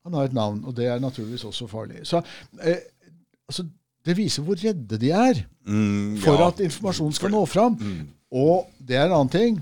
[0.07, 2.01] Han har et navn, og det er naturligvis også farlig.
[2.07, 2.21] Så
[2.63, 2.79] eh,
[3.47, 3.67] altså,
[4.07, 7.73] Det viser hvor redde de er Mm, for at informasjon skal nå fram.
[7.75, 8.05] Mm.
[8.31, 9.57] Og det er en annen ting.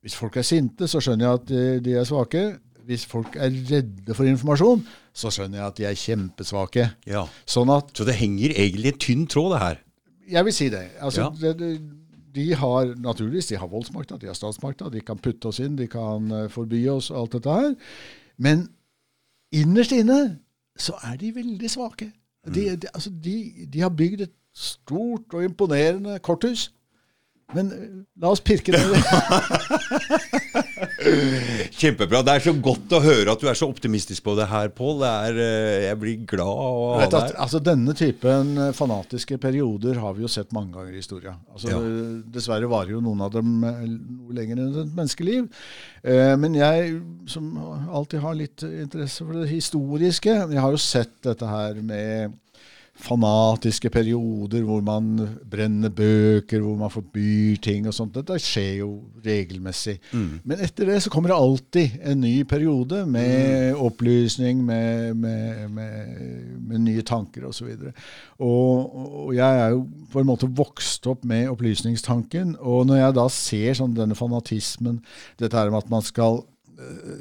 [0.00, 2.42] Hvis folk er sinte, så skjønner jeg at de, de er svake.
[2.88, 4.80] Hvis folk er redde for informasjon,
[5.12, 6.86] så skjønner jeg at de er kjempesvake.
[7.10, 7.26] Ja.
[7.44, 9.82] Sånn at Så det henger egentlig en tynn tråd, det her.
[10.28, 10.86] Jeg vil si det.
[11.04, 11.52] Altså, Ja.
[11.52, 11.80] det,
[12.34, 15.86] de har naturligvis de har voldsmakta, de har statsmakta, de kan putte oss inn, de
[15.90, 17.74] kan eh, forby oss, alt dette her.
[18.38, 18.68] Men
[19.52, 20.38] innerst inne
[20.78, 22.12] så er de veldig svake.
[22.54, 26.70] De, de, altså, de, de har bygd et stort og imponerende korthus.
[27.54, 27.88] Men eh,
[28.20, 28.84] la oss pirke det.
[30.98, 32.22] Kjempebra.
[32.26, 35.02] Det er så godt å høre at du er så optimistisk på det her, Pål.
[35.02, 40.16] Det eh, Jeg blir glad av å ha altså, denne typen eh, fanatiske perioder har
[40.16, 41.38] vi jo sett mange ganger i historien.
[41.52, 41.82] Altså, Ja.
[42.38, 45.48] Dessverre varer jo noen av dem eh, noe lenger enn et menneskeliv.
[46.08, 46.92] Men jeg,
[47.28, 47.48] som
[47.90, 52.36] alltid har litt interesse for det historiske, jeg har jo sett dette her med
[52.98, 55.12] fanatiske perioder hvor man
[55.50, 58.16] brenner bøker, hvor man forbyr ting og sånt.
[58.16, 58.90] Dette skjer jo
[59.24, 59.98] regelmessig.
[60.42, 66.58] Men etter det så kommer det alltid en ny periode med opplysning, med, med, med,
[66.58, 67.70] med nye tanker osv.
[68.38, 68.98] Og,
[69.28, 72.56] og jeg er jo på en måte vokst opp med opplysningstanken.
[72.58, 75.02] Og når jeg da ser sånn denne fanatismen,
[75.38, 76.42] dette her med at man skal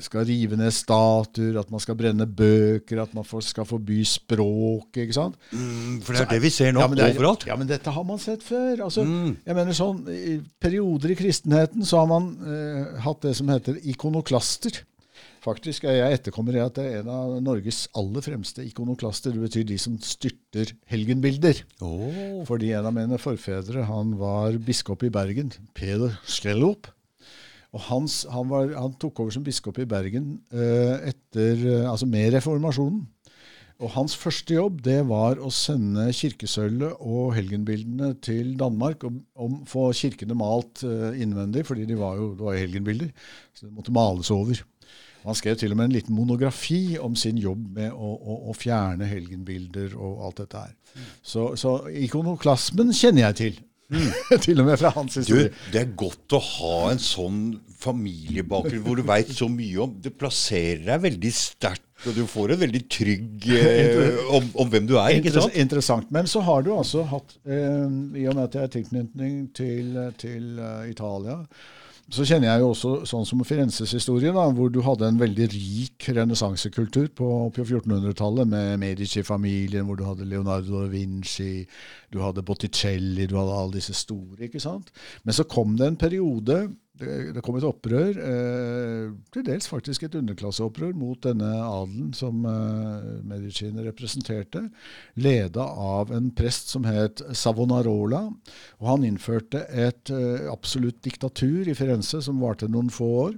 [0.06, 5.08] skal rive ned statuer, at man skal brenne bøker, at man skal forby språket.
[5.08, 5.36] ikke sant?
[5.52, 7.46] Mm, for det er det vi ser nå, Ja, er- overalt.
[7.48, 8.78] Ja, men dette har man sett før.
[8.86, 9.38] Altså, Mm.
[9.46, 13.80] jeg mener sånn, I perioder i kristenheten så har man eh, hatt det som heter
[13.84, 14.84] ikonoklaster.
[15.42, 19.32] Faktisk er jeg etterkommer i at det er en av Norges aller fremste ikonoklaster.
[19.32, 21.62] Det betyr de som styrter helgenbilder.
[21.82, 22.44] Oh.
[22.44, 26.88] Fordi en av mine forfedre han var biskop i Bergen, Peder Skrelup.
[27.76, 32.08] Og hans, han, var, han tok over som biskop i Bergen eh, etter, eh, altså
[32.10, 33.04] med reformasjonen.
[33.78, 39.60] Og hans første jobb det var å sende kirkesølvet og helgenbildene til Danmark Og, og
[39.70, 43.14] få kirkene malt eh, innvendig, fordi de var jo, det var jo helgenbilder.
[43.54, 44.64] Så det måtte males over.
[45.28, 48.54] Han skrev til og med en liten monografi om sin jobb med å, å, å
[48.56, 50.76] fjerne helgenbilder og alt dette her.
[51.22, 53.58] Så, så ikonoklasmen kjenner jeg til.
[54.44, 55.52] til og med fra hans Du, historie.
[55.72, 57.42] det er godt å ha en sånn
[57.80, 62.56] familiebakgrunn hvor du veit så mye om Det plasserer deg veldig sterkt, og du får
[62.56, 65.56] en veldig trygg eh, om, om hvem du er, ikke sant?
[65.56, 66.12] interessant.
[66.12, 67.88] Men så har du altså hatt, eh,
[68.20, 71.40] i og med at jeg har tilknytning til, til uh, Italia,
[72.08, 75.48] så kjenner jeg jo også sånn som Firenzes historie, da, hvor du hadde en veldig
[75.52, 81.66] rik renessansekultur på, på 1400-tallet, med Medici-familien, hvor du hadde Leonardo da Vinci,
[82.14, 84.48] du hadde Botticelli, du hadde alle disse store.
[84.48, 84.92] ikke sant?
[85.24, 86.60] Men så kom det en periode
[86.98, 92.46] det, det kom et opprør, eh, til dels faktisk et underklasseopprør, mot denne adelen som
[92.50, 94.64] eh, Medicine representerte,
[95.22, 98.24] leda av en prest som het Savonarola.
[98.82, 103.36] Og han innførte et eh, absolutt diktatur i Firenze som varte noen få år.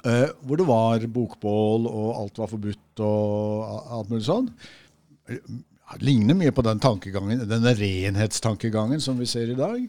[0.00, 4.46] Uh, hvor det var bokbål, og alt var forbudt og alt mulig sånn.
[5.90, 9.88] Eh, Ligner mye på den tankegangen, denne renhetstankegangen som vi ser i dag.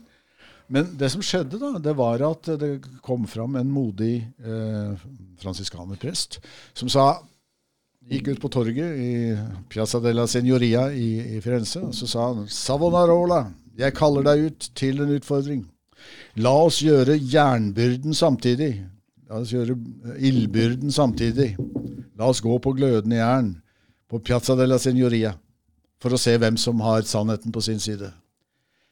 [0.72, 4.94] Men det som skjedde, da, det var at det kom fram en modig eh,
[5.41, 6.40] fransiskanerprest
[6.73, 7.11] som sa
[8.11, 9.11] Gikk ut på torget i
[9.69, 13.44] Piazza della Signoria i, i Firenze, og så sa han Savonarola,
[13.78, 15.61] jeg kaller deg ut til en utfordring.
[16.41, 18.72] La oss gjøre jernbyrden samtidig.
[19.30, 19.78] La oss gjøre
[20.18, 21.53] ildbyrden samtidig.
[22.18, 23.53] La oss gå på glødende jern
[24.10, 25.36] på Piazza della Signoria
[26.02, 28.10] for å se hvem som har sannheten på sin side.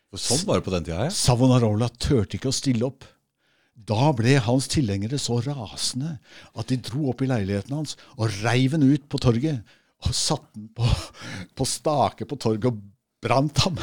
[0.09, 1.07] For sånn var det på den tida.
[1.07, 1.13] Ja.
[1.13, 3.05] Savonarola turte ikke å stille opp.
[3.89, 6.17] Da ble hans tilhengere så rasende
[6.53, 9.61] at de dro opp i leiligheten hans og reiv den ut på torget.
[10.05, 10.87] Og satte den på,
[11.57, 12.81] på stake på torget og
[13.23, 13.79] brant ham.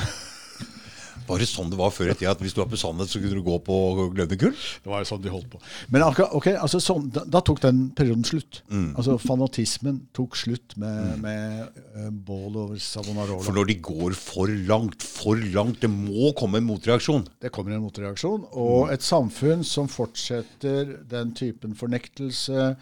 [1.26, 3.20] Var det sånn det var før i tida, at hvis du var på Sandnes, så
[3.22, 3.76] kunne du gå på
[4.14, 4.54] glødende kull?
[4.54, 5.60] Det var jo sånn de holdt på.
[5.94, 8.62] Men akkurat, ok, altså sånn, da, da tok den perioden slutt.
[8.96, 13.44] Altså Fanatismen tok slutt med, med uh, bål over Savonarola.
[13.46, 17.26] For når de går for langt, for langt, det må komme en motreaksjon.
[17.42, 18.46] Det kommer en motreaksjon.
[18.56, 22.72] Og et samfunn som fortsetter den typen fornektelse,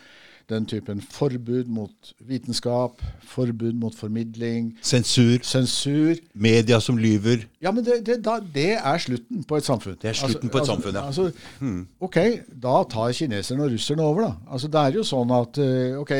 [0.50, 5.38] den typen forbud mot vitenskap, forbud mot formidling, Sensur.
[5.42, 7.46] sensur Media som lyver.
[7.62, 9.96] Ja, men det, det, da, det er slutten på et samfunn.
[10.02, 11.06] Det er slutten på et samfunn, ja.
[11.06, 11.30] Altså,
[12.00, 12.18] ok,
[12.62, 14.32] da tar kineserne og russerne over, da.
[14.52, 16.12] Altså, det er jo sånn at eh, ok,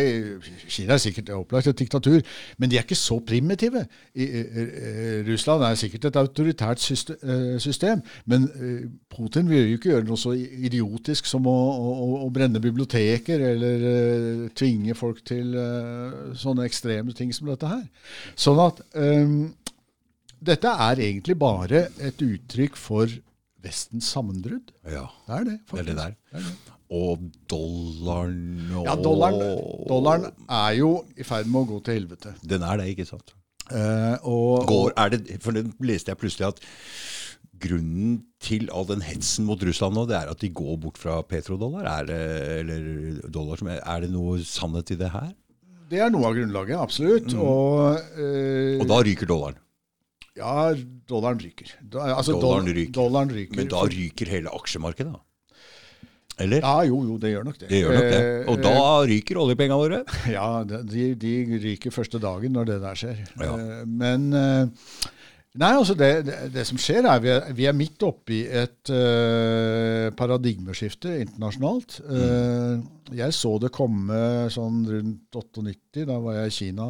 [0.69, 2.21] Kina er sikkert opplagt et diktatur,
[2.59, 3.85] men de er ikke så primitive.
[4.15, 9.93] I, uh, Russland er sikkert et autoritært eh, system, men eh, Putin vil jo ikke
[9.93, 13.85] gjøre noe så idiotisk som å, å, å brenne biblioteker eller
[14.15, 17.85] eh, tvinge folk til uh, sånne ekstreme ting som dette her.
[18.39, 19.53] Sånn at um,
[20.45, 23.12] dette er egentlig bare et uttrykk for
[23.65, 24.74] Vestens sammenbrudd.
[24.85, 26.16] Ja, Det er det, det er det der.
[26.32, 26.73] Det er.
[26.95, 32.35] Og dollaren og Ja, dollaren, dollaren er jo i ferd med å gå til helvete.
[32.45, 33.32] Den er det, ikke sant?
[33.70, 36.61] Uh, og, Går, er det, for det leste jeg plutselig at
[37.65, 41.19] grunnen til all den hetsen mot Russland nå, det er at de går bort fra
[41.27, 41.89] petrodollar?
[41.89, 42.20] Er det,
[42.61, 42.86] eller
[43.32, 45.32] dollar som er, er det noe sannhet i det her?
[45.95, 47.35] det er noe av grunnlaget, absolutt.
[47.39, 49.59] Og, eh, Og da ryker dollaren.
[50.35, 50.73] ja,
[51.07, 51.69] dollaren ryker.
[51.93, 52.93] Altså, Dollaren doll- ryker.
[52.97, 53.57] Dollaren ryker.
[53.61, 55.20] Men da ryker hele aksjemarkedet, da?
[56.43, 56.65] Eller?
[56.65, 57.69] Ja, jo, jo, det gjør nok det.
[57.70, 58.23] Det gjør nok det.
[58.24, 60.01] Eh, Og da ryker oljepengene våre?
[60.35, 63.20] Ja, de, de ryker første dagen når det der skjer.
[63.39, 63.53] Ja.
[63.55, 64.66] Eh, Men eh,
[65.55, 68.91] Nei, altså det, det, det som skjer, er vi er, vi er midt oppi et
[68.91, 72.01] uh, paradigmeskifte internasjonalt.
[72.03, 72.83] Eh,
[73.15, 76.09] jeg så det komme sånn rundt 98.
[76.09, 76.89] Da var jeg i Kina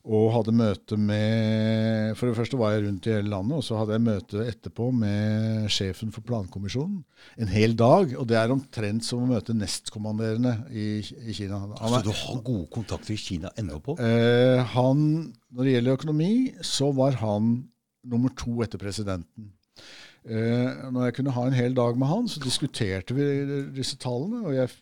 [0.00, 3.76] og hadde møte med For det første var jeg rundt i hele landet, og så
[3.76, 7.02] hadde jeg møte etterpå med sjefen for plankommisjonen.
[7.42, 8.14] En hel dag.
[8.16, 11.60] Og det er omtrent som å møte nestkommanderende i, i Kina.
[11.82, 13.98] Han Så du har gode kontakter i Kina ennå på?
[13.98, 15.04] Uh, han,
[15.50, 16.32] når det gjelder økonomi,
[16.64, 17.52] så var han
[18.04, 19.52] nummer to etter presidenten.
[20.24, 23.26] Eh, når jeg kunne ha en hel dag med han, så diskuterte vi
[23.76, 24.42] disse tallene.
[24.46, 24.72] Og jeg,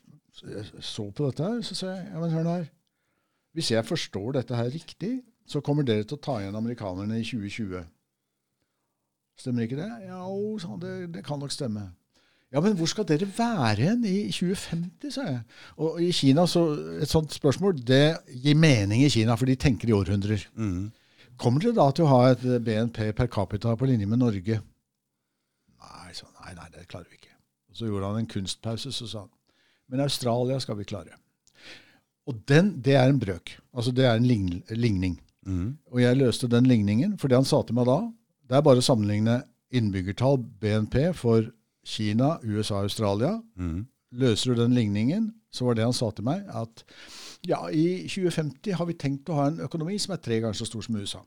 [0.42, 2.66] jeg så på dette her, så sa jeg ja, men hør nå her.
[3.56, 7.24] Hvis jeg forstår dette her riktig, så kommer dere til å ta igjen amerikanerne i
[7.24, 7.86] 2020.
[9.38, 9.88] Stemmer ikke det?
[10.08, 10.20] Ja,
[10.60, 11.88] sa det, det kan nok stemme.
[12.52, 15.40] Ja, men hvor skal dere være hen i 2050, sa jeg.
[15.84, 16.62] Og i Kina, så
[17.02, 20.48] et sånt spørsmål, det gir mening i Kina, for de tenker i århundrer.
[20.56, 20.88] Mhm.
[21.38, 24.60] Kommer dere da til å ha et BNP per capita på linje med Norge?
[25.78, 26.26] Nei, så.
[26.42, 27.34] Nei, nei, det klarer vi ikke.
[27.70, 29.34] Og så gjorde han en kunstpause, så sa han
[29.88, 31.16] men Australia skal vi klare.
[32.28, 33.54] Og den, det er en brøk.
[33.72, 35.16] Altså det er en lign, ligning.
[35.48, 35.78] Mm.
[35.92, 38.02] Og jeg løste den ligningen, for det han sa til meg da,
[38.48, 39.40] det er bare å sammenligne
[39.72, 41.48] innbyggertall, BNP, for
[41.88, 43.38] Kina, USA Australia.
[43.56, 43.86] Mm.
[44.20, 46.84] Løser du den ligningen, så var det han sa til meg, at
[47.46, 50.66] ja, i 2050 har vi tenkt å ha en økonomi som er tre ganger så
[50.68, 51.22] stor som USA.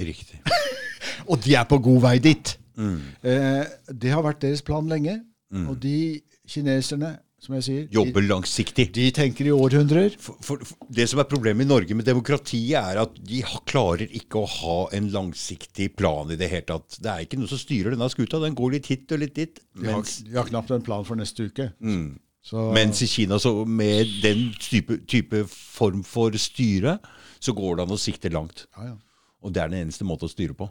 [0.00, 0.42] Riktig.
[1.30, 2.54] Og de er på god vei dit.
[2.80, 3.00] Mm.
[3.26, 5.20] Eh, det har vært deres plan lenge.
[5.50, 5.66] Mm.
[5.72, 8.90] Og de kineserne, som jeg sier, Jobber langsiktig.
[8.94, 10.14] de tenker i århundrer.
[10.20, 14.06] For, for, for det som er problemet i Norge med demokratiet, er at de klarer
[14.16, 17.00] ikke å ha en langsiktig plan i det hele tatt.
[17.00, 18.42] Det er ikke noe som styrer denne skuta.
[18.44, 19.62] Den går litt hit og litt dit.
[19.80, 21.72] De har, de har knapt en plan for neste uke.
[21.80, 22.10] mm,
[22.42, 26.96] Så, mens i Kina, så med den type, type form for styre,
[27.40, 28.66] så går det an å sikte langt.
[28.76, 28.98] ja, ja.
[29.40, 30.66] Og det er den eneste måten å styre på.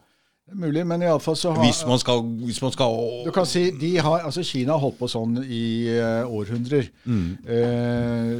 [0.49, 3.45] Det er mulig, men iallfall så har Hvis man skal, hvis man skal Du kan
[3.45, 6.89] si, de har, altså Kina har holdt på sånn i uh, århundrer.
[7.05, 8.31] Eh,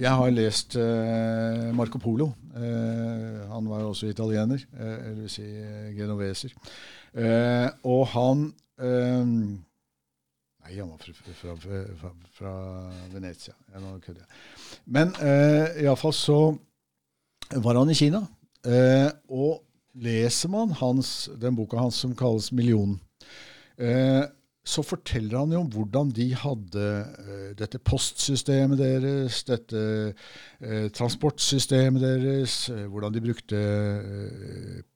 [0.00, 2.30] jeg har lest uh, Marco Polo.
[2.54, 5.44] Han var jo også italiener, eller vil si
[5.96, 6.54] genoveser.
[7.82, 8.44] Og han
[10.64, 11.54] Nei, han var fra, fra,
[12.00, 12.52] fra, fra
[13.12, 13.52] Venezia.
[13.72, 14.30] Ja, nå kødder jeg.
[14.96, 16.38] Men eh, iallfall så
[17.60, 18.22] var han i Kina.
[18.64, 19.60] Eh, og
[20.00, 22.96] leser man hans, den boka hans som kalles 'Millionen',
[23.76, 24.24] eh,
[24.64, 32.00] så forteller han jo om hvordan de hadde uh, dette postsystemet deres, dette uh, transportsystemet
[32.00, 33.60] deres, uh, hvordan de brukte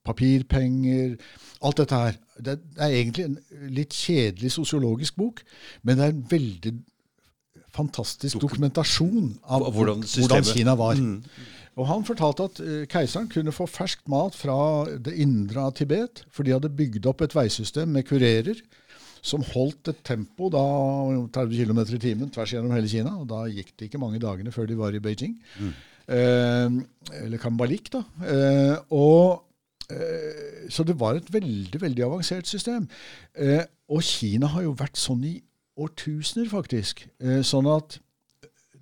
[0.08, 1.18] papirpenger
[1.58, 2.16] Alt dette her.
[2.38, 3.38] Det er egentlig en
[3.74, 5.40] litt kjedelig sosiologisk bok,
[5.82, 6.72] men det er en veldig
[7.74, 10.94] fantastisk dokumentasjon av hvordan hvordan, Kina var.
[10.94, 11.24] Mm.
[11.82, 12.60] Og han fortalte at
[12.94, 17.26] keiseren kunne få ferskt mat fra det indre av Tibet, for de hadde bygd opp
[17.26, 18.62] et veisystem med kurerer
[19.22, 20.62] som holdt et tempo da
[21.34, 23.16] 30 km i timen tvers gjennom hele Kina.
[23.18, 25.36] og Da gikk det ikke mange dagene før de var i Beijing.
[26.08, 26.70] Eh,
[27.22, 28.02] eller Kambalik, da.
[28.24, 29.44] Eh, og,
[29.90, 32.88] eh, så det var et veldig veldig avansert system.
[33.36, 35.42] Eh, og Kina har jo vært sånn i
[35.78, 37.06] årtusener, faktisk.
[37.20, 37.98] Eh, sånn at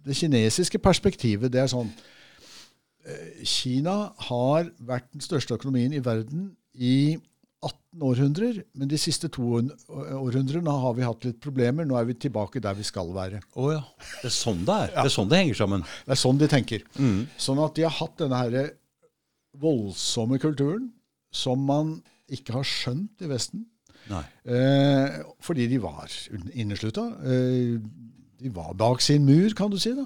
[0.07, 1.91] det kinesiske perspektivet det er sånn
[3.47, 7.17] Kina har vært den største økonomien i verden i
[7.65, 11.87] 18 århundrer, men de siste to århundrene har vi hatt litt problemer.
[11.89, 13.41] Nå er vi tilbake der vi skal være.
[13.57, 13.81] Oh, ja.
[14.21, 14.93] Det er sånn det er.
[14.93, 15.87] Det er sånn det henger sammen.
[16.05, 16.85] Det er sånn de tenker.
[17.41, 18.75] Sånn at de har hatt denne her
[19.57, 20.91] voldsomme kulturen
[21.33, 21.97] som man
[22.33, 23.65] ikke har skjønt i Vesten.
[24.11, 24.23] Nei.
[24.47, 26.13] Eh, fordi de var
[26.55, 27.09] inneslutta.
[27.27, 27.79] Eh,
[28.41, 29.91] de var bak sin mur, kan du si.
[29.97, 30.05] da.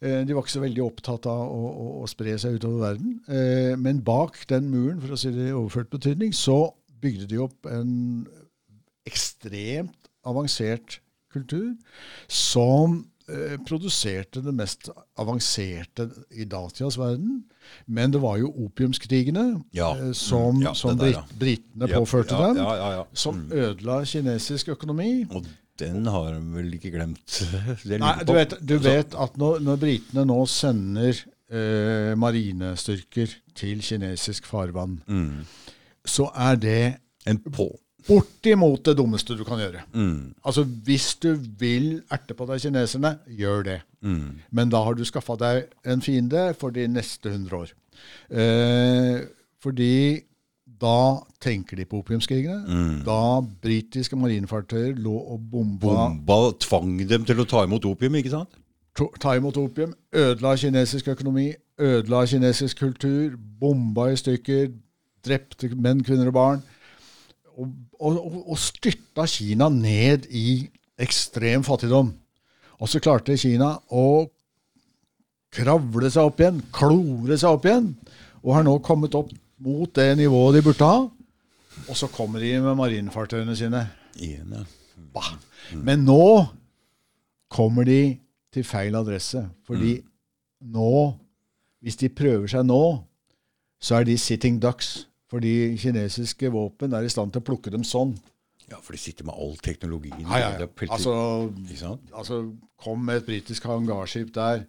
[0.00, 3.18] Eh, de var ikke så veldig opptatt av å, å, å spre seg utover verden.
[3.28, 6.70] Eh, men bak den muren, for å si det i overført betydning, så
[7.02, 8.26] bygde de opp en
[9.08, 10.98] ekstremt avansert
[11.32, 11.74] kultur
[12.28, 14.88] som eh, produserte det mest
[15.20, 17.42] avanserte i datidas verden.
[17.86, 19.90] Men det var jo opiumskrigene Ja.
[20.16, 20.62] som, Mm.
[20.62, 21.22] Ja, som der, ja.
[21.38, 23.04] britene påførte dem, ja, ja, ja.
[23.12, 25.26] som ødela kinesisk økonomi.
[25.30, 25.44] Og
[25.78, 27.40] den har de vel ikke glemt.
[28.04, 31.12] Nei, du vet, du vet at når, når britene nå sender
[31.50, 35.44] eh, marinestyrker til kinesisk farvann, Mm.
[36.06, 36.80] så er det
[37.26, 37.68] En på.
[38.08, 39.82] bortimot det dummeste du kan gjøre.
[39.92, 40.34] Mm.
[40.44, 43.80] Altså, hvis du vil erte på deg kineserne, gjør det.
[44.00, 44.38] Mm.
[44.50, 47.72] Men da har du skaffa deg en fiende for de neste 100 år.
[48.30, 49.26] Eh,
[49.62, 50.22] fordi
[50.80, 52.60] da tenker de på opiumskrigene.
[52.68, 52.96] Mm.
[53.06, 58.30] Da britiske marinefartøyer lå og bomba Bomba tvang dem til å ta imot opium, ikke
[58.36, 58.48] sant?
[58.98, 64.72] to- ta imot opium, ødela kinesisk økonomi, ødela kinesisk kultur, bomba i stykker,
[65.22, 66.62] drepte menn, kvinner og barn.
[67.58, 67.68] Og,
[68.00, 68.18] og,
[68.50, 70.68] og- styrta Kina ned i
[70.98, 72.10] ekstrem fattigdom.
[72.80, 74.26] Og så klarte Kina å
[75.54, 77.92] kravle seg opp igjen, klore seg opp igjen,
[78.42, 81.06] og har nå kommet opp mot det nivået de burde ha.
[81.88, 83.84] Og så kommer de med marinefartøyene sine.
[84.18, 84.64] Igjen, ja.
[85.74, 86.46] Men nå
[87.50, 88.18] kommer de
[88.52, 89.44] til feil adresse.
[89.66, 89.98] Fordi
[90.60, 91.12] nå,
[91.84, 92.82] hvis de prøver seg nå,
[93.80, 95.06] så er de sitting ducks.
[95.28, 98.16] Fordi kinesiske våpen er i stand til å plukke dem sånn.
[98.68, 100.20] ja, for de sitter med all teknologien.
[100.20, 100.66] Ja, ja, ja.
[100.90, 101.12] Altså,
[102.12, 102.40] altså,
[102.76, 104.66] kom med et britisk hangarskip der.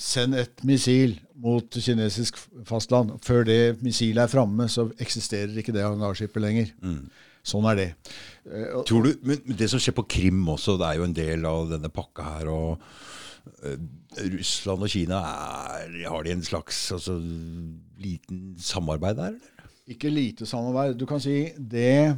[0.00, 3.18] Send et missil mot kinesisk fastland.
[3.24, 6.72] Før det missilet er framme, så eksisterer ikke det hangarskipet lenger.
[7.46, 7.88] Sånn er det.
[8.48, 11.46] Eh, Tror du, men det som skjer på Krim også, det er jo en del
[11.48, 12.50] av denne pakka her.
[12.52, 12.82] og
[13.64, 13.76] eh,
[14.36, 15.20] Russland og Kina,
[15.80, 17.16] er, har de en slags altså,
[18.00, 19.36] liten samarbeid der?
[19.36, 19.68] eller?
[19.90, 20.98] Ikke lite samarbeid.
[21.00, 22.16] Du kan si det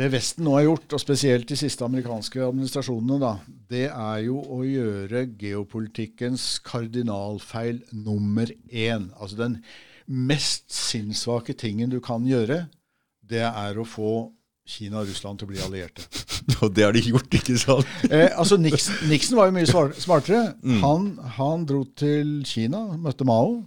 [0.00, 3.34] det Vesten nå har gjort, og spesielt de siste amerikanske administrasjonene, da,
[3.68, 9.10] det er jo å gjøre geopolitikkens kardinalfeil nummer én.
[9.20, 9.58] Altså den
[10.10, 12.64] mest sinnssvake tingen du kan gjøre,
[13.20, 14.30] det er å få
[14.70, 16.04] Kina og Russland til å bli allierte.
[16.62, 17.88] Og det har de gjort, ikke sant?
[18.10, 20.02] Eh, altså Nixon, Nixon var jo mye smartere.
[20.02, 20.42] smartere.
[20.84, 23.58] Han, han dro til Kina, møtte Mao,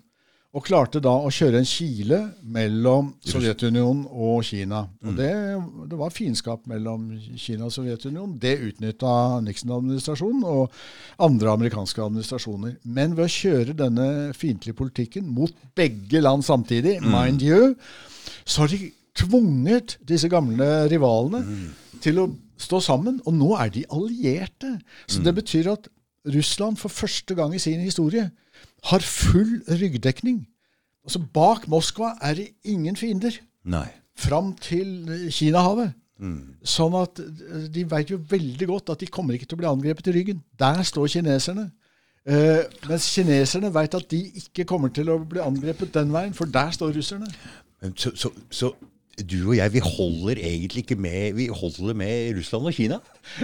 [0.54, 4.84] og klarte da å kjøre en kile mellom Sovjetunionen og Kina.
[5.02, 5.32] Og det,
[5.90, 7.08] det var fiendskap mellom
[7.42, 8.36] Kina og Sovjetunionen.
[8.42, 9.14] Det utnytta
[9.48, 10.76] Nixon-administrasjonen og
[11.26, 12.76] andre amerikanske administrasjoner.
[12.86, 14.08] Men ved å kjøre denne
[14.38, 17.74] fiendtlige politikken mot begge land samtidig, mind you,
[18.46, 21.42] så har de tvunget disse gamle rivalene
[22.06, 22.30] til å
[22.62, 23.18] stå sammen.
[23.26, 24.78] Og nå er de allierte.
[25.10, 25.90] Så det betyr at
[26.30, 28.30] Russland for første gang i sin historie
[28.90, 30.44] har full ryggdekning.
[31.04, 33.38] Altså Bak Moskva er det ingen fiender.
[33.64, 33.88] Nei.
[34.20, 35.94] Fram til Kinahavet.
[36.24, 36.56] Mm.
[36.64, 39.72] Sånn at eh, de vet jo veldig godt at de kommer ikke til å bli
[39.72, 40.44] angrepet i ryggen.
[40.60, 41.68] Der står kineserne.
[42.24, 46.48] Eh, mens kineserne vet at de ikke kommer til å bli angrepet den veien, for
[46.48, 47.28] der står russerne.
[48.00, 48.72] Så, så, så
[49.20, 53.02] du og jeg, vi holder egentlig ikke med Vi holder med Russland og Kina.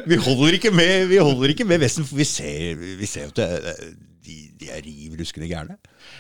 [0.08, 3.34] Vi holder ikke med, vi holder ikke med Vesten, for vi ser, vi ser jo
[3.36, 3.90] at det,
[4.30, 5.78] de, de er riv ruskende gærne.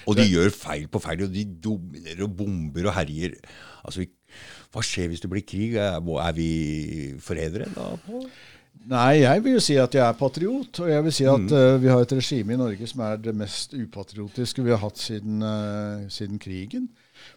[0.09, 3.37] Og de gjør feil på feil, og de dominerer og bomber og herjer.
[3.85, 4.07] Altså,
[4.73, 5.77] Hva skjer hvis det blir krig?
[5.81, 6.49] Er, vi
[7.23, 7.91] forrædere da?
[8.05, 8.25] på?
[8.89, 10.79] Nei, jeg vil jo si at jeg er patriot.
[10.83, 13.35] Og jeg vil si at eh, vi har et regime i Norge som er det
[13.37, 16.87] mest upatriotiske vi har hatt siden, uh, siden krigen.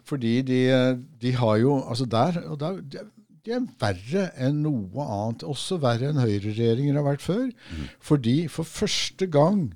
[0.07, 3.03] Fordi de, eh, de har jo Altså der, og der de,
[3.45, 5.43] de er verre enn noe annet.
[5.43, 7.49] Også verre enn høyreregjeringer har vært før.
[8.01, 9.73] Fordi for første gang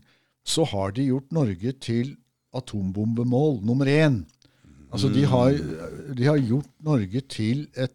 [0.47, 2.15] så har de gjort Norge til
[2.55, 4.21] atombombemål nummer én.
[4.87, 5.57] Altså de har,
[6.15, 7.93] de har gjort Norge til et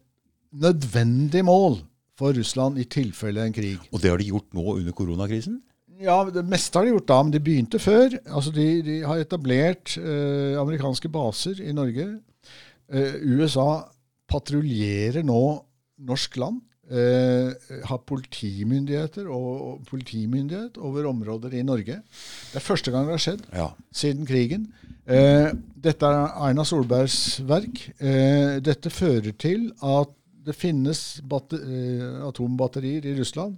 [0.53, 1.79] nødvendig mål
[2.19, 3.79] for Russland i tilfelle en krig.
[3.91, 5.57] Og det har de gjort nå under koronakrisen?
[6.03, 8.13] Ja, Det meste har de gjort da, men de begynte før.
[8.25, 12.05] Altså De, de har etablert eh, amerikanske baser i Norge.
[12.93, 13.85] Eh, USA
[14.29, 15.41] patruljerer nå
[16.03, 16.61] norsk land
[16.91, 17.51] eh,
[17.87, 21.99] ha politimyndigheter og, og politimyndighet over områder i Norge.
[22.51, 23.69] Det er første gang det har skjedd Ja.
[23.93, 24.67] siden krigen.
[25.03, 25.51] Uh,
[25.83, 27.81] dette er Erna Solbergs verk.
[27.99, 30.11] Uh, dette fører til at
[30.43, 31.55] det finnes batte,
[32.27, 33.53] atombatterier i Russland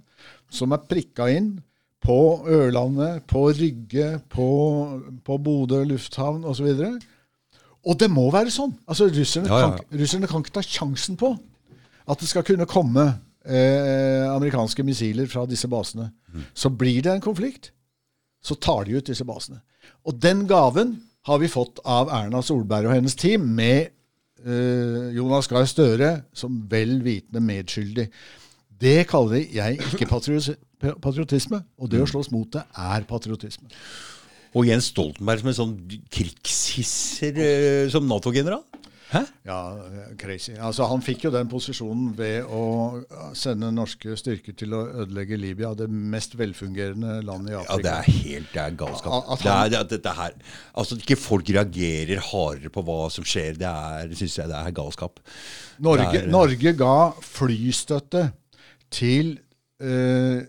[0.50, 1.56] som er prikka inn
[2.02, 4.46] på Ørlandet, på Rygge, på,
[5.26, 6.68] på Bodø lufthavn osv.
[6.76, 7.00] Og,
[7.90, 8.76] og det må være sånn.
[8.86, 9.72] Altså, russerne, Ja, ja.
[9.80, 11.32] Kan, russerne kan ikke ta sjansen på
[12.06, 13.06] at det skal kunne komme
[13.46, 16.10] eh, amerikanske missiler fra disse basene.
[16.54, 17.72] Så blir det en konflikt,
[18.44, 19.60] så tar de ut disse basene.
[20.06, 20.96] Og den gaven
[21.26, 23.88] har vi fått av Erna Solberg og hennes team, med
[24.46, 28.06] eh, Jonas Gahr Støre som vel vitende medskyldig.
[28.76, 30.10] Det kaller jeg ikke
[31.06, 33.70] patriotisme, og det å slåss mot det er patriotisme.
[34.56, 35.76] Og Jens Stoltenberg som en sånn
[36.12, 38.62] krigshisser eh, som Nato-general?
[39.06, 39.20] Hæ?
[39.46, 39.56] Ja,
[40.18, 40.50] crazy.
[40.58, 43.04] Altså, han fikk jo den posisjonen ved å
[43.38, 47.76] sende norske styrker til å ødelegge Libya, det mest velfungerende landet i Afrika.
[47.76, 49.12] Ja, det er helt det er galskap.
[49.14, 50.32] At- at det han- det, er- dette her,
[50.76, 54.72] altså ikke folk reagerer hardere på hva som skjer, det er, synes jeg det er
[54.72, 55.20] galskap.
[55.78, 58.32] Norge, Det er- Norge ga flystøtte
[58.90, 59.38] til
[59.80, 60.42] eh,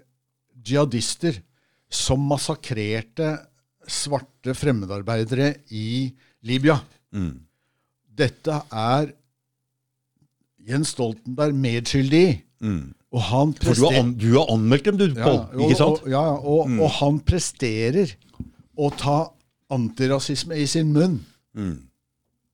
[0.66, 1.42] jihadister
[1.90, 3.38] som massakrerte
[3.88, 6.12] svarte fremmedarbeidere i
[6.44, 6.80] Libya.
[7.14, 7.42] Mm.
[8.18, 9.12] Dette er
[10.68, 12.36] Jens Stoltenberg medskyldig i.
[12.66, 12.94] Mm.
[13.16, 15.44] Og han For du har, an, du har anmeldt dem, du, Pål.
[15.64, 16.02] ikke sant?
[16.04, 18.16] Og, ja, og, og, og han presterer
[18.78, 19.20] å ta
[19.74, 21.22] antirasisme i sin munn.
[21.58, 21.78] Mm.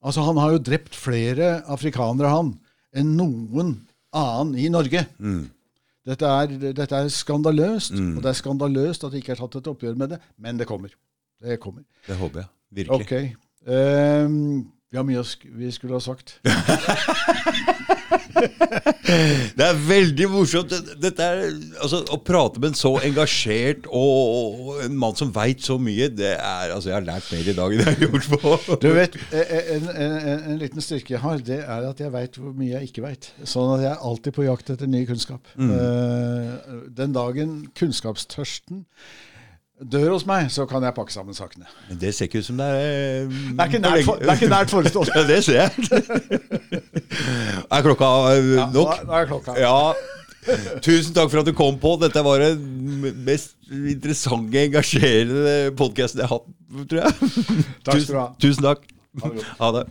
[0.04, 2.54] Altså, han har jo drept flere afrikanere, han,
[2.94, 3.74] enn noen
[4.14, 5.06] annen i Norge.
[5.18, 5.46] Mm.
[6.04, 9.70] Dette er, dette er skandaløst, og det er skandaløst at det ikke er tatt et
[9.72, 10.92] oppgjør med det, men det kommer.
[11.44, 11.86] Det kommer.
[12.08, 12.50] Det håper jeg.
[12.74, 13.08] Virkelig.
[13.08, 13.72] Ok.
[13.72, 16.36] Ehm, vi har mye sk vi skulle ha sagt.
[19.54, 20.74] Det er veldig morsomt.
[21.02, 21.42] Dette er,
[21.84, 26.10] altså, å prate med en så engasjert og, og en mann som veit så mye,
[26.14, 28.90] det er Altså, jeg har lært mer i dag enn jeg har gjort på Du
[28.96, 29.44] vet, en,
[29.76, 32.90] en, en, en liten styrke jeg har, det er at jeg veit hvor mye jeg
[32.90, 33.30] ikke veit.
[33.50, 35.54] Sånn at jeg er alltid på jakt etter ny kunnskap.
[35.58, 38.86] Eh, den dagen kunnskapstørsten
[39.82, 41.66] dør hos meg, så kan jeg pakke sammen sakene.
[41.90, 42.76] Men det ser ikke ut som det er
[43.30, 45.14] Det er ikke nært, for, det nært forestående.
[45.18, 45.72] Ja, det ser jeg.
[47.74, 48.92] Er klokka eh, Ja, nok?
[48.98, 49.52] Ja, nå er klokka.
[49.60, 49.94] Ja.
[50.84, 51.90] Tusen takk for at du kom på.
[52.02, 52.60] Dette var den
[53.26, 56.48] mest interessante, engasjerende podkasten jeg har hatt,
[56.92, 57.12] tror jeg.
[57.86, 58.28] Takk skal du ha.
[58.44, 58.82] Tusen takk.
[59.60, 59.86] Ha det.